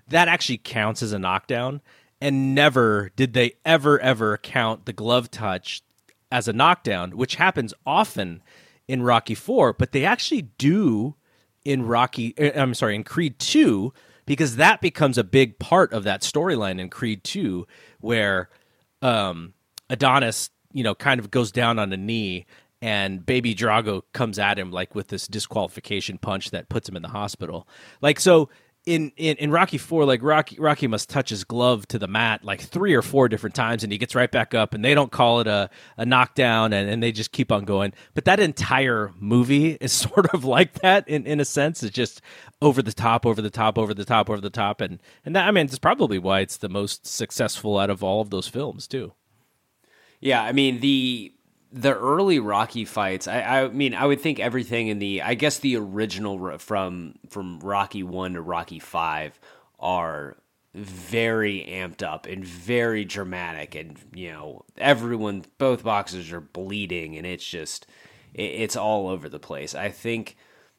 that 0.09 0.27
actually 0.27 0.57
counts 0.57 1.01
as 1.01 1.13
a 1.13 1.19
knockdown. 1.19 1.81
And 2.19 2.53
never 2.53 3.11
did 3.15 3.33
they 3.33 3.53
ever, 3.65 3.99
ever 3.99 4.37
count 4.37 4.85
the 4.85 4.93
glove 4.93 5.31
touch 5.31 5.81
as 6.31 6.47
a 6.47 6.53
knockdown, 6.53 7.15
which 7.15 7.35
happens 7.35 7.73
often 7.85 8.41
in 8.87 9.03
Rocky 9.03 9.35
4, 9.35 9.73
but 9.73 9.93
they 9.93 10.03
actually 10.03 10.43
do 10.57 11.15
in 11.63 11.85
Rocky, 11.85 12.33
eh, 12.37 12.51
I'm 12.55 12.73
sorry, 12.73 12.95
in 12.95 13.03
Creed 13.03 13.39
2, 13.39 13.93
because 14.25 14.57
that 14.57 14.81
becomes 14.81 15.17
a 15.17 15.23
big 15.23 15.59
part 15.59 15.93
of 15.93 16.03
that 16.03 16.21
storyline 16.21 16.79
in 16.79 16.89
Creed 16.89 17.23
2, 17.23 17.65
where 18.01 18.49
um, 19.01 19.53
Adonis, 19.89 20.49
you 20.73 20.83
know, 20.83 20.93
kind 20.95 21.19
of 21.19 21.31
goes 21.31 21.51
down 21.51 21.79
on 21.79 21.93
a 21.93 21.97
knee 21.97 22.45
and 22.81 23.25
baby 23.25 23.55
Drago 23.55 24.01
comes 24.11 24.37
at 24.37 24.59
him 24.59 24.69
like 24.69 24.93
with 24.93 25.07
this 25.07 25.25
disqualification 25.25 26.17
punch 26.17 26.51
that 26.51 26.67
puts 26.67 26.89
him 26.89 26.97
in 26.97 27.01
the 27.01 27.07
hospital. 27.07 27.65
Like 28.01 28.19
so 28.19 28.49
in, 28.85 29.13
in, 29.15 29.37
in 29.37 29.51
Rocky 29.51 29.77
Four, 29.77 30.03
like 30.03 30.21
Rocky 30.21 30.57
Rocky 30.59 30.87
must 30.87 31.09
touch 31.09 31.29
his 31.29 31.45
glove 31.45 31.87
to 31.87 31.99
the 31.99 32.07
mat 32.07 32.43
like 32.43 32.61
three 32.61 32.93
or 32.93 33.01
four 33.01 33.29
different 33.29 33.55
times, 33.55 33.83
and 33.83 33.91
he 33.91 33.97
gets 33.97 34.15
right 34.15 34.29
back 34.29 34.53
up, 34.53 34.73
and 34.73 34.83
they 34.83 34.93
don't 34.93 35.11
call 35.11 35.39
it 35.39 35.47
a, 35.47 35.69
a 35.95 36.05
knockdown, 36.05 36.73
and, 36.73 36.89
and 36.89 37.01
they 37.01 37.11
just 37.11 37.31
keep 37.31 37.51
on 37.51 37.63
going. 37.63 37.93
But 38.13 38.25
that 38.25 38.41
entire 38.41 39.11
movie 39.17 39.77
is 39.79 39.91
sort 39.93 40.33
of 40.33 40.43
like 40.43 40.73
that 40.81 41.07
in, 41.07 41.25
in 41.25 41.39
a 41.39 41.45
sense. 41.45 41.81
It's 41.81 41.95
just 41.95 42.21
over 42.61 42.81
the 42.81 42.91
top, 42.91 43.25
over 43.25 43.41
the 43.41 43.49
top, 43.49 43.77
over 43.77 43.93
the 43.93 44.05
top, 44.05 44.29
over 44.29 44.41
the 44.41 44.49
top, 44.49 44.81
and 44.81 44.99
and 45.25 45.35
that 45.35 45.47
I 45.47 45.51
mean, 45.51 45.65
it's 45.65 45.79
probably 45.79 46.19
why 46.19 46.41
it's 46.41 46.57
the 46.57 46.69
most 46.69 47.07
successful 47.07 47.77
out 47.79 47.89
of 47.89 48.03
all 48.03 48.19
of 48.19 48.31
those 48.31 48.49
films 48.49 48.87
too. 48.87 49.13
Yeah, 50.23 50.41
I 50.41 50.53
mean 50.53 50.79
the 50.79 51.33
the 51.73 51.93
early 51.93 52.39
Rocky 52.39 52.85
fights. 52.85 53.27
I, 53.27 53.41
I 53.41 53.67
mean, 53.67 53.93
I 53.93 54.05
would 54.05 54.21
think 54.21 54.39
everything 54.39 54.87
in 54.87 54.99
the 54.99 55.21
I 55.21 55.33
guess 55.33 55.59
the 55.59 55.75
original 55.75 56.57
from 56.59 57.15
from 57.29 57.59
Rocky 57.59 58.03
one 58.03 58.33
to 58.33 58.41
Rocky 58.41 58.79
five 58.79 59.37
are 59.79 60.37
very 60.73 61.65
amped 61.69 62.03
up 62.03 62.25
and 62.25 62.45
very 62.45 63.03
dramatic, 63.03 63.75
and 63.75 63.99
you 64.13 64.31
know 64.31 64.63
everyone, 64.77 65.43
both 65.57 65.83
boxers 65.83 66.31
are 66.31 66.39
bleeding, 66.39 67.17
and 67.17 67.27
it's 67.27 67.45
just 67.45 67.85
it, 68.33 68.43
it's 68.43 68.77
all 68.77 69.09
over 69.09 69.27
the 69.27 69.39
place. 69.39 69.75
I 69.75 69.89
think 69.89 70.37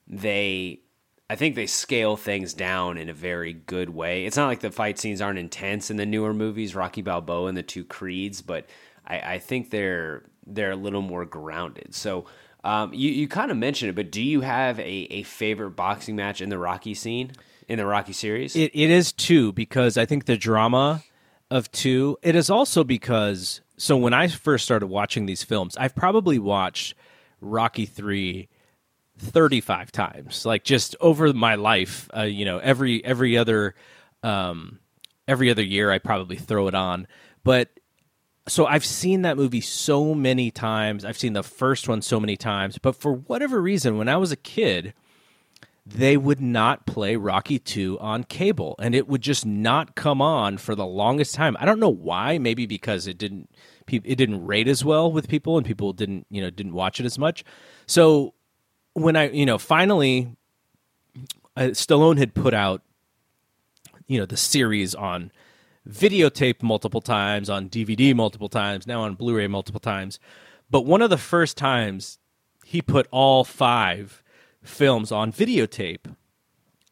they 0.09 0.81
I 1.29 1.37
think 1.37 1.55
they 1.55 1.67
scale 1.67 2.17
things 2.17 2.55
down 2.55 2.97
in 2.97 3.11
a 3.11 3.15
very 3.15 3.53
good 3.53 3.91
way. 3.91 4.25
It's 4.25 4.39
not 4.39 4.47
like 4.47 4.61
the 4.61 4.71
fight 4.71 4.99
scenes 4.99 5.21
aren't 5.21 5.39
intense 5.39 5.91
in 5.91 5.99
the 5.99 6.07
newer 6.07 6.33
movies, 6.33 6.75
Rocky 6.75 7.03
Balboa 7.03 7.49
and 7.49 7.57
the 7.59 7.63
two 7.63 7.85
Creeds, 7.85 8.41
but 8.41 8.67
I, 9.07 9.35
I 9.35 9.39
think 9.39 9.71
they're 9.71 10.25
they're 10.47 10.73
a 10.73 10.77
little 10.77 11.03
more 11.03 11.25
grounded. 11.25 11.95
So 11.95 12.27
um, 12.63 12.93
you 12.95 13.11
you 13.11 13.29
kind 13.29 13.51
of 13.51 13.57
mentioned 13.57 13.91
it, 13.91 13.95
but 13.95 14.11
do 14.11 14.23
you 14.23 14.41
have 14.41 14.79
a, 14.81 15.07
a 15.11 15.23
favorite 15.23 15.73
boxing 15.73 16.17
match 16.17 16.41
in 16.41 16.49
the 16.49 16.59
Rocky 16.59 16.95
scene 16.95 17.33
in 17.69 17.79
the 17.79 17.87
Rocky 17.87 18.13
series? 18.13 18.57
It, 18.57 18.71
it 18.75 18.91
is 18.91 19.13
two 19.13 19.53
because 19.53 19.97
I 19.99 20.07
think 20.07 20.27
the 20.27 20.37
drama 20.37 21.03
of 21.51 21.71
two. 21.73 22.19
It 22.23 22.37
is 22.37 22.51
also 22.51 22.85
because 22.85 23.61
so 23.77 23.97
when 23.97 24.15
I 24.15 24.29
first 24.29 24.65
started 24.65 24.87
watching 24.87 25.27
these 25.27 25.43
films, 25.43 25.77
I've 25.77 25.95
probably 25.95 26.39
watched 26.39 26.95
Rocky 27.41 27.87
three 27.87 28.49
35 29.19 29.93
times 29.93 30.45
like 30.45 30.65
just 30.65 30.97
over 31.01 31.33
my 31.33 31.55
life 31.55 32.11
uh, 32.17 32.23
you 32.23 32.45
know 32.45 32.59
every 32.59 33.05
every 33.05 33.39
other 33.39 33.77
um 34.25 34.81
every 35.29 35.51
other 35.51 35.63
year 35.63 35.93
i 35.93 35.99
probably 35.99 36.35
throw 36.35 36.67
it 36.67 36.75
on 36.75 37.07
but 37.45 37.69
so 38.47 38.67
i've 38.67 38.85
seen 38.85 39.23
that 39.23 39.37
movie 39.37 39.61
so 39.61 40.15
many 40.15 40.51
times. 40.51 41.05
I've 41.05 41.19
seen 41.19 41.33
the 41.33 41.43
first 41.43 41.89
one 41.89 42.03
so 42.03 42.21
many 42.21 42.37
times. 42.37 42.79
But 42.79 42.97
for 42.97 43.13
whatever 43.13 43.61
reason 43.61 43.99
when 43.99 44.09
i 44.09 44.17
was 44.17 44.33
a 44.33 44.37
kid 44.37 44.95
they 45.87 46.17
would 46.17 46.41
not 46.41 46.87
play 46.87 47.15
rocky 47.15 47.59
2 47.59 47.99
on 48.01 48.25
cable 48.25 48.75
and 48.79 48.95
it 48.95 49.07
would 49.07 49.21
just 49.21 49.45
not 49.45 49.95
come 49.95 50.23
on 50.23 50.57
for 50.57 50.75
the 50.75 50.87
longest 50.87 51.35
time. 51.35 51.59
I 51.61 51.67
don't 51.67 51.79
know 51.79 51.91
why. 51.91 52.39
Maybe 52.39 52.65
because 52.65 53.07
it 53.07 53.19
didn't 53.19 53.51
it 53.87 54.17
didn't 54.17 54.47
rate 54.47 54.67
as 54.67 54.83
well 54.83 55.13
with 55.13 55.29
people 55.29 55.59
and 55.59 55.67
people 55.67 55.93
didn't 55.93 56.27
you 56.31 56.41
know 56.41 56.51
didn't 56.51 56.73
watch 56.73 57.01
it 57.01 57.07
as 57.07 57.19
much. 57.19 57.45
So 57.87 58.33
when 58.95 59.17
I, 59.17 59.29
you 59.31 59.45
know, 59.45 59.59
finally, 59.59 60.35
uh, 61.57 61.71
Stallone 61.73 62.17
had 62.17 62.33
put 62.33 62.55
out, 62.55 62.83
you 64.07 64.19
know, 64.19 64.27
the 64.27 64.37
series 64.37 64.95
on 64.95 65.31
videotape 65.89 66.63
multiple 66.63 67.01
times, 67.01 67.51
on 67.51 67.69
DVD 67.69 68.15
multiple 68.15 68.49
times, 68.49 68.87
now 68.87 69.03
on 69.03 69.15
Blu 69.15 69.37
ray 69.37 69.47
multiple 69.47 69.81
times. 69.81 70.19
But 70.71 70.87
one 70.87 71.03
of 71.03 71.11
the 71.11 71.19
first 71.19 71.57
times 71.57 72.19
he 72.65 72.81
put 72.81 73.07
all 73.11 73.45
five 73.45 74.23
films 74.63 75.13
on 75.13 75.33
videotape, 75.33 76.15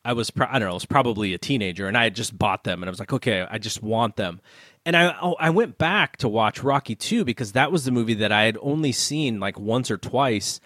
I 0.04 0.12
was, 0.12 0.30
pro- 0.30 0.48
I 0.48 0.58
don't 0.58 0.66
know, 0.66 0.72
I 0.72 0.74
was 0.74 0.84
probably 0.84 1.32
a 1.32 1.38
teenager 1.38 1.86
and 1.86 1.96
I 1.96 2.04
had 2.04 2.14
just 2.14 2.36
bought 2.38 2.64
them 2.64 2.82
and 2.82 2.88
I 2.88 2.90
was 2.90 2.98
like, 2.98 3.12
okay, 3.12 3.46
I 3.48 3.58
just 3.58 3.82
want 3.82 4.16
them. 4.16 4.40
And 4.84 4.96
I, 4.96 5.16
oh, 5.22 5.36
I 5.38 5.50
went 5.50 5.78
back 5.78 6.16
to 6.18 6.28
watch 6.28 6.62
Rocky 6.62 6.94
2 6.94 7.24
because 7.24 7.52
that 7.52 7.70
was 7.70 7.84
the 7.84 7.92
movie 7.92 8.14
that 8.14 8.32
I 8.32 8.42
had 8.42 8.58
only 8.60 8.92
seen 8.92 9.40
like 9.40 9.58
once 9.58 9.90
or 9.90 9.96
twice 9.96 10.60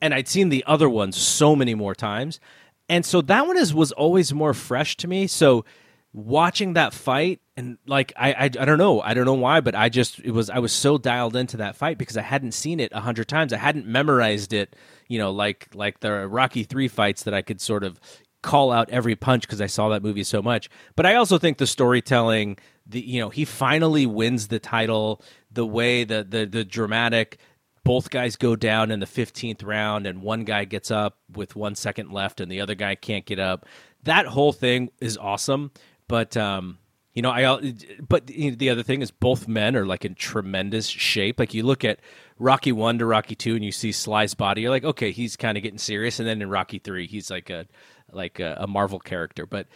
and 0.00 0.14
I'd 0.14 0.28
seen 0.28 0.48
the 0.48 0.64
other 0.66 0.88
ones 0.88 1.16
so 1.16 1.54
many 1.54 1.74
more 1.74 1.94
times. 1.94 2.40
And 2.88 3.04
so 3.04 3.20
that 3.22 3.46
one 3.46 3.56
is 3.56 3.74
was 3.74 3.92
always 3.92 4.32
more 4.32 4.54
fresh 4.54 4.96
to 4.98 5.08
me. 5.08 5.26
So 5.26 5.64
watching 6.12 6.74
that 6.74 6.92
fight 6.92 7.40
and 7.56 7.78
like 7.86 8.12
I, 8.16 8.32
I 8.32 8.44
I 8.44 8.48
don't 8.48 8.78
know. 8.78 9.00
I 9.00 9.14
don't 9.14 9.24
know 9.24 9.34
why 9.34 9.60
but 9.60 9.74
I 9.74 9.88
just 9.88 10.18
it 10.20 10.32
was 10.32 10.50
I 10.50 10.58
was 10.58 10.72
so 10.72 10.98
dialed 10.98 11.36
into 11.36 11.58
that 11.58 11.76
fight 11.76 11.98
because 11.98 12.16
I 12.16 12.22
hadn't 12.22 12.52
seen 12.52 12.80
it 12.80 12.90
a 12.92 13.00
hundred 13.00 13.28
times. 13.28 13.52
I 13.52 13.58
hadn't 13.58 13.86
memorized 13.86 14.52
it 14.52 14.74
you 15.08 15.18
know 15.18 15.30
like 15.30 15.68
like 15.74 16.00
the 16.00 16.26
Rocky 16.26 16.64
three 16.64 16.88
fights 16.88 17.22
that 17.24 17.34
I 17.34 17.42
could 17.42 17.60
sort 17.60 17.84
of 17.84 18.00
call 18.42 18.72
out 18.72 18.88
every 18.90 19.14
punch 19.14 19.42
because 19.42 19.60
I 19.60 19.66
saw 19.66 19.90
that 19.90 20.02
movie 20.02 20.24
so 20.24 20.42
much. 20.42 20.70
But 20.96 21.06
I 21.06 21.14
also 21.14 21.38
think 21.38 21.58
the 21.58 21.66
storytelling 21.66 22.58
the 22.86 23.00
you 23.00 23.20
know 23.20 23.28
he 23.28 23.44
finally 23.44 24.06
wins 24.06 24.48
the 24.48 24.58
title 24.58 25.22
the 25.52 25.66
way 25.66 26.04
the 26.04 26.24
the 26.28 26.44
the 26.44 26.64
dramatic 26.64 27.38
both 27.84 28.10
guys 28.10 28.36
go 28.36 28.54
down 28.56 28.90
in 28.90 29.00
the 29.00 29.06
15th 29.06 29.64
round 29.64 30.06
and 30.06 30.22
one 30.22 30.44
guy 30.44 30.64
gets 30.64 30.90
up 30.90 31.18
with 31.32 31.56
one 31.56 31.74
second 31.74 32.12
left 32.12 32.40
and 32.40 32.52
the 32.52 32.60
other 32.60 32.74
guy 32.74 32.94
can't 32.94 33.24
get 33.24 33.38
up. 33.38 33.64
That 34.02 34.26
whole 34.26 34.52
thing 34.52 34.90
is 35.00 35.16
awesome 35.16 35.70
but 36.10 36.36
um 36.36 36.76
you 37.14 37.22
know 37.22 37.30
i 37.30 37.72
but 38.06 38.26
the 38.26 38.68
other 38.68 38.82
thing 38.82 39.00
is 39.00 39.12
both 39.12 39.46
men 39.46 39.76
are 39.76 39.86
like 39.86 40.04
in 40.04 40.14
tremendous 40.14 40.86
shape. 40.86 41.38
Like 41.38 41.54
you 41.54 41.62
look 41.62 41.84
at 41.84 42.00
rocky 42.38 42.72
1 42.72 42.98
to 42.98 43.06
rocky 43.06 43.36
2 43.36 43.54
and 43.54 43.64
you 43.64 43.72
see 43.72 43.92
sly's 43.92 44.34
body 44.34 44.62
you're 44.62 44.70
like 44.70 44.84
okay 44.84 45.12
he's 45.12 45.36
kind 45.36 45.56
of 45.56 45.62
getting 45.62 45.78
serious. 45.78 46.18
And 46.18 46.28
then 46.28 46.42
in 46.42 46.50
rocky 46.50 46.80
3 46.80 47.06
he's 47.06 47.30
like 47.30 47.48
a 47.48 47.66
like 48.12 48.40
a, 48.40 48.58
a 48.60 48.66
marvel 48.66 48.98
character. 48.98 49.46
But 49.46 49.68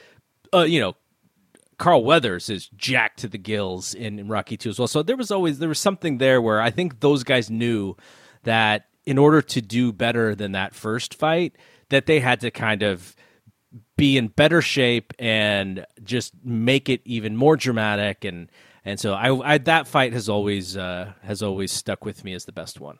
uh, 0.53 0.62
you 0.62 0.80
know 0.80 0.97
Carl 1.78 2.05
Weathers 2.05 2.51
is 2.51 2.68
jacked 2.76 3.20
to 3.20 3.28
the 3.28 3.39
gills 3.39 3.95
in, 3.95 4.20
in, 4.20 4.28
Rocky 4.28 4.57
2 4.57 4.70
as 4.70 4.78
well. 4.78 4.87
So 4.87 5.03
there 5.03 5.16
was 5.16 5.32
always 5.32 5.59
there 5.59 5.68
was 5.68 5.80
something 5.80 6.18
there 6.18 6.41
where 6.41 6.61
I 6.61 6.70
think 6.70 7.01
those 7.01 7.24
guys 7.24 7.51
knew 7.51 7.97
that 8.45 8.87
in 9.05 9.18
order 9.18 9.43
to 9.43 9.61
do 9.61 9.93
better 9.93 10.37
than 10.37 10.53
that 10.53 10.74
first 10.74 11.14
fight, 11.14 11.57
that 11.89 12.07
they 12.07 12.20
had 12.20 12.41
to 12.41 12.51
kind 12.53 12.82
of 12.82 13.16
be 13.97 14.16
in 14.16 14.28
better 14.28 14.61
shape 14.61 15.12
and 15.18 15.86
just 16.03 16.32
make 16.45 16.88
it 16.88 17.01
even 17.05 17.36
more 17.36 17.57
dramatic 17.57 18.24
and 18.24 18.49
and 18.84 19.01
so 19.01 19.14
I, 19.14 19.55
I 19.55 19.59
that 19.59 19.86
fight 19.88 20.12
has 20.12 20.28
always 20.28 20.76
uh, 20.76 21.14
has 21.22 21.42
always 21.42 21.72
stuck 21.72 22.05
with 22.05 22.22
me 22.24 22.34
as 22.34 22.45
the 22.45 22.53
best 22.53 22.80
one. 22.80 22.99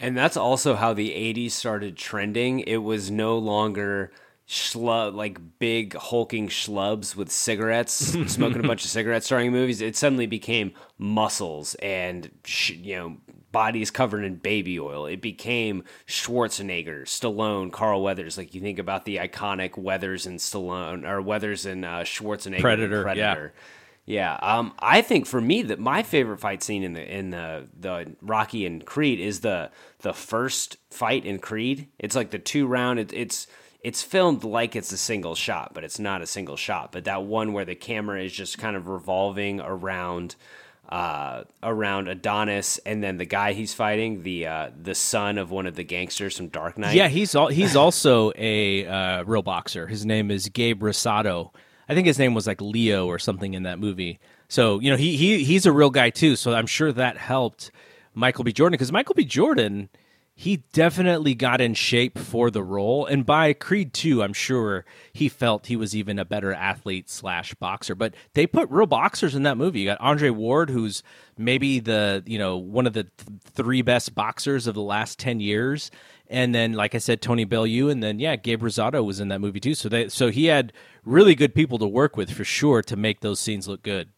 And 0.00 0.16
that's 0.16 0.36
also 0.36 0.74
how 0.74 0.92
the 0.92 1.10
80s 1.10 1.52
started 1.52 1.96
trending. 1.96 2.60
It 2.60 2.78
was 2.78 3.10
no 3.12 3.38
longer 3.38 4.10
schlub 4.46 5.14
like 5.14 5.38
big 5.58 5.94
hulking 5.94 6.48
schlubs 6.48 7.16
with 7.16 7.30
cigarettes 7.30 7.94
smoking 8.26 8.62
a 8.62 8.68
bunch 8.68 8.84
of 8.84 8.90
cigarettes 8.90 9.24
starring 9.24 9.50
movies 9.50 9.80
it 9.80 9.96
suddenly 9.96 10.26
became 10.26 10.70
muscles 10.98 11.74
and 11.76 12.30
sh- 12.44 12.72
you 12.72 12.94
know 12.94 13.16
bodies 13.54 13.92
covered 13.92 14.24
in 14.24 14.34
baby 14.34 14.78
oil. 14.78 15.06
It 15.06 15.22
became 15.22 15.84
Schwarzenegger, 16.06 17.04
Stallone, 17.04 17.70
Carl 17.70 18.02
Weathers. 18.02 18.36
Like 18.36 18.52
you 18.52 18.60
think 18.60 18.80
about 18.80 19.04
the 19.04 19.16
iconic 19.16 19.78
Weathers 19.78 20.26
and 20.26 20.40
Stallone 20.40 21.08
or 21.08 21.22
Weathers 21.22 21.64
and 21.64 21.84
uh, 21.84 22.02
Schwarzenegger. 22.02 22.60
Predator, 22.60 23.04
Predator. 23.04 23.54
Yeah. 24.04 24.38
yeah. 24.42 24.56
Um, 24.58 24.74
I 24.80 25.00
think 25.02 25.26
for 25.26 25.40
me 25.40 25.62
that 25.62 25.78
my 25.78 26.02
favorite 26.02 26.40
fight 26.40 26.64
scene 26.64 26.82
in 26.82 26.92
the 26.94 27.18
in 27.18 27.30
the 27.30 27.68
the 27.78 28.16
Rocky 28.20 28.66
and 28.66 28.84
Creed 28.84 29.20
is 29.20 29.40
the 29.40 29.70
the 30.00 30.12
first 30.12 30.76
fight 30.90 31.24
in 31.24 31.38
Creed. 31.38 31.86
It's 31.98 32.16
like 32.16 32.30
the 32.32 32.40
two 32.40 32.66
round. 32.66 32.98
It, 32.98 33.12
it's 33.12 33.46
it's 33.84 34.02
filmed 34.02 34.42
like 34.42 34.74
it's 34.74 34.90
a 34.90 34.96
single 34.96 35.36
shot, 35.36 35.74
but 35.74 35.84
it's 35.84 36.00
not 36.00 36.22
a 36.22 36.26
single 36.26 36.56
shot. 36.56 36.90
But 36.90 37.04
that 37.04 37.22
one 37.22 37.52
where 37.52 37.66
the 37.66 37.76
camera 37.76 38.20
is 38.20 38.32
just 38.32 38.58
kind 38.58 38.74
of 38.74 38.88
revolving 38.88 39.60
around 39.60 40.34
uh, 40.88 41.44
around 41.62 42.08
Adonis, 42.08 42.78
and 42.78 43.02
then 43.02 43.16
the 43.16 43.24
guy 43.24 43.52
he's 43.52 43.74
fighting, 43.74 44.22
the 44.22 44.46
uh, 44.46 44.70
the 44.80 44.94
son 44.94 45.38
of 45.38 45.50
one 45.50 45.66
of 45.66 45.76
the 45.76 45.84
gangsters 45.84 46.36
from 46.36 46.48
Dark 46.48 46.78
Knight. 46.78 46.94
Yeah, 46.94 47.08
he's 47.08 47.34
he's 47.50 47.76
also 47.76 48.32
a 48.36 48.86
uh, 48.86 49.24
real 49.24 49.42
boxer. 49.42 49.86
His 49.86 50.04
name 50.04 50.30
is 50.30 50.48
Gabe 50.48 50.82
Rosado. 50.82 51.50
I 51.88 51.94
think 51.94 52.06
his 52.06 52.18
name 52.18 52.34
was 52.34 52.46
like 52.46 52.60
Leo 52.60 53.06
or 53.06 53.18
something 53.18 53.54
in 53.54 53.64
that 53.64 53.78
movie. 53.78 54.18
So 54.48 54.78
you 54.80 54.90
know 54.90 54.96
he 54.96 55.16
he 55.16 55.44
he's 55.44 55.66
a 55.66 55.72
real 55.72 55.90
guy 55.90 56.10
too. 56.10 56.36
So 56.36 56.54
I'm 56.54 56.66
sure 56.66 56.92
that 56.92 57.16
helped 57.16 57.70
Michael 58.14 58.44
B. 58.44 58.52
Jordan 58.52 58.74
because 58.74 58.92
Michael 58.92 59.14
B. 59.14 59.24
Jordan 59.24 59.88
he 60.36 60.56
definitely 60.72 61.34
got 61.34 61.60
in 61.60 61.74
shape 61.74 62.18
for 62.18 62.50
the 62.50 62.62
role. 62.62 63.06
And 63.06 63.24
by 63.24 63.52
Creed 63.52 63.94
2, 63.94 64.20
I'm 64.20 64.32
sure 64.32 64.84
he 65.12 65.28
felt 65.28 65.66
he 65.66 65.76
was 65.76 65.94
even 65.94 66.18
a 66.18 66.24
better 66.24 66.52
athlete 66.52 67.08
slash 67.08 67.54
boxer. 67.54 67.94
But 67.94 68.14
they 68.32 68.46
put 68.46 68.68
real 68.68 68.86
boxers 68.86 69.36
in 69.36 69.44
that 69.44 69.56
movie. 69.56 69.80
You 69.80 69.86
got 69.86 70.00
Andre 70.00 70.30
Ward, 70.30 70.70
who's 70.70 71.04
maybe 71.38 71.78
the, 71.78 72.24
you 72.26 72.38
know, 72.38 72.56
one 72.56 72.86
of 72.86 72.94
the 72.94 73.04
th- 73.04 73.40
three 73.44 73.82
best 73.82 74.16
boxers 74.16 74.66
of 74.66 74.74
the 74.74 74.82
last 74.82 75.20
10 75.20 75.38
years. 75.38 75.92
And 76.26 76.52
then, 76.52 76.72
like 76.72 76.96
I 76.96 76.98
said, 76.98 77.22
Tony 77.22 77.44
Bellew, 77.44 77.88
and 77.88 78.02
then 78.02 78.18
yeah, 78.18 78.34
Gabe 78.34 78.62
Rosado 78.62 79.04
was 79.04 79.20
in 79.20 79.28
that 79.28 79.40
movie 79.40 79.60
too. 79.60 79.74
So 79.74 79.88
they, 79.88 80.08
so 80.08 80.30
he 80.30 80.46
had 80.46 80.72
really 81.04 81.36
good 81.36 81.54
people 81.54 81.78
to 81.78 81.86
work 81.86 82.16
with 82.16 82.30
for 82.30 82.44
sure 82.44 82.82
to 82.82 82.96
make 82.96 83.20
those 83.20 83.38
scenes 83.38 83.68
look 83.68 83.82
good. 83.82 84.08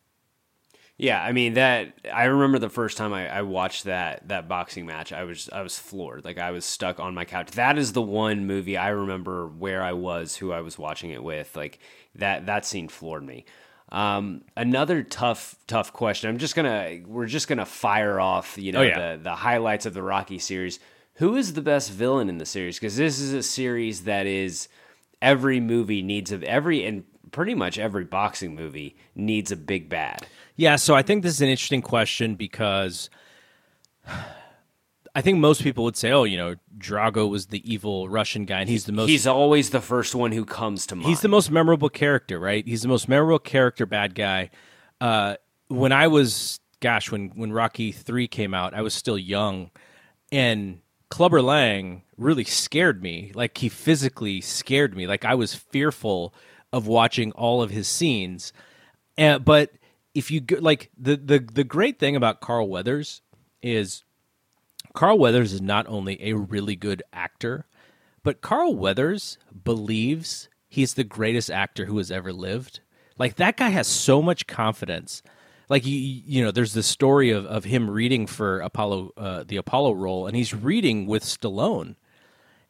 Yeah, 0.99 1.23
I 1.23 1.33
mean 1.33 1.55
that. 1.55 1.93
I 2.11 2.25
remember 2.25 2.59
the 2.59 2.71
first 2.71 2.97
time 2.97 3.13
I, 3.13 3.29
I, 3.29 3.43
watched 3.43 3.85
that 3.85 4.29
that 4.29 4.49
boxing 4.49 4.87
match. 4.87 5.13
I 5.13 5.25
was 5.25 5.51
I 5.53 5.61
was 5.61 5.79
floored. 5.79 6.25
Like 6.25 6.39
I 6.39 6.53
was 6.53 6.65
stuck 6.65 6.99
on 6.99 7.15
my 7.15 7.27
couch. 7.27 7.51
That 7.53 7.77
is 7.77 7.93
the 7.93 8.01
one 8.01 8.47
movie 8.47 8.79
I 8.79 8.89
remember 8.89 9.47
where 9.47 9.83
I 9.83 9.93
was, 9.93 10.37
who 10.37 10.53
I 10.53 10.63
was 10.63 10.79
watching 10.79 11.11
it 11.11 11.23
with. 11.23 11.55
Like 11.55 11.81
that 12.15 12.47
that 12.47 12.65
scene 12.65 12.89
floored 12.89 13.25
me. 13.25 13.45
Um, 13.93 14.43
another 14.57 15.03
tough 15.03 15.57
tough 15.67 15.93
question. 15.93 16.31
I'm 16.31 16.39
just 16.39 16.57
gonna 16.57 17.01
we're 17.07 17.27
just 17.27 17.47
gonna 17.47 17.67
fire 17.67 18.19
off. 18.19 18.57
You 18.57 18.73
know 18.73 18.81
oh, 18.81 18.83
yeah. 18.83 19.17
the 19.17 19.23
the 19.23 19.35
highlights 19.35 19.85
of 19.85 19.93
the 19.93 20.03
Rocky 20.03 20.39
series. 20.39 20.81
Who 21.15 21.37
is 21.37 21.53
the 21.53 21.63
best 21.63 21.93
villain 21.93 22.31
in 22.31 22.39
the 22.39 22.47
series? 22.47 22.79
Because 22.79 22.97
this 22.97 23.21
is 23.21 23.35
a 23.35 23.43
series 23.43 24.05
that 24.05 24.27
is 24.27 24.69
every 25.21 25.61
movie 25.61 26.03
needs 26.03 26.33
of 26.33 26.43
every 26.43 26.85
and 26.85 27.05
pretty 27.33 27.55
much 27.55 27.79
every 27.79 28.05
boxing 28.05 28.55
movie 28.55 28.97
needs 29.15 29.53
a 29.53 29.57
big 29.57 29.89
bad. 29.89 30.27
Yeah, 30.57 30.77
so 30.77 30.95
I 30.95 31.03
think 31.03 31.23
this 31.23 31.35
is 31.35 31.43
an 31.43 31.49
interesting 31.49 31.83
question 31.83 32.35
because 32.35 33.11
I 35.15 35.23
think 35.23 35.39
most 35.39 35.63
people 35.63 35.85
would 35.85 35.97
say, 35.97 36.13
"Oh, 36.13 36.25
you 36.25 36.37
know, 36.37 36.57
Drago 36.77 37.29
was 37.29 37.47
the 37.47 37.71
evil 37.71 38.09
Russian 38.09 38.45
guy, 38.45 38.61
and 38.61 38.69
he's 38.69 38.85
the 38.85 38.93
most." 38.93 39.09
He's 39.09 39.27
always 39.27 39.71
the 39.71 39.81
first 39.81 40.15
one 40.15 40.33
who 40.33 40.45
comes 40.45 40.87
to 40.89 40.95
mind. 40.95 41.09
He's 41.09 41.21
the 41.21 41.29
most 41.29 41.51
memorable 41.51 41.89
character, 41.89 42.39
right? 42.39 42.67
He's 42.67 42.83
the 42.83 42.89
most 42.89 43.09
memorable 43.09 43.39
character, 43.39 43.87
bad 43.87 44.15
guy. 44.15 44.51
Uh, 45.01 45.37
when 45.69 45.93
I 45.93 46.09
was, 46.09 46.61
gosh, 46.81 47.11
when 47.11 47.31
when 47.35 47.53
Rocky 47.53 47.93
three 47.93 48.29
came 48.29 48.53
out, 48.53 48.75
I 48.75 48.83
was 48.83 48.95
still 48.95 49.19
young, 49.19 49.71
and 50.31 50.81
Clubber 51.09 51.41
Lang 51.41 52.03
really 52.19 52.45
scared 52.45 53.03
me. 53.03 53.33
Like 53.35 53.57
he 53.59 53.69
physically 53.69 54.41
scared 54.41 54.97
me. 54.97 55.07
Like 55.07 55.25
I 55.25 55.35
was 55.35 55.55
fearful 55.55 56.35
of 56.73 56.87
watching 56.87 57.33
all 57.33 57.63
of 57.63 57.71
his 57.71 57.89
scenes, 57.89 58.53
uh, 59.17 59.39
but 59.39 59.71
if 60.17 60.31
you 60.31 60.41
go, 60.41 60.57
like 60.61 60.91
the 60.97 61.17
the 61.17 61.39
the 61.39 61.63
great 61.63 61.99
thing 61.99 62.17
about 62.17 62.41
Carl 62.41 62.69
Weathers 62.69 63.21
is 63.63 64.03
Carl 64.95 65.19
Weathers 65.19 65.53
is 65.53 65.61
not 65.61 65.87
only 65.89 66.19
a 66.23 66.33
really 66.33 66.75
good 66.75 67.03
actor, 67.13 67.67
but 68.23 68.41
Carl 68.41 68.75
Weathers 68.75 69.37
believes 69.65 70.49
he's 70.69 70.95
the 70.95 71.05
greatest 71.05 71.51
actor 71.51 71.85
who 71.85 71.99
has 71.99 72.11
ever 72.11 72.33
lived. 72.33 72.81
Like 73.19 73.37
that 73.37 73.59
guy 73.59 73.69
has 73.69 73.87
so 73.87 74.23
much 74.23 74.47
confidence. 74.47 75.23
Like 75.69 75.85
you, 75.85 75.99
you 75.99 76.43
know, 76.43 76.51
there's 76.51 76.73
the 76.73 76.83
story 76.83 77.31
of, 77.31 77.45
of 77.45 77.65
him 77.65 77.91
reading 77.91 78.27
for 78.27 78.61
Apollo, 78.61 79.13
uh, 79.19 79.45
the 79.47 79.57
Apollo 79.59 79.93
role, 79.95 80.27
and 80.27 80.35
he's 80.35 80.55
reading 80.55 81.07
with 81.07 81.25
Stallone, 81.25 81.97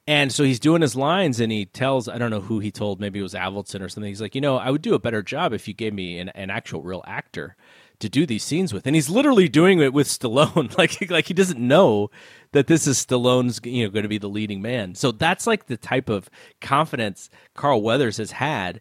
and 0.06 0.32
so 0.32 0.44
he's 0.44 0.60
doing 0.60 0.82
his 0.82 0.94
lines 0.94 1.40
and 1.40 1.50
he 1.50 1.66
tells, 1.66 2.08
I 2.08 2.18
don't 2.18 2.30
know 2.30 2.40
who 2.40 2.60
he 2.60 2.70
told, 2.70 3.00
maybe 3.00 3.18
it 3.18 3.24
was 3.24 3.34
Avildsen 3.34 3.80
or 3.80 3.88
something. 3.88 4.08
He's 4.08 4.20
like, 4.20 4.36
you 4.36 4.40
know, 4.40 4.56
I 4.56 4.70
would 4.70 4.82
do 4.82 4.94
a 4.94 5.00
better 5.00 5.22
job 5.22 5.52
if 5.52 5.66
you 5.66 5.74
gave 5.74 5.92
me 5.92 6.18
an, 6.18 6.28
an 6.30 6.48
actual 6.48 6.82
real 6.82 7.02
actor 7.08 7.56
to 7.98 8.08
do 8.08 8.24
these 8.24 8.44
scenes 8.44 8.72
with. 8.72 8.86
And 8.86 8.94
he's 8.94 9.10
literally 9.10 9.48
doing 9.48 9.80
it 9.80 9.92
with 9.92 10.06
Stallone. 10.08 10.76
like, 10.78 11.10
like 11.10 11.26
he 11.26 11.34
doesn't 11.34 11.58
know 11.58 12.10
that 12.52 12.68
this 12.68 12.86
is 12.86 13.04
Stallone's, 13.04 13.60
you 13.64 13.84
know, 13.84 13.90
going 13.90 14.04
to 14.04 14.08
be 14.08 14.18
the 14.18 14.28
leading 14.28 14.62
man. 14.62 14.94
So 14.94 15.10
that's 15.10 15.46
like 15.46 15.66
the 15.66 15.76
type 15.76 16.08
of 16.08 16.30
confidence 16.60 17.28
Carl 17.54 17.82
Weathers 17.82 18.18
has 18.18 18.30
had. 18.30 18.80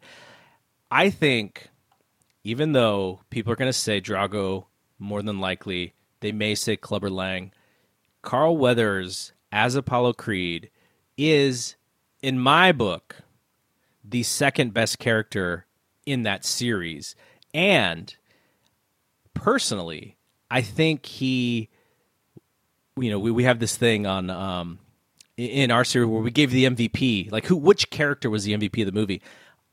I 0.91 1.09
think, 1.09 1.69
even 2.43 2.73
though 2.73 3.21
people 3.31 3.51
are 3.51 3.55
going 3.57 3.69
to 3.69 3.73
say 3.73 3.99
Drago, 3.99 4.65
more 4.99 5.23
than 5.23 5.39
likely, 5.39 5.93
they 6.19 6.31
may 6.31 6.53
say 6.53 6.75
Clubber 6.75 7.09
Lang, 7.09 7.51
Carl 8.21 8.55
Weathers 8.57 9.33
as 9.51 9.73
Apollo 9.73 10.13
Creed 10.13 10.69
is, 11.17 11.75
in 12.21 12.39
my 12.39 12.71
book, 12.71 13.17
the 14.03 14.23
second 14.23 14.73
best 14.73 14.99
character 14.99 15.65
in 16.05 16.23
that 16.23 16.45
series. 16.45 17.15
And 17.53 18.15
personally, 19.33 20.17
I 20.51 20.61
think 20.61 21.05
he, 21.05 21.69
you 22.97 23.09
know, 23.09 23.19
we, 23.19 23.31
we 23.31 23.43
have 23.43 23.59
this 23.59 23.75
thing 23.77 24.05
on 24.05 24.29
um, 24.29 24.79
in 25.37 25.71
our 25.71 25.83
series 25.83 26.07
where 26.07 26.21
we 26.21 26.31
gave 26.31 26.51
the 26.51 26.65
MVP, 26.65 27.31
like 27.31 27.45
who, 27.45 27.55
which 27.55 27.89
character 27.89 28.29
was 28.29 28.43
the 28.43 28.53
MVP 28.53 28.81
of 28.81 28.85
the 28.85 28.91
movie? 28.91 29.21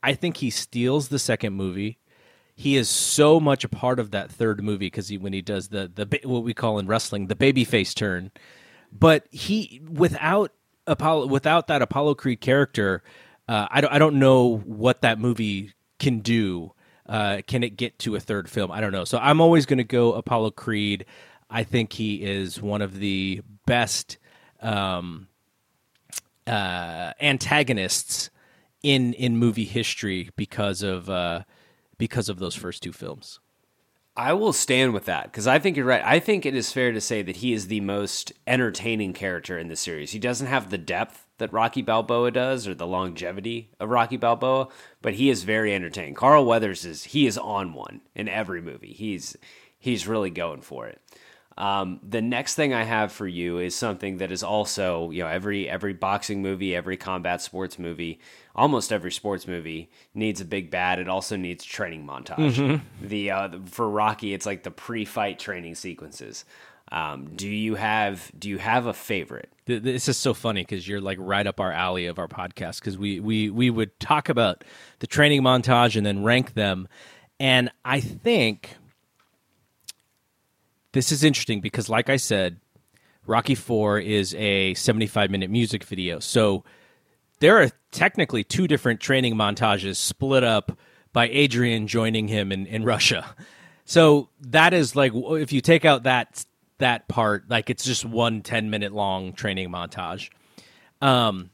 I 0.02 0.14
think 0.14 0.38
he 0.38 0.50
steals 0.50 1.08
the 1.08 1.18
second 1.18 1.52
movie. 1.54 1.98
He 2.54 2.76
is 2.76 2.88
so 2.88 3.40
much 3.40 3.64
a 3.64 3.68
part 3.68 3.98
of 3.98 4.10
that 4.10 4.30
third 4.30 4.62
movie 4.62 4.86
because 4.86 5.08
he, 5.08 5.16
when 5.18 5.32
he 5.32 5.40
does 5.40 5.68
the 5.68 5.90
the 5.92 6.20
what 6.24 6.42
we 6.42 6.52
call 6.52 6.78
in 6.78 6.86
wrestling 6.86 7.26
the 7.26 7.34
baby 7.34 7.64
face 7.64 7.94
turn, 7.94 8.30
but 8.92 9.26
he 9.30 9.80
without 9.90 10.52
Apollo 10.86 11.26
without 11.26 11.68
that 11.68 11.82
Apollo 11.82 12.16
Creed 12.16 12.40
character, 12.40 13.02
uh, 13.48 13.66
I 13.70 13.80
don't 13.80 13.92
I 13.92 13.98
don't 13.98 14.18
know 14.18 14.58
what 14.58 15.02
that 15.02 15.18
movie 15.18 15.72
can 15.98 16.20
do. 16.20 16.72
Uh, 17.06 17.42
can 17.46 17.62
it 17.62 17.76
get 17.76 17.98
to 18.00 18.14
a 18.14 18.20
third 18.20 18.48
film? 18.48 18.70
I 18.70 18.80
don't 18.80 18.92
know. 18.92 19.04
So 19.04 19.18
I'm 19.18 19.40
always 19.40 19.66
going 19.66 19.78
to 19.78 19.84
go 19.84 20.12
Apollo 20.14 20.52
Creed. 20.52 21.04
I 21.50 21.64
think 21.64 21.92
he 21.92 22.22
is 22.22 22.62
one 22.62 22.80
of 22.80 22.98
the 22.98 23.42
best 23.66 24.18
um, 24.60 25.28
uh, 26.46 27.12
antagonists 27.20 28.30
in 28.82 29.12
in 29.14 29.36
movie 29.36 29.64
history 29.64 30.30
because 30.36 30.82
of 30.82 31.10
uh, 31.10 31.42
because 31.98 32.28
of 32.28 32.38
those 32.38 32.54
first 32.54 32.82
two 32.82 32.92
films. 32.92 33.40
I 34.14 34.34
will 34.34 34.52
stand 34.52 34.92
with 34.92 35.06
that 35.06 35.24
because 35.24 35.46
I 35.46 35.58
think 35.58 35.76
you're 35.76 35.86
right. 35.86 36.02
I 36.04 36.20
think 36.20 36.44
it 36.44 36.54
is 36.54 36.70
fair 36.70 36.92
to 36.92 37.00
say 37.00 37.22
that 37.22 37.36
he 37.36 37.54
is 37.54 37.68
the 37.68 37.80
most 37.80 38.32
entertaining 38.46 39.14
character 39.14 39.58
in 39.58 39.68
the 39.68 39.76
series. 39.76 40.12
He 40.12 40.18
doesn't 40.18 40.48
have 40.48 40.68
the 40.68 40.76
depth 40.76 41.26
that 41.38 41.52
Rocky 41.52 41.80
Balboa 41.80 42.30
does 42.30 42.68
or 42.68 42.74
the 42.74 42.86
longevity 42.86 43.70
of 43.80 43.88
Rocky 43.88 44.18
Balboa, 44.18 44.68
but 45.00 45.14
he 45.14 45.30
is 45.30 45.44
very 45.44 45.74
entertaining. 45.74 46.14
Carl 46.14 46.44
Weathers 46.44 46.84
is 46.84 47.04
he 47.04 47.26
is 47.26 47.38
on 47.38 47.72
one 47.72 48.02
in 48.14 48.28
every 48.28 48.60
movie. 48.60 48.92
He's 48.92 49.34
he's 49.78 50.06
really 50.06 50.30
going 50.30 50.60
for 50.60 50.86
it. 50.86 51.00
Um, 51.58 52.00
the 52.02 52.22
next 52.22 52.54
thing 52.54 52.72
I 52.72 52.84
have 52.84 53.12
for 53.12 53.26
you 53.26 53.58
is 53.58 53.74
something 53.74 54.18
that 54.18 54.32
is 54.32 54.42
also, 54.42 55.10
you 55.10 55.22
know, 55.22 55.28
every 55.28 55.68
every 55.68 55.92
boxing 55.92 56.42
movie, 56.42 56.74
every 56.74 56.96
combat 56.96 57.42
sports 57.42 57.78
movie, 57.78 58.20
almost 58.54 58.92
every 58.92 59.12
sports 59.12 59.46
movie 59.46 59.90
needs 60.14 60.40
a 60.40 60.44
big 60.44 60.70
bad. 60.70 60.98
It 60.98 61.08
also 61.08 61.36
needs 61.36 61.64
training 61.64 62.06
montage. 62.06 62.54
Mm-hmm. 62.54 63.06
The, 63.06 63.30
uh, 63.30 63.48
for 63.66 63.88
Rocky, 63.88 64.34
it's 64.34 64.46
like 64.46 64.62
the 64.62 64.70
pre-fight 64.70 65.38
training 65.38 65.74
sequences. 65.74 66.44
Um, 66.90 67.30
do 67.36 67.48
you 67.48 67.74
have 67.74 68.30
do 68.38 68.50
you 68.50 68.58
have 68.58 68.86
a 68.86 68.92
favorite? 68.92 69.50
This 69.64 70.08
is 70.08 70.18
so 70.18 70.34
funny 70.34 70.62
because 70.62 70.86
you're 70.86 71.00
like 71.00 71.16
right 71.20 71.46
up 71.46 71.58
our 71.58 71.72
alley 71.72 72.06
of 72.06 72.18
our 72.18 72.28
podcast 72.28 72.80
because 72.80 72.98
we 72.98 73.18
we 73.18 73.48
we 73.48 73.70
would 73.70 73.98
talk 73.98 74.28
about 74.28 74.62
the 74.98 75.06
training 75.06 75.42
montage 75.42 75.96
and 75.96 76.04
then 76.04 76.22
rank 76.22 76.52
them, 76.52 76.88
and 77.40 77.70
I 77.82 78.00
think 78.00 78.76
this 80.92 81.12
is 81.12 81.24
interesting 81.24 81.60
because, 81.60 81.88
like 81.88 82.08
I 82.08 82.16
said, 82.16 82.60
Rocky 83.26 83.54
Four 83.54 83.98
is 83.98 84.34
a 84.34 84.74
75 84.74 85.30
minute 85.30 85.50
music 85.50 85.84
video. 85.84 86.18
So 86.18 86.64
there 87.40 87.60
are 87.60 87.70
technically 87.90 88.44
two 88.44 88.66
different 88.66 89.00
training 89.00 89.34
montages 89.34 89.96
split 89.96 90.44
up 90.44 90.78
by 91.12 91.28
Adrian 91.28 91.86
joining 91.86 92.28
him 92.28 92.52
in, 92.52 92.66
in 92.66 92.84
Russia. 92.84 93.34
So 93.84 94.28
that 94.40 94.72
is 94.72 94.96
like 94.96 95.12
if 95.14 95.52
you 95.52 95.60
take 95.60 95.84
out 95.84 96.04
that 96.04 96.44
that 96.78 97.08
part 97.08 97.48
like 97.48 97.70
it's 97.70 97.84
just 97.84 98.04
one 98.04 98.42
10 98.42 98.70
minute 98.70 98.92
long 98.92 99.32
training 99.32 99.70
montage. 99.70 100.30
Um, 101.00 101.50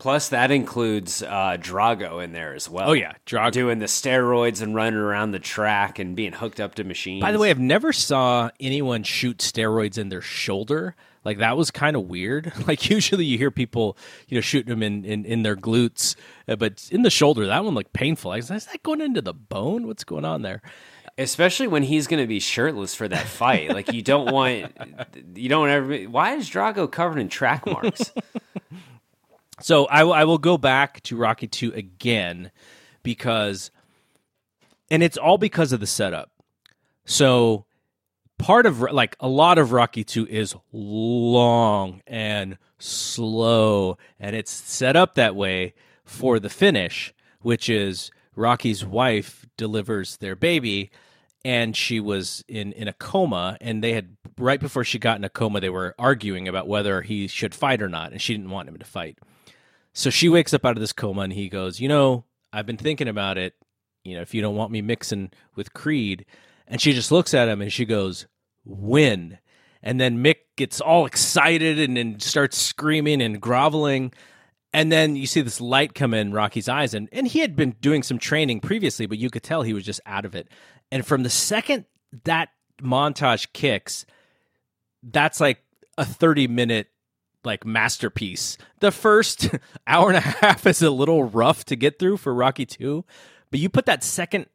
Plus, 0.00 0.30
that 0.30 0.50
includes 0.50 1.22
uh, 1.22 1.58
Drago 1.60 2.24
in 2.24 2.32
there 2.32 2.54
as 2.54 2.70
well. 2.70 2.88
Oh, 2.88 2.92
yeah, 2.94 3.12
Drago. 3.26 3.52
doing 3.52 3.78
the 3.80 3.86
steroids 3.86 4.62
and 4.62 4.74
running 4.74 4.98
around 4.98 5.32
the 5.32 5.38
track 5.38 5.98
and 5.98 6.16
being 6.16 6.32
hooked 6.32 6.58
up 6.58 6.74
to 6.76 6.84
machines. 6.84 7.20
By 7.20 7.32
the 7.32 7.38
way, 7.38 7.50
I've 7.50 7.58
never 7.58 7.92
saw 7.92 8.48
anyone 8.58 9.02
shoot 9.02 9.38
steroids 9.38 9.98
in 9.98 10.08
their 10.08 10.22
shoulder. 10.22 10.96
Like 11.22 11.36
that 11.38 11.54
was 11.54 11.70
kind 11.70 11.96
of 11.96 12.04
weird. 12.04 12.50
Like 12.66 12.88
usually 12.88 13.26
you 13.26 13.36
hear 13.36 13.50
people, 13.50 13.98
you 14.28 14.36
know, 14.36 14.40
shooting 14.40 14.70
them 14.70 14.82
in, 14.82 15.04
in, 15.04 15.24
in 15.26 15.42
their 15.42 15.56
glutes, 15.56 16.16
uh, 16.48 16.56
but 16.56 16.88
in 16.90 17.02
the 17.02 17.10
shoulder, 17.10 17.46
that 17.46 17.64
one 17.64 17.74
looked 17.74 17.92
painful. 17.92 18.30
Like, 18.30 18.40
is 18.40 18.48
that 18.48 18.82
going 18.82 19.02
into 19.02 19.20
the 19.20 19.34
bone? 19.34 19.86
What's 19.86 20.04
going 20.04 20.24
on 20.24 20.42
there? 20.42 20.62
especially 21.18 21.66
when 21.66 21.82
he's 21.82 22.06
going 22.06 22.22
to 22.22 22.26
be 22.26 22.40
shirtless 22.40 22.94
for 22.94 23.06
that 23.06 23.26
fight. 23.26 23.70
like 23.70 23.92
you 23.92 24.02
don't 24.02 24.32
want, 24.32 24.72
you 25.34 25.48
don't 25.48 25.68
ever. 25.68 25.96
Why 26.04 26.34
is 26.34 26.48
Drago 26.48 26.90
covered 26.90 27.18
in 27.18 27.28
track 27.28 27.66
marks? 27.66 28.12
So 29.62 29.86
I, 29.86 30.04
will- 30.04 30.12
I 30.12 30.24
will 30.24 30.38
go 30.38 30.58
back 30.58 31.02
to 31.04 31.16
Rocky 31.16 31.46
2 31.46 31.72
again 31.72 32.50
because, 33.02 33.70
and 34.90 35.02
it's 35.02 35.16
all 35.16 35.38
because 35.38 35.72
of 35.72 35.80
the 35.80 35.86
setup. 35.86 36.30
So 37.04 37.64
part 38.38 38.66
of, 38.66 38.80
like, 38.80 39.16
a 39.20 39.28
lot 39.28 39.58
of 39.58 39.72
Rocky 39.72 40.04
2 40.04 40.26
is 40.26 40.54
long 40.72 42.02
and 42.06 42.56
slow, 42.78 43.98
and 44.18 44.34
it's 44.34 44.50
set 44.50 44.96
up 44.96 45.14
that 45.14 45.36
way 45.36 45.74
for 46.04 46.38
the 46.40 46.48
finish, 46.50 47.12
which 47.40 47.68
is 47.68 48.10
Rocky's 48.36 48.84
wife 48.84 49.46
delivers 49.56 50.16
their 50.18 50.36
baby. 50.36 50.90
And 51.42 51.74
she 51.74 52.00
was 52.00 52.44
in, 52.48 52.72
in 52.72 52.86
a 52.86 52.92
coma, 52.92 53.56
and 53.62 53.82
they 53.82 53.94
had 53.94 54.16
right 54.38 54.60
before 54.60 54.84
she 54.84 54.98
got 54.98 55.16
in 55.16 55.24
a 55.24 55.30
coma, 55.30 55.60
they 55.60 55.70
were 55.70 55.94
arguing 55.98 56.46
about 56.48 56.68
whether 56.68 57.00
he 57.00 57.28
should 57.28 57.54
fight 57.54 57.80
or 57.80 57.88
not, 57.88 58.12
and 58.12 58.20
she 58.20 58.34
didn't 58.34 58.50
want 58.50 58.68
him 58.68 58.76
to 58.76 58.84
fight. 58.84 59.18
So 59.92 60.10
she 60.10 60.28
wakes 60.28 60.54
up 60.54 60.64
out 60.64 60.76
of 60.76 60.80
this 60.80 60.92
coma 60.92 61.22
and 61.22 61.32
he 61.32 61.48
goes, 61.48 61.80
You 61.80 61.88
know, 61.88 62.24
I've 62.52 62.66
been 62.66 62.76
thinking 62.76 63.08
about 63.08 63.38
it. 63.38 63.54
You 64.04 64.16
know, 64.16 64.22
if 64.22 64.34
you 64.34 64.40
don't 64.40 64.56
want 64.56 64.72
me 64.72 64.82
mixing 64.82 65.30
with 65.56 65.72
Creed. 65.72 66.26
And 66.66 66.80
she 66.80 66.92
just 66.92 67.12
looks 67.12 67.34
at 67.34 67.48
him 67.48 67.60
and 67.60 67.72
she 67.72 67.84
goes, 67.84 68.26
Win. 68.64 69.38
And 69.82 70.00
then 70.00 70.22
Mick 70.22 70.36
gets 70.56 70.80
all 70.80 71.06
excited 71.06 71.78
and 71.78 71.96
then 71.96 72.20
starts 72.20 72.58
screaming 72.58 73.22
and 73.22 73.40
groveling. 73.40 74.12
And 74.72 74.92
then 74.92 75.16
you 75.16 75.26
see 75.26 75.40
this 75.40 75.60
light 75.60 75.94
come 75.94 76.14
in 76.14 76.32
Rocky's 76.32 76.68
eyes. 76.68 76.94
And, 76.94 77.08
and 77.12 77.26
he 77.26 77.40
had 77.40 77.56
been 77.56 77.72
doing 77.80 78.02
some 78.02 78.18
training 78.18 78.60
previously, 78.60 79.06
but 79.06 79.18
you 79.18 79.30
could 79.30 79.42
tell 79.42 79.62
he 79.62 79.72
was 79.72 79.84
just 79.84 80.00
out 80.06 80.24
of 80.24 80.34
it. 80.34 80.48
And 80.92 81.04
from 81.04 81.22
the 81.22 81.30
second 81.30 81.86
that 82.24 82.50
montage 82.80 83.48
kicks, 83.52 84.04
that's 85.02 85.40
like 85.40 85.62
a 85.98 86.04
30 86.04 86.48
minute 86.48 86.88
like 87.44 87.64
masterpiece. 87.64 88.58
The 88.80 88.92
first 88.92 89.48
hour 89.86 90.08
and 90.08 90.16
a 90.16 90.20
half 90.20 90.66
is 90.66 90.82
a 90.82 90.90
little 90.90 91.24
rough 91.24 91.64
to 91.66 91.76
get 91.76 91.98
through 91.98 92.18
for 92.18 92.34
Rocky 92.34 92.66
2, 92.66 93.04
but 93.50 93.60
you 93.60 93.68
put 93.68 93.86
that 93.86 94.04
second 94.04 94.46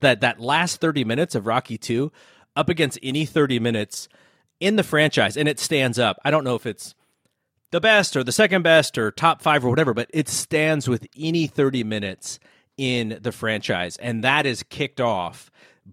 that 0.00 0.20
that 0.20 0.40
last 0.40 0.80
30 0.80 1.04
minutes 1.04 1.34
of 1.34 1.46
Rocky 1.46 1.76
2 1.76 2.12
up 2.54 2.68
against 2.68 2.98
any 3.02 3.24
30 3.24 3.58
minutes 3.58 4.08
in 4.60 4.76
the 4.76 4.82
franchise 4.82 5.36
and 5.36 5.48
it 5.48 5.58
stands 5.58 5.98
up. 5.98 6.18
I 6.24 6.30
don't 6.30 6.44
know 6.44 6.54
if 6.54 6.66
it's 6.66 6.94
the 7.70 7.80
best 7.80 8.16
or 8.16 8.24
the 8.24 8.32
second 8.32 8.62
best 8.62 8.96
or 8.96 9.10
top 9.10 9.42
5 9.42 9.64
or 9.64 9.70
whatever, 9.70 9.94
but 9.94 10.10
it 10.14 10.28
stands 10.28 10.88
with 10.88 11.06
any 11.18 11.46
30 11.46 11.84
minutes 11.84 12.38
in 12.76 13.18
the 13.20 13.32
franchise 13.32 13.96
and 13.96 14.22
that 14.22 14.46
is 14.46 14.62
kicked 14.62 15.00
off 15.00 15.50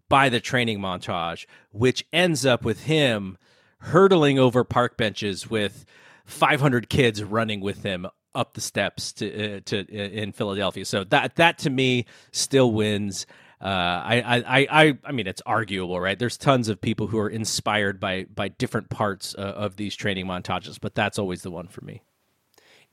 by 0.08 0.30
the 0.30 0.40
training 0.40 0.80
montage 0.80 1.46
which 1.72 2.06
ends 2.14 2.46
up 2.46 2.64
with 2.64 2.84
him 2.84 3.38
hurtling 3.80 4.38
over 4.38 4.64
park 4.64 4.96
benches 4.98 5.50
with 5.50 5.86
500 6.26 6.90
kids 6.90 7.24
running 7.24 7.62
with 7.62 7.84
him 7.84 8.08
up 8.34 8.54
the 8.54 8.62
steps 8.62 9.14
to 9.14 9.58
uh, 9.58 9.60
to 9.66 9.80
uh, 9.80 10.10
in 10.10 10.32
Philadelphia. 10.34 10.86
So 10.86 11.04
that 11.06 11.36
that 11.38 11.58
to 11.60 11.70
me 11.70 12.06
still 12.32 12.72
wins. 12.72 13.26
Uh, 13.62 13.68
I, 13.68 14.44
I 14.46 14.68
I 14.70 14.98
I 15.06 15.12
mean 15.14 15.28
it's 15.28 15.42
arguable, 15.46 16.00
right? 16.00 16.20
There's 16.20 16.38
tons 16.38 16.68
of 16.68 16.82
people 16.82 17.08
who 17.08 17.18
are 17.18 17.30
inspired 17.30 18.00
by 18.00 18.26
by 18.26 18.50
different 18.50 18.90
parts 18.90 19.34
uh, 19.38 19.42
of 19.42 19.78
these 19.78 19.96
training 19.96 20.28
montages, 20.28 20.78
but 20.80 20.94
that's 20.94 21.18
always 21.18 21.42
the 21.42 21.52
one 21.52 21.68
for 21.68 21.84
me. 21.84 22.02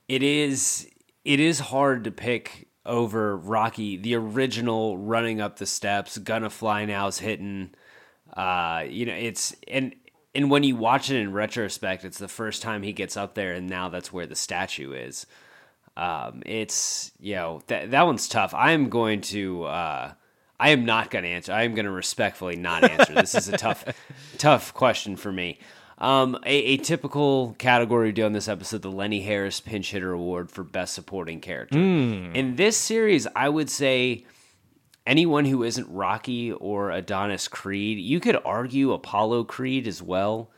it 0.09 0.23
is 0.23 0.89
it 1.25 1.41
is 1.41 1.59
hard 1.61 2.05
to 2.05 2.11
pick 2.11 2.69
over 2.85 3.37
Rocky, 3.37 3.97
the 3.97 4.15
original 4.15 4.99
running 4.99 5.41
up 5.41 5.59
the 5.59 5.67
steps, 5.67 6.19
gonna 6.19 6.51
fly 6.51 6.85
now's 6.85 7.19
hitting. 7.19 7.71
Uh, 8.33 8.85
you 8.89 9.07
know, 9.07 9.15
it's 9.15 9.55
and 9.69 9.95
and 10.35 10.51
when 10.51 10.63
you 10.63 10.77
watch 10.77 11.11
it 11.11 11.17
in 11.17 11.33
retrospect, 11.33 12.05
it's 12.05 12.19
the 12.19 12.29
first 12.29 12.63
time 12.63 12.83
he 12.83 12.93
gets 12.93 13.17
up 13.17 13.35
there, 13.35 13.53
and 13.53 13.69
now 13.69 13.89
that's 13.89 14.13
where 14.13 14.27
the 14.27 14.37
statue 14.37 14.93
is. 14.93 15.27
Um, 15.97 16.43
it's 16.47 17.13
you 17.21 17.35
know 17.35 17.63
that 17.67 17.91
that 17.91 18.07
one's 18.07 18.29
tough. 18.29 18.55
I 18.55 18.73
am 18.73 18.89
going 18.89 19.21
to. 19.23 19.65
Uh, 19.65 20.13
I 20.59 20.69
am 20.71 20.85
not 20.85 21.11
going 21.11 21.25
to 21.25 21.29
answer. 21.29 21.53
I 21.53 21.65
am 21.65 21.75
going 21.75 21.87
to 21.87 21.91
respectfully 21.91 22.55
not 22.55 22.85
answer. 22.85 23.15
this 23.15 23.35
is 23.35 23.49
a 23.49 23.57
tough, 23.57 23.85
tough 24.39 24.73
question 24.73 25.17
for 25.17 25.33
me. 25.33 25.59
Um, 25.99 26.39
a, 26.47 26.55
a 26.55 26.77
typical 26.77 27.57
category 27.59 28.09
we 28.09 28.13
do 28.13 28.25
on 28.25 28.33
this 28.33 28.47
episode, 28.47 28.83
the 28.83 28.91
Lenny 28.91 29.23
Harris 29.23 29.59
Pinch 29.61 29.91
Hitter 29.91 30.13
Award 30.13 30.53
for 30.53 30.63
Best 30.63 30.95
Supporting 30.95 31.41
Character. 31.41 31.79
In 31.79 32.55
this 32.55 32.77
series, 32.77 33.27
I 33.35 33.49
would 33.49 33.69
say 33.69 34.25
anyone 35.07 35.45
who 35.45 35.63
isn't 35.63 35.93
Rocky 35.93 36.53
or 36.53 36.91
Adonis 36.91 37.49
Creed, 37.49 37.99
you 37.99 38.21
could 38.21 38.39
argue 38.45 38.93
Apollo 38.93 39.45
Creed 39.45 39.87
as 39.87 40.03
well. 40.03 40.51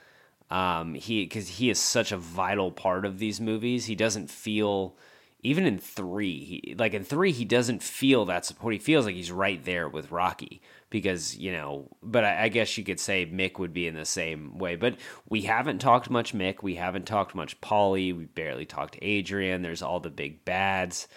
Um, 0.51 0.95
he 0.95 1.25
because 1.25 1.49
he 1.49 1.71
is 1.71 1.79
such 1.79 2.13
a 2.13 2.19
vital 2.19 2.71
part 2.71 3.05
of 3.05 3.19
these 3.19 3.41
movies. 3.41 3.87
He 3.87 3.95
doesn't 3.95 4.31
feel 4.31 4.97
even 5.45 5.67
in 5.67 5.79
three, 5.79 6.43
he, 6.43 6.75
like 6.79 6.95
in 6.95 7.05
three, 7.05 7.31
he 7.31 7.45
doesn't 7.45 7.83
feel 7.83 8.25
that 8.25 8.47
support. 8.47 8.73
He 8.73 8.79
feels 8.79 9.05
like 9.05 9.15
he's 9.15 9.31
right 9.31 9.63
there 9.63 9.89
with 9.89 10.11
Rocky 10.11 10.63
because 10.89 11.37
you 11.37 11.53
know. 11.53 11.89
But 12.03 12.25
I, 12.25 12.45
I 12.45 12.49
guess 12.49 12.77
you 12.79 12.85
could 12.85 12.99
say 12.99 13.27
Mick 13.27 13.59
would 13.59 13.75
be 13.75 13.87
in 13.87 13.95
the 13.95 14.07
same 14.07 14.59
way. 14.59 14.77
But 14.77 14.97
we 15.29 15.43
haven't 15.43 15.81
talked 15.81 16.09
much 16.09 16.35
Mick. 16.35 16.63
We 16.63 16.77
haven't 16.77 17.07
talked 17.07 17.35
much 17.35 17.61
Paulie. 17.61 18.17
We 18.17 18.25
barely 18.25 18.65
talked 18.65 18.99
Adrian. 19.03 19.61
There's 19.61 19.83
all 19.83 20.01
the 20.01 20.11
big 20.11 20.45
bads. 20.47 21.09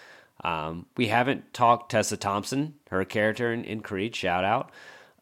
Um, 0.44 0.86
we 0.96 1.08
haven't 1.08 1.52
talked 1.52 1.90
Tessa 1.90 2.16
Thompson, 2.16 2.74
her 2.90 3.04
character 3.04 3.52
in, 3.52 3.64
in 3.64 3.80
Creed. 3.80 4.14
Shout 4.14 4.44
out. 4.44 4.70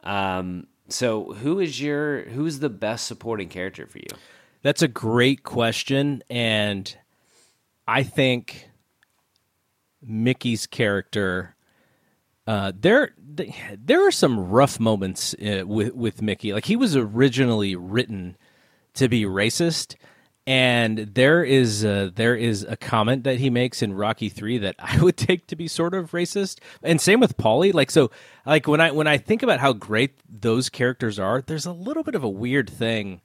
Um, 0.03 0.67
so 0.89 1.33
who 1.33 1.59
is 1.59 1.81
your 1.81 2.23
who's 2.23 2.61
the 2.61 2.69
best 2.69 3.07
supporting 3.07 3.49
character 3.49 3.87
for 3.87 3.99
you? 3.99 4.09
That's 4.63 4.83
a 4.83 4.89
great 4.89 5.43
question, 5.43 6.23
and 6.29 6.97
I 7.87 8.03
think 8.03 8.71
Mickey's 10.03 10.67
character. 10.67 11.55
Uh, 12.47 12.71
there, 12.79 13.13
there 13.19 14.07
are 14.07 14.13
some 14.13 14.49
rough 14.49 14.79
moments 14.79 15.35
uh, 15.35 15.63
with 15.67 15.95
with 15.95 16.23
Mickey. 16.23 16.53
Like 16.53 16.67
he 16.67 16.77
was 16.77 16.95
originally 16.95 17.75
written 17.75 18.37
to 18.95 19.09
be 19.09 19.25
racist, 19.25 19.97
and 20.47 20.99
there 20.99 21.43
is 21.43 21.85
a, 21.85 22.13
there 22.15 22.37
is 22.37 22.63
a 22.63 22.77
comment 22.77 23.25
that 23.25 23.39
he 23.39 23.51
makes 23.51 23.83
in 23.83 23.95
Rocky 23.95 24.29
Three 24.29 24.59
that 24.59 24.77
I 24.79 25.03
would 25.03 25.17
take 25.17 25.47
to 25.49 25.57
be 25.57 25.67
sort 25.67 25.95
of 25.95 26.13
racist, 26.13 26.59
and 26.83 27.01
same 27.01 27.19
with 27.21 27.37
Paulie. 27.37 27.75
Like 27.75 27.91
so, 27.91 28.11
like 28.45 28.69
when 28.69 28.81
I 28.81 28.93
when 28.93 29.07
I 29.07 29.19
think 29.19 29.43
about 29.43 29.59
how 29.59 29.73
great 29.73 30.19
those 30.29 30.69
characters 30.69 31.19
are, 31.19 31.43
there's 31.43 31.67
a 31.67 31.73
little 31.73 32.05
bit 32.05 32.15
of 32.15 32.23
a 32.23 32.29
weird 32.29 32.71
thing 32.71 33.21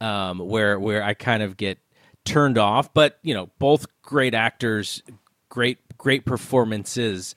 um, 0.00 0.38
where 0.40 0.78
where 0.80 1.02
I 1.02 1.14
kind 1.14 1.42
of 1.42 1.56
get 1.56 1.78
turned 2.24 2.58
off. 2.58 2.92
But 2.92 3.18
you 3.22 3.34
know, 3.34 3.50
both 3.58 3.86
great 4.02 4.34
actors, 4.34 5.02
great 5.48 5.78
great 5.96 6.24
performances. 6.24 7.36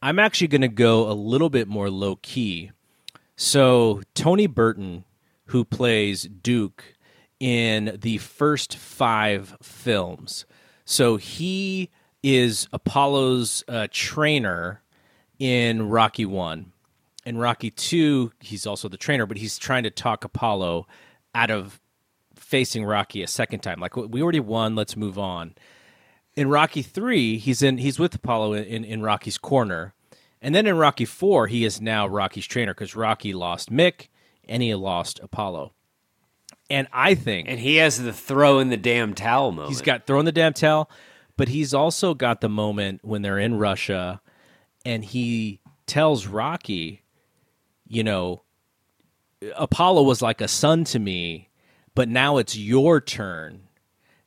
I'm 0.00 0.20
actually 0.20 0.46
going 0.48 0.60
to 0.60 0.68
go 0.68 1.10
a 1.10 1.12
little 1.12 1.50
bit 1.50 1.66
more 1.66 1.90
low 1.90 2.16
key. 2.22 2.70
So 3.34 4.02
Tony 4.14 4.46
Burton, 4.46 5.04
who 5.46 5.64
plays 5.64 6.22
Duke 6.22 6.94
in 7.40 7.96
the 8.00 8.18
first 8.18 8.76
five 8.76 9.56
films, 9.62 10.44
so 10.84 11.16
he 11.16 11.90
is 12.22 12.68
Apollo's 12.72 13.62
uh, 13.68 13.86
trainer 13.90 14.82
in 15.38 15.88
Rocky 15.88 16.24
One. 16.24 16.72
In 17.24 17.38
Rocky 17.38 17.70
Two, 17.70 18.32
he's 18.40 18.66
also 18.66 18.88
the 18.88 18.96
trainer, 18.96 19.26
but 19.26 19.36
he's 19.36 19.58
trying 19.58 19.82
to 19.82 19.90
talk 19.90 20.24
Apollo 20.24 20.86
out 21.34 21.50
of 21.50 21.80
facing 22.34 22.84
Rocky 22.84 23.22
a 23.22 23.26
second 23.26 23.60
time. 23.60 23.80
Like 23.80 23.96
we 23.96 24.22
already 24.22 24.40
won, 24.40 24.74
let's 24.74 24.96
move 24.96 25.18
on. 25.18 25.54
In 26.34 26.48
Rocky 26.48 26.82
Three, 26.82 27.38
he's 27.38 27.62
in 27.62 27.78
he's 27.78 27.98
with 27.98 28.14
Apollo 28.14 28.54
in, 28.54 28.84
in, 28.84 29.02
Rocky's 29.02 29.38
corner. 29.38 29.94
And 30.40 30.54
then 30.54 30.66
in 30.66 30.76
Rocky 30.76 31.04
Four, 31.04 31.48
he 31.48 31.64
is 31.64 31.80
now 31.80 32.06
Rocky's 32.06 32.46
trainer 32.46 32.72
because 32.72 32.94
Rocky 32.94 33.34
lost 33.34 33.70
Mick 33.70 34.08
and 34.48 34.62
he 34.62 34.74
lost 34.74 35.20
Apollo. 35.22 35.72
And 36.70 36.86
I 36.92 37.14
think 37.14 37.48
And 37.48 37.58
he 37.58 37.76
has 37.76 38.02
the 38.02 38.12
throw 38.12 38.58
in 38.58 38.68
the 38.68 38.76
damn 38.76 39.14
towel 39.14 39.52
moment. 39.52 39.70
He's 39.70 39.80
got 39.80 40.06
thrown 40.06 40.24
the 40.24 40.32
damn 40.32 40.52
towel, 40.52 40.90
but 41.36 41.48
he's 41.48 41.72
also 41.72 42.14
got 42.14 42.40
the 42.40 42.48
moment 42.48 43.00
when 43.02 43.22
they're 43.22 43.38
in 43.38 43.58
Russia 43.58 44.20
and 44.84 45.04
he 45.04 45.60
tells 45.86 46.26
Rocky, 46.26 47.02
you 47.86 48.04
know, 48.04 48.42
Apollo 49.56 50.02
was 50.02 50.22
like 50.22 50.40
a 50.40 50.48
son 50.48 50.84
to 50.84 50.98
me, 50.98 51.48
but 51.94 52.08
now 52.08 52.38
it's 52.38 52.56
your 52.56 53.00
turn. 53.00 53.62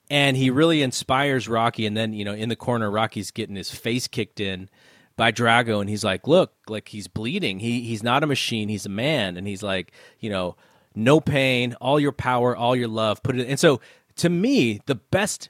And 0.10 0.36
he 0.36 0.50
really 0.50 0.82
inspires 0.82 1.48
Rocky. 1.48 1.86
And 1.86 1.96
then, 1.96 2.14
you 2.14 2.26
know, 2.26 2.34
in 2.34 2.50
the 2.50 2.56
corner, 2.56 2.92
Rocky's 2.92 3.32
getting 3.32 3.56
his 3.56 3.72
face 3.72 4.08
kicked 4.08 4.42
in 4.42 4.70
by 5.16 5.32
Drago. 5.32 5.80
And 5.80 5.90
he's 5.90 6.04
like, 6.04 6.28
look, 6.28 6.54
like 6.68 6.90
he's 6.90 7.08
bleeding. 7.08 7.60
He, 7.60 7.82
he's 7.82 8.04
not 8.04 8.24
a 8.24 8.28
machine. 8.28 8.68
He's 8.68 8.86
a 8.86 8.90
man. 8.90 9.38
And 9.38 9.48
he's 9.48 9.64
like, 9.64 9.94
you 10.20 10.30
know, 10.30 10.58
no 10.96 11.20
pain, 11.20 11.74
all 11.82 12.00
your 12.00 12.12
power, 12.12 12.56
all 12.56 12.76
your 12.76 12.88
love, 12.88 13.24
put 13.24 13.36
it. 13.36 13.42
In. 13.42 13.52
And 13.52 13.60
so 13.60 13.82
to 14.18 14.30
me, 14.30 14.82
the 14.86 14.96
best 14.96 15.50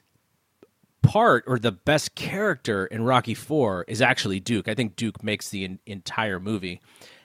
part 1.02 1.44
or 1.46 1.58
the 1.58 1.72
best 1.72 2.14
character 2.14 2.86
in 2.86 3.04
Rocky 3.04 3.34
Four 3.34 3.84
is 3.88 4.00
actually 4.00 4.40
Duke. 4.40 4.68
I 4.68 4.74
think 4.74 4.96
Duke 4.96 5.22
makes 5.22 5.48
the 5.50 5.64
in, 5.64 5.78
entire 5.86 6.38
movie, 6.38 6.80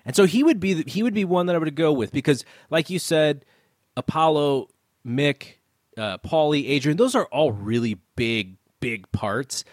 and 0.05 0.15
so 0.15 0.25
he 0.25 0.43
would 0.43 0.59
be 0.59 0.73
the, 0.73 0.89
he 0.89 1.03
would 1.03 1.13
be 1.13 1.25
one 1.25 1.45
that 1.45 1.55
I 1.55 1.59
would 1.59 1.75
go 1.75 1.91
with 1.93 2.11
because, 2.11 2.43
like 2.69 2.89
you 2.89 2.97
said, 2.97 3.45
Apollo, 3.95 4.69
Mick, 5.05 5.55
uh, 5.97 6.17
Paulie, 6.19 6.69
Adrian, 6.69 6.97
those 6.97 7.15
are 7.15 7.25
all 7.25 7.51
really 7.51 7.99
big 8.15 8.57
big 8.79 9.11
parts. 9.11 9.63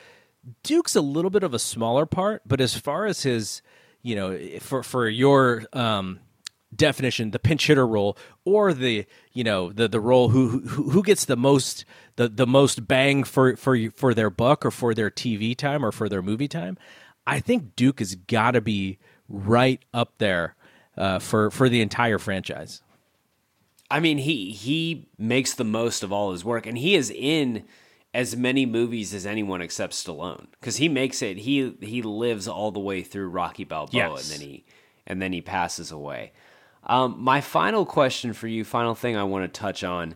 Duke's 0.63 0.95
a 0.95 1.01
little 1.01 1.31
bit 1.31 1.43
of 1.43 1.55
a 1.55 1.59
smaller 1.59 2.05
part, 2.05 2.43
but 2.47 2.61
as 2.61 2.77
far 2.77 3.07
as 3.07 3.23
his, 3.23 3.63
you 4.03 4.15
know, 4.15 4.39
for 4.61 4.83
for 4.83 5.09
your 5.09 5.65
um, 5.73 6.21
definition, 6.77 7.31
the 7.31 7.39
pinch 7.39 7.67
hitter 7.67 7.87
role 7.87 8.17
or 8.45 8.73
the 8.73 9.07
you 9.33 9.45
know 9.45 9.73
the 9.73 9.89
the 9.89 10.01
role 10.01 10.31
who 10.31 10.61
who, 10.61 10.91
who 10.91 11.03
gets 11.03 11.25
the 11.25 11.37
most 11.37 11.85
the, 12.17 12.29
the 12.29 12.47
most 12.47 12.87
bang 12.87 13.25
for 13.25 13.57
for 13.57 13.91
for 13.91 14.15
their 14.15 14.31
buck 14.31 14.65
or 14.65 14.71
for 14.71 14.95
their 14.95 15.11
TV 15.11 15.57
time 15.57 15.85
or 15.85 15.93
for 15.93 16.09
their 16.09 16.23
movie 16.23 16.49
time. 16.49 16.77
I 17.27 17.41
think 17.41 17.75
Duke 17.77 18.01
has 18.01 18.15
got 18.15 18.53
to 18.53 18.61
be 18.61 18.99
right 19.29 19.83
up 19.93 20.13
there 20.19 20.55
uh, 20.97 21.19
for 21.19 21.51
for 21.51 21.69
the 21.69 21.81
entire 21.81 22.19
franchise. 22.19 22.83
I 23.91 24.01
mean, 24.01 24.19
he 24.19 24.51
he 24.51 25.09
makes 25.19 25.55
the 25.55 25.65
most 25.65 26.03
of 26.03 26.13
all 26.13 26.33
his 26.33 26.45
work, 26.45 26.67
and 26.67 26.79
he 26.79 26.95
is 26.95 27.11
in 27.11 27.65
as 28.13 28.37
many 28.37 28.65
movies 28.65 29.13
as 29.13 29.27
anyone 29.27 29.61
except 29.61 29.93
Stallone 29.93 30.47
because 30.53 30.77
he 30.77 30.89
makes 30.89 31.21
it. 31.23 31.39
He 31.39 31.75
he 31.81 32.03
lives 32.03 32.47
all 32.49 32.71
the 32.71 32.81
way 32.81 33.03
through 33.03 33.29
Rocky 33.29 33.65
Balboa, 33.65 34.11
yes. 34.11 34.31
and 34.31 34.41
then 34.41 34.49
he 34.49 34.65
and 35.07 35.21
then 35.21 35.33
he 35.33 35.41
passes 35.41 35.91
away. 35.91 36.33
Um, 36.87 37.17
my 37.19 37.41
final 37.41 37.87
question 37.87 38.33
for 38.33 38.47
you, 38.47 38.65
final 38.65 38.95
thing 38.95 39.17
I 39.17 39.25
want 39.25 39.53
to 39.53 39.61
touch 39.61 39.83
on 39.85 40.15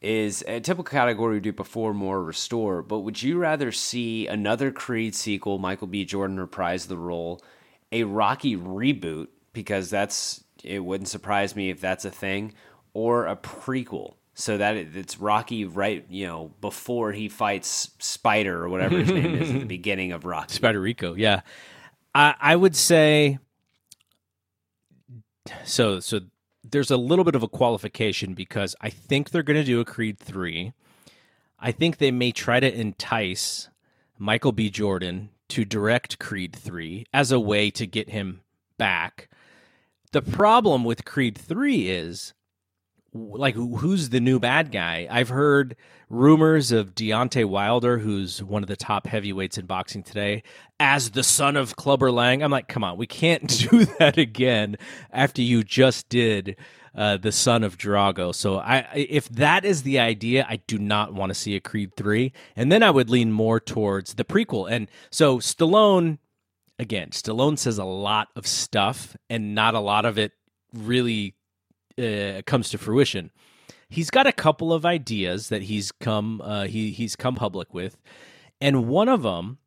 is 0.00 0.44
a 0.46 0.60
typical 0.60 0.84
category 0.84 1.36
we 1.36 1.40
do 1.40 1.52
before 1.52 1.94
more 1.94 2.22
restore, 2.22 2.82
but 2.82 3.00
would 3.00 3.22
you 3.22 3.38
rather 3.38 3.72
see 3.72 4.26
another 4.26 4.70
Creed 4.70 5.14
sequel, 5.14 5.58
Michael 5.58 5.86
B. 5.86 6.04
Jordan 6.04 6.38
reprise 6.38 6.86
the 6.86 6.98
role, 6.98 7.42
a 7.90 8.04
Rocky 8.04 8.56
reboot, 8.56 9.28
because 9.52 9.88
that's 9.88 10.44
it 10.62 10.80
wouldn't 10.80 11.08
surprise 11.08 11.56
me 11.56 11.70
if 11.70 11.80
that's 11.80 12.04
a 12.04 12.10
thing, 12.10 12.52
or 12.92 13.26
a 13.26 13.36
prequel? 13.36 14.14
So 14.34 14.58
that 14.58 14.76
it's 14.76 15.18
Rocky 15.18 15.64
right, 15.64 16.04
you 16.10 16.26
know, 16.26 16.52
before 16.60 17.12
he 17.12 17.28
fights 17.28 17.92
Spider 17.98 18.62
or 18.62 18.68
whatever 18.68 18.98
his 18.98 19.10
name 19.10 19.34
is 19.36 19.50
at 19.50 19.60
the 19.60 19.64
beginning 19.66 20.12
of 20.12 20.24
Rocky. 20.24 20.54
Spider 20.54 20.80
Rico, 20.80 21.14
yeah. 21.14 21.40
I, 22.14 22.34
I 22.40 22.56
would 22.56 22.76
say 22.76 23.38
so 25.64 26.00
so 26.00 26.20
there's 26.62 26.90
a 26.90 26.96
little 26.96 27.24
bit 27.24 27.34
of 27.34 27.42
a 27.42 27.48
qualification 27.48 28.34
because 28.34 28.74
I 28.80 28.88
think 28.90 29.30
they're 29.30 29.42
going 29.42 29.60
to 29.60 29.64
do 29.64 29.80
a 29.80 29.84
Creed 29.84 30.18
3. 30.18 30.72
I 31.60 31.72
think 31.72 31.98
they 31.98 32.10
may 32.10 32.32
try 32.32 32.58
to 32.58 32.74
entice 32.74 33.68
Michael 34.18 34.52
B. 34.52 34.70
Jordan 34.70 35.30
to 35.48 35.64
direct 35.64 36.18
Creed 36.18 36.54
3 36.56 37.06
as 37.12 37.30
a 37.30 37.40
way 37.40 37.70
to 37.70 37.86
get 37.86 38.10
him 38.10 38.40
back. 38.78 39.28
The 40.12 40.22
problem 40.22 40.84
with 40.84 41.04
Creed 41.04 41.36
3 41.36 41.88
is 41.88 42.32
like 43.14 43.54
who's 43.54 44.08
the 44.10 44.20
new 44.20 44.40
bad 44.40 44.72
guy? 44.72 45.06
I've 45.08 45.28
heard 45.28 45.76
rumors 46.10 46.72
of 46.72 46.94
Deontay 46.94 47.44
Wilder, 47.44 47.98
who's 47.98 48.42
one 48.42 48.62
of 48.62 48.68
the 48.68 48.76
top 48.76 49.06
heavyweights 49.06 49.56
in 49.56 49.66
boxing 49.66 50.02
today, 50.02 50.42
as 50.80 51.12
the 51.12 51.22
son 51.22 51.56
of 51.56 51.76
Clubber 51.76 52.10
Lang. 52.10 52.42
I'm 52.42 52.50
like, 52.50 52.68
come 52.68 52.82
on, 52.84 52.98
we 52.98 53.06
can't 53.06 53.46
do 53.70 53.84
that 53.98 54.18
again 54.18 54.76
after 55.12 55.42
you 55.42 55.62
just 55.62 56.08
did 56.08 56.56
uh, 56.94 57.16
the 57.16 57.32
son 57.32 57.62
of 57.62 57.78
Drago. 57.78 58.34
So 58.34 58.58
I, 58.58 58.86
if 58.94 59.28
that 59.30 59.64
is 59.64 59.82
the 59.82 60.00
idea, 60.00 60.46
I 60.48 60.56
do 60.56 60.78
not 60.78 61.14
want 61.14 61.30
to 61.30 61.34
see 61.34 61.54
a 61.56 61.60
Creed 61.60 61.96
three, 61.96 62.32
and 62.56 62.70
then 62.70 62.82
I 62.82 62.90
would 62.90 63.10
lean 63.10 63.32
more 63.32 63.60
towards 63.60 64.14
the 64.14 64.24
prequel. 64.24 64.70
And 64.70 64.88
so 65.10 65.38
Stallone, 65.38 66.18
again, 66.78 67.10
Stallone 67.10 67.58
says 67.58 67.78
a 67.78 67.84
lot 67.84 68.28
of 68.34 68.46
stuff, 68.46 69.16
and 69.30 69.54
not 69.54 69.74
a 69.74 69.80
lot 69.80 70.04
of 70.04 70.18
it 70.18 70.32
really 70.72 71.34
uh, 71.98 72.42
comes 72.46 72.70
to 72.70 72.78
fruition. 72.78 73.30
He's 73.88 74.10
got 74.10 74.26
a 74.26 74.32
couple 74.32 74.72
of 74.72 74.84
ideas 74.84 75.48
that 75.48 75.62
he's 75.62 75.92
come 75.92 76.40
uh, 76.42 76.64
he 76.64 76.90
he's 76.90 77.16
come 77.16 77.34
public 77.34 77.72
with, 77.72 77.96
and 78.60 78.88
one 78.88 79.08
of 79.08 79.22
them 79.22 79.58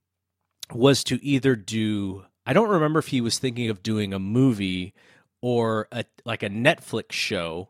was 0.73 1.03
to 1.05 1.23
either 1.23 1.55
do 1.55 2.25
I 2.45 2.53
don't 2.53 2.69
remember 2.69 2.99
if 2.99 3.07
he 3.07 3.21
was 3.21 3.39
thinking 3.39 3.69
of 3.69 3.84
doing 3.84 4.13
a 4.13 4.19
movie 4.19 4.93
or 5.41 5.88
a 5.91 6.05
like 6.25 6.43
a 6.43 6.49
Netflix 6.49 7.11
show 7.11 7.69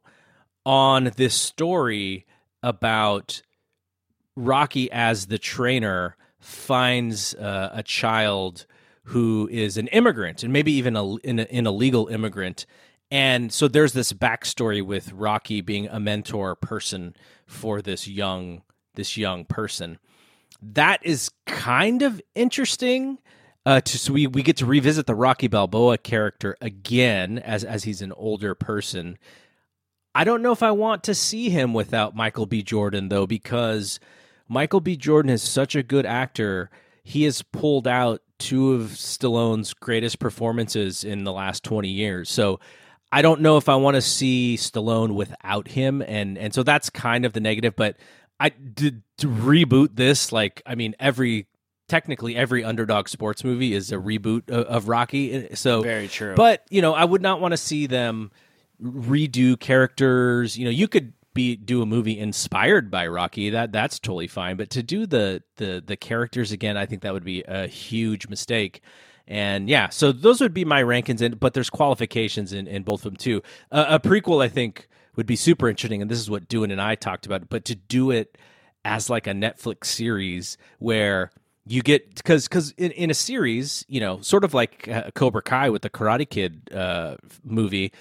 on 0.66 1.12
this 1.16 1.34
story 1.34 2.26
about 2.62 3.42
Rocky 4.36 4.92
as 4.92 5.28
the 5.28 5.40
trainer 5.40 6.16
finds 6.40 7.34
uh, 7.36 7.70
a 7.74 7.84
child 7.84 8.66
who 9.06 9.48
is 9.52 9.78
an 9.78 9.88
immigrant 9.88 10.44
and 10.44 10.54
maybe 10.54 10.74
even 10.74 10.96
a, 10.96 11.16
an, 11.24 11.40
an 11.40 11.66
illegal 11.66 12.08
immigrant 12.08 12.66
and 13.12 13.52
so 13.52 13.68
there's 13.68 13.94
this 13.94 14.14
backstory 14.14 14.86
with 14.86 15.12
Rocky 15.12 15.62
being 15.62 15.88
a 15.88 16.00
mentor 16.00 16.56
person 16.56 17.16
for 17.46 17.82
this 17.82 18.08
young 18.08 18.64
this 18.96 19.18
young 19.18 19.46
person. 19.46 20.00
That 20.62 21.00
is 21.06 21.30
kind 21.46 22.02
of 22.02 22.22
interesting. 22.34 23.20
Uh, 23.66 23.82
to, 23.82 23.98
so 24.00 24.14
we, 24.14 24.28
we 24.28 24.42
get 24.44 24.56
to 24.58 24.66
revisit 24.66 25.08
the 25.08 25.14
Rocky 25.14 25.48
Balboa 25.48 25.98
character 25.98 26.56
again 26.62 27.38
as 27.40 27.64
as 27.64 27.84
he's 27.84 28.02
an 28.02 28.14
older 28.14 28.56
person. 28.56 29.18
I 30.16 30.24
don't 30.24 30.42
know 30.42 30.52
if 30.52 30.64
I 30.64 30.72
want 30.72 31.04
to 31.04 31.14
see 31.14 31.50
him 31.50 31.74
without 31.74 32.16
Michael 32.16 32.46
B. 32.46 32.64
Jordan 32.64 33.10
though, 33.10 33.28
because 33.28 34.00
Michael 34.48 34.80
B. 34.80 34.96
Jordan 34.96 35.30
is 35.30 35.44
such 35.44 35.76
a 35.76 35.84
good 35.84 36.06
actor. 36.06 36.72
He 37.04 37.24
has 37.24 37.42
pulled 37.42 37.88
out 37.88 38.22
two 38.40 38.74
of 38.74 38.92
Stallone's 38.92 39.74
greatest 39.74 40.18
performances 40.20 41.04
in 41.04 41.24
the 41.24 41.34
last 41.34 41.64
twenty 41.64 41.90
years. 41.90 42.30
So 42.30 42.60
I 43.12 43.22
don't 43.22 43.42
know 43.42 43.58
if 43.58 43.70
I 43.70 43.76
want 43.76 43.96
to 43.96 44.02
see 44.02 44.58
Stallone 44.60 45.16
without 45.16 45.70
him, 45.70 46.02
and 46.02 46.38
and 46.38 46.54
so 46.54 46.64
that's 46.64 46.90
kind 46.90 47.26
of 47.26 47.34
the 47.34 47.40
negative. 47.40 47.76
But 47.76 47.98
I 48.40 48.50
did 48.50 49.04
to 49.20 49.28
reboot 49.28 49.96
this. 49.96 50.32
Like, 50.32 50.62
I 50.66 50.76
mean, 50.76 50.96
every 51.00 51.48
technically 51.88 52.36
every 52.36 52.64
underdog 52.64 53.08
sports 53.08 53.44
movie 53.44 53.74
is 53.74 53.92
a 53.92 53.96
reboot 53.96 54.50
of, 54.50 54.66
of 54.66 54.88
Rocky. 54.88 55.32
Eh, 55.34 55.56
so 55.56 55.82
very 55.82 56.08
true. 56.08 56.36
But 56.36 56.66
you 56.70 56.82
know, 56.82 56.94
I 56.94 57.06
would 57.06 57.22
not 57.22 57.40
want 57.40 57.54
to 57.54 57.58
see 57.58 57.88
them 57.88 58.32
redo 58.82 59.60
characters. 59.60 60.58
You 60.58 60.66
know, 60.66 60.72
you 60.72 60.88
could 60.88 61.14
be 61.34 61.56
do 61.56 61.82
a 61.82 61.86
movie 61.86 62.20
inspired 62.20 62.92
by 62.92 63.08
Rocky. 63.08 63.50
That 63.52 63.72
that's 63.72 64.00
totally 64.00 64.28
fine. 64.28 64.58
But 64.58 64.70
to 64.72 64.84
do 64.84 65.06
the 65.06 65.44
the 65.58 65.82
the 65.86 65.96
characters 65.96 66.52
again, 66.52 66.78
I 66.78 66.86
think 66.86 67.04
that 67.04 67.14
would 67.14 67.24
be 67.24 67.44
a 67.48 67.68
huge 67.68 68.28
mistake. 68.28 68.82
And 69.28 69.70
yeah, 69.70 69.90
so 69.90 70.12
those 70.12 70.40
would 70.40 70.54
be 70.54 70.66
my 70.66 70.82
rankings. 70.82 71.22
And 71.22 71.40
but 71.40 71.54
there's 71.54 71.70
qualifications 71.70 72.54
in, 72.54 72.68
in 72.68 72.84
both 72.84 73.06
of 73.06 73.12
them 73.12 73.18
too. 73.18 73.42
Uh, 73.72 73.86
a 73.90 74.00
prequel, 74.00 74.44
I 74.44 74.48
think, 74.48 74.88
would 75.16 75.26
be 75.26 75.36
super 75.36 75.68
interesting, 75.68 76.02
and 76.02 76.10
this 76.10 76.20
is 76.20 76.30
what 76.30 76.48
Doohan 76.48 76.72
and 76.72 76.82
I 76.82 76.96
talked 76.96 77.26
about. 77.26 77.50
But 77.50 77.66
to 77.66 77.76
do 77.76 78.12
it 78.12 78.38
as 78.86 79.10
like 79.10 79.28
a 79.28 79.32
Netflix 79.32 79.86
series 79.86 80.58
where 80.80 81.32
you 81.66 81.82
get 81.82 82.16
because 82.16 82.48
because 82.48 82.72
in, 82.78 82.92
in 82.92 83.12
a 83.12 83.14
series, 83.14 83.86
you 83.90 84.00
know, 84.00 84.22
sort 84.22 84.44
of 84.44 84.54
like 84.54 84.88
uh, 84.88 85.12
Cobra 85.14 85.42
Kai 85.42 85.70
with 85.70 85.82
the 85.82 85.90
Karate 85.90 86.30
Kid 86.30 86.70
uh, 86.74 87.18
movie. 87.44 87.92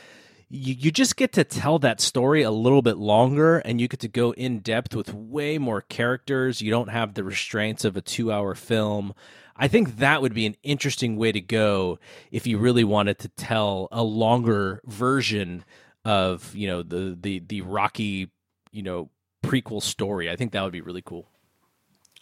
You, 0.48 0.74
you 0.74 0.90
just 0.92 1.16
get 1.16 1.32
to 1.32 1.42
tell 1.42 1.80
that 1.80 2.00
story 2.00 2.42
a 2.42 2.52
little 2.52 2.80
bit 2.80 2.98
longer 2.98 3.58
and 3.58 3.80
you 3.80 3.88
get 3.88 3.98
to 3.98 4.08
go 4.08 4.32
in 4.34 4.60
depth 4.60 4.94
with 4.94 5.12
way 5.12 5.58
more 5.58 5.80
characters. 5.80 6.62
You 6.62 6.70
don't 6.70 6.86
have 6.86 7.14
the 7.14 7.24
restraints 7.24 7.84
of 7.84 7.96
a 7.96 8.00
two 8.00 8.30
hour 8.30 8.54
film. 8.54 9.12
I 9.58 9.68
think 9.68 9.98
that 9.98 10.22
would 10.22 10.34
be 10.34 10.46
an 10.46 10.56
interesting 10.62 11.16
way 11.16 11.32
to 11.32 11.40
go 11.40 11.98
if 12.30 12.46
you 12.46 12.58
really 12.58 12.84
wanted 12.84 13.18
to 13.20 13.28
tell 13.28 13.88
a 13.90 14.02
longer 14.02 14.80
version 14.84 15.64
of 16.04 16.54
you 16.54 16.68
know 16.68 16.82
the 16.82 17.16
the 17.20 17.40
the 17.40 17.62
Rocky 17.62 18.30
you 18.72 18.82
know 18.82 19.10
prequel 19.42 19.82
story. 19.82 20.30
I 20.30 20.36
think 20.36 20.52
that 20.52 20.62
would 20.62 20.72
be 20.72 20.80
really 20.80 21.02
cool. 21.02 21.28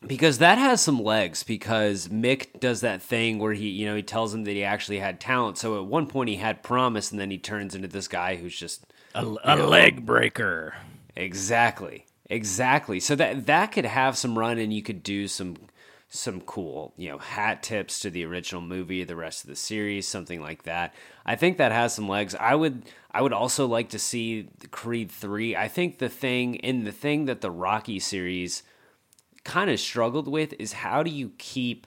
Because 0.07 0.39
that 0.39 0.59
has 0.59 0.83
some 0.83 1.03
legs 1.03 1.43
because 1.43 2.09
Mick 2.09 2.61
does 2.61 2.83
that 2.83 3.03
thing 3.03 3.39
where 3.39 3.55
he 3.55 3.69
you 3.69 3.87
know 3.87 3.97
he 3.97 4.03
tells 4.03 4.35
him 4.35 4.45
that 4.45 4.53
he 4.53 4.65
actually 4.65 4.99
had 4.99 5.21
talent. 5.21 5.59
So 5.59 5.79
at 5.79 5.87
one 5.87 6.07
point 6.07 6.29
he 6.29 6.37
had 6.37 6.63
promise 6.63 7.11
and 7.11 7.21
then 7.21 7.31
he 7.31 7.39
turns 7.39 7.75
into 7.75 7.89
this 7.89 8.09
guy 8.09 8.37
who's 8.37 8.57
just 8.57 8.85
a, 9.15 9.25
a 9.45 9.57
leg 9.57 10.05
breaker. 10.05 10.75
Exactly. 11.17 12.07
Exactly. 12.31 13.01
So 13.01 13.15
that 13.17 13.47
that 13.47 13.73
could 13.73 13.85
have 13.85 14.17
some 14.17 14.39
run 14.39 14.59
and 14.59 14.73
you 14.73 14.83
could 14.83 15.03
do 15.03 15.29
some 15.29 15.57
some 16.15 16.41
cool, 16.43 16.95
you 16.97 17.09
know, 17.09 17.19
hat 17.19 17.63
tips 17.63 17.99
to 18.01 18.11
the 18.11 18.25
original 18.25 18.63
movie, 18.63 19.03
the 19.03 19.17
rest 19.17 19.43
of 19.43 19.51
the 19.51 19.57
series, 19.57 20.07
something 20.07 20.41
like 20.41 20.63
that. 20.63 20.95
I 21.27 21.35
think 21.35 21.59
that 21.59 21.73
has 21.73 21.95
some 21.95 22.09
legs. 22.09 22.35
I 22.37 22.55
would 22.55 22.85
I 23.11 23.21
would 23.21 23.33
also 23.33 23.67
like 23.67 23.91
to 23.91 23.99
see 23.99 24.49
Creed 24.71 25.11
3. 25.11 25.57
I 25.57 25.69
think 25.69 25.99
the 25.99 26.09
thing 26.09 26.55
in 26.57 26.85
the 26.85 26.93
thing 26.93 27.25
that 27.25 27.41
the 27.41 27.51
Rocky 27.51 27.99
series 27.99 28.63
kind 29.43 29.69
of 29.71 29.81
struggled 29.81 30.29
with 30.29 30.55
is 30.59 30.73
how 30.73 31.03
do 31.03 31.11
you 31.11 31.33
keep 31.37 31.87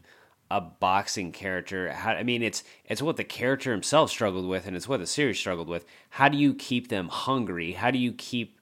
a 0.50 0.62
boxing 0.62 1.34
character 1.34 1.92
how, 1.92 2.12
i 2.12 2.24
mean 2.24 2.42
it's 2.42 2.64
it's 2.86 3.02
what 3.02 3.18
the 3.18 3.24
character 3.24 3.72
himself 3.72 4.10
struggled 4.10 4.48
with 4.48 4.66
and 4.66 4.78
it's 4.78 4.88
what 4.88 5.00
the 5.02 5.08
series 5.08 5.38
struggled 5.38 5.68
with 5.68 5.84
how 6.12 6.30
do 6.30 6.38
you 6.38 6.54
keep 6.54 6.88
them 6.88 7.10
hungry 7.10 7.74
how 7.74 7.92
do 7.92 7.98
you 7.98 8.14
keep 8.14 8.62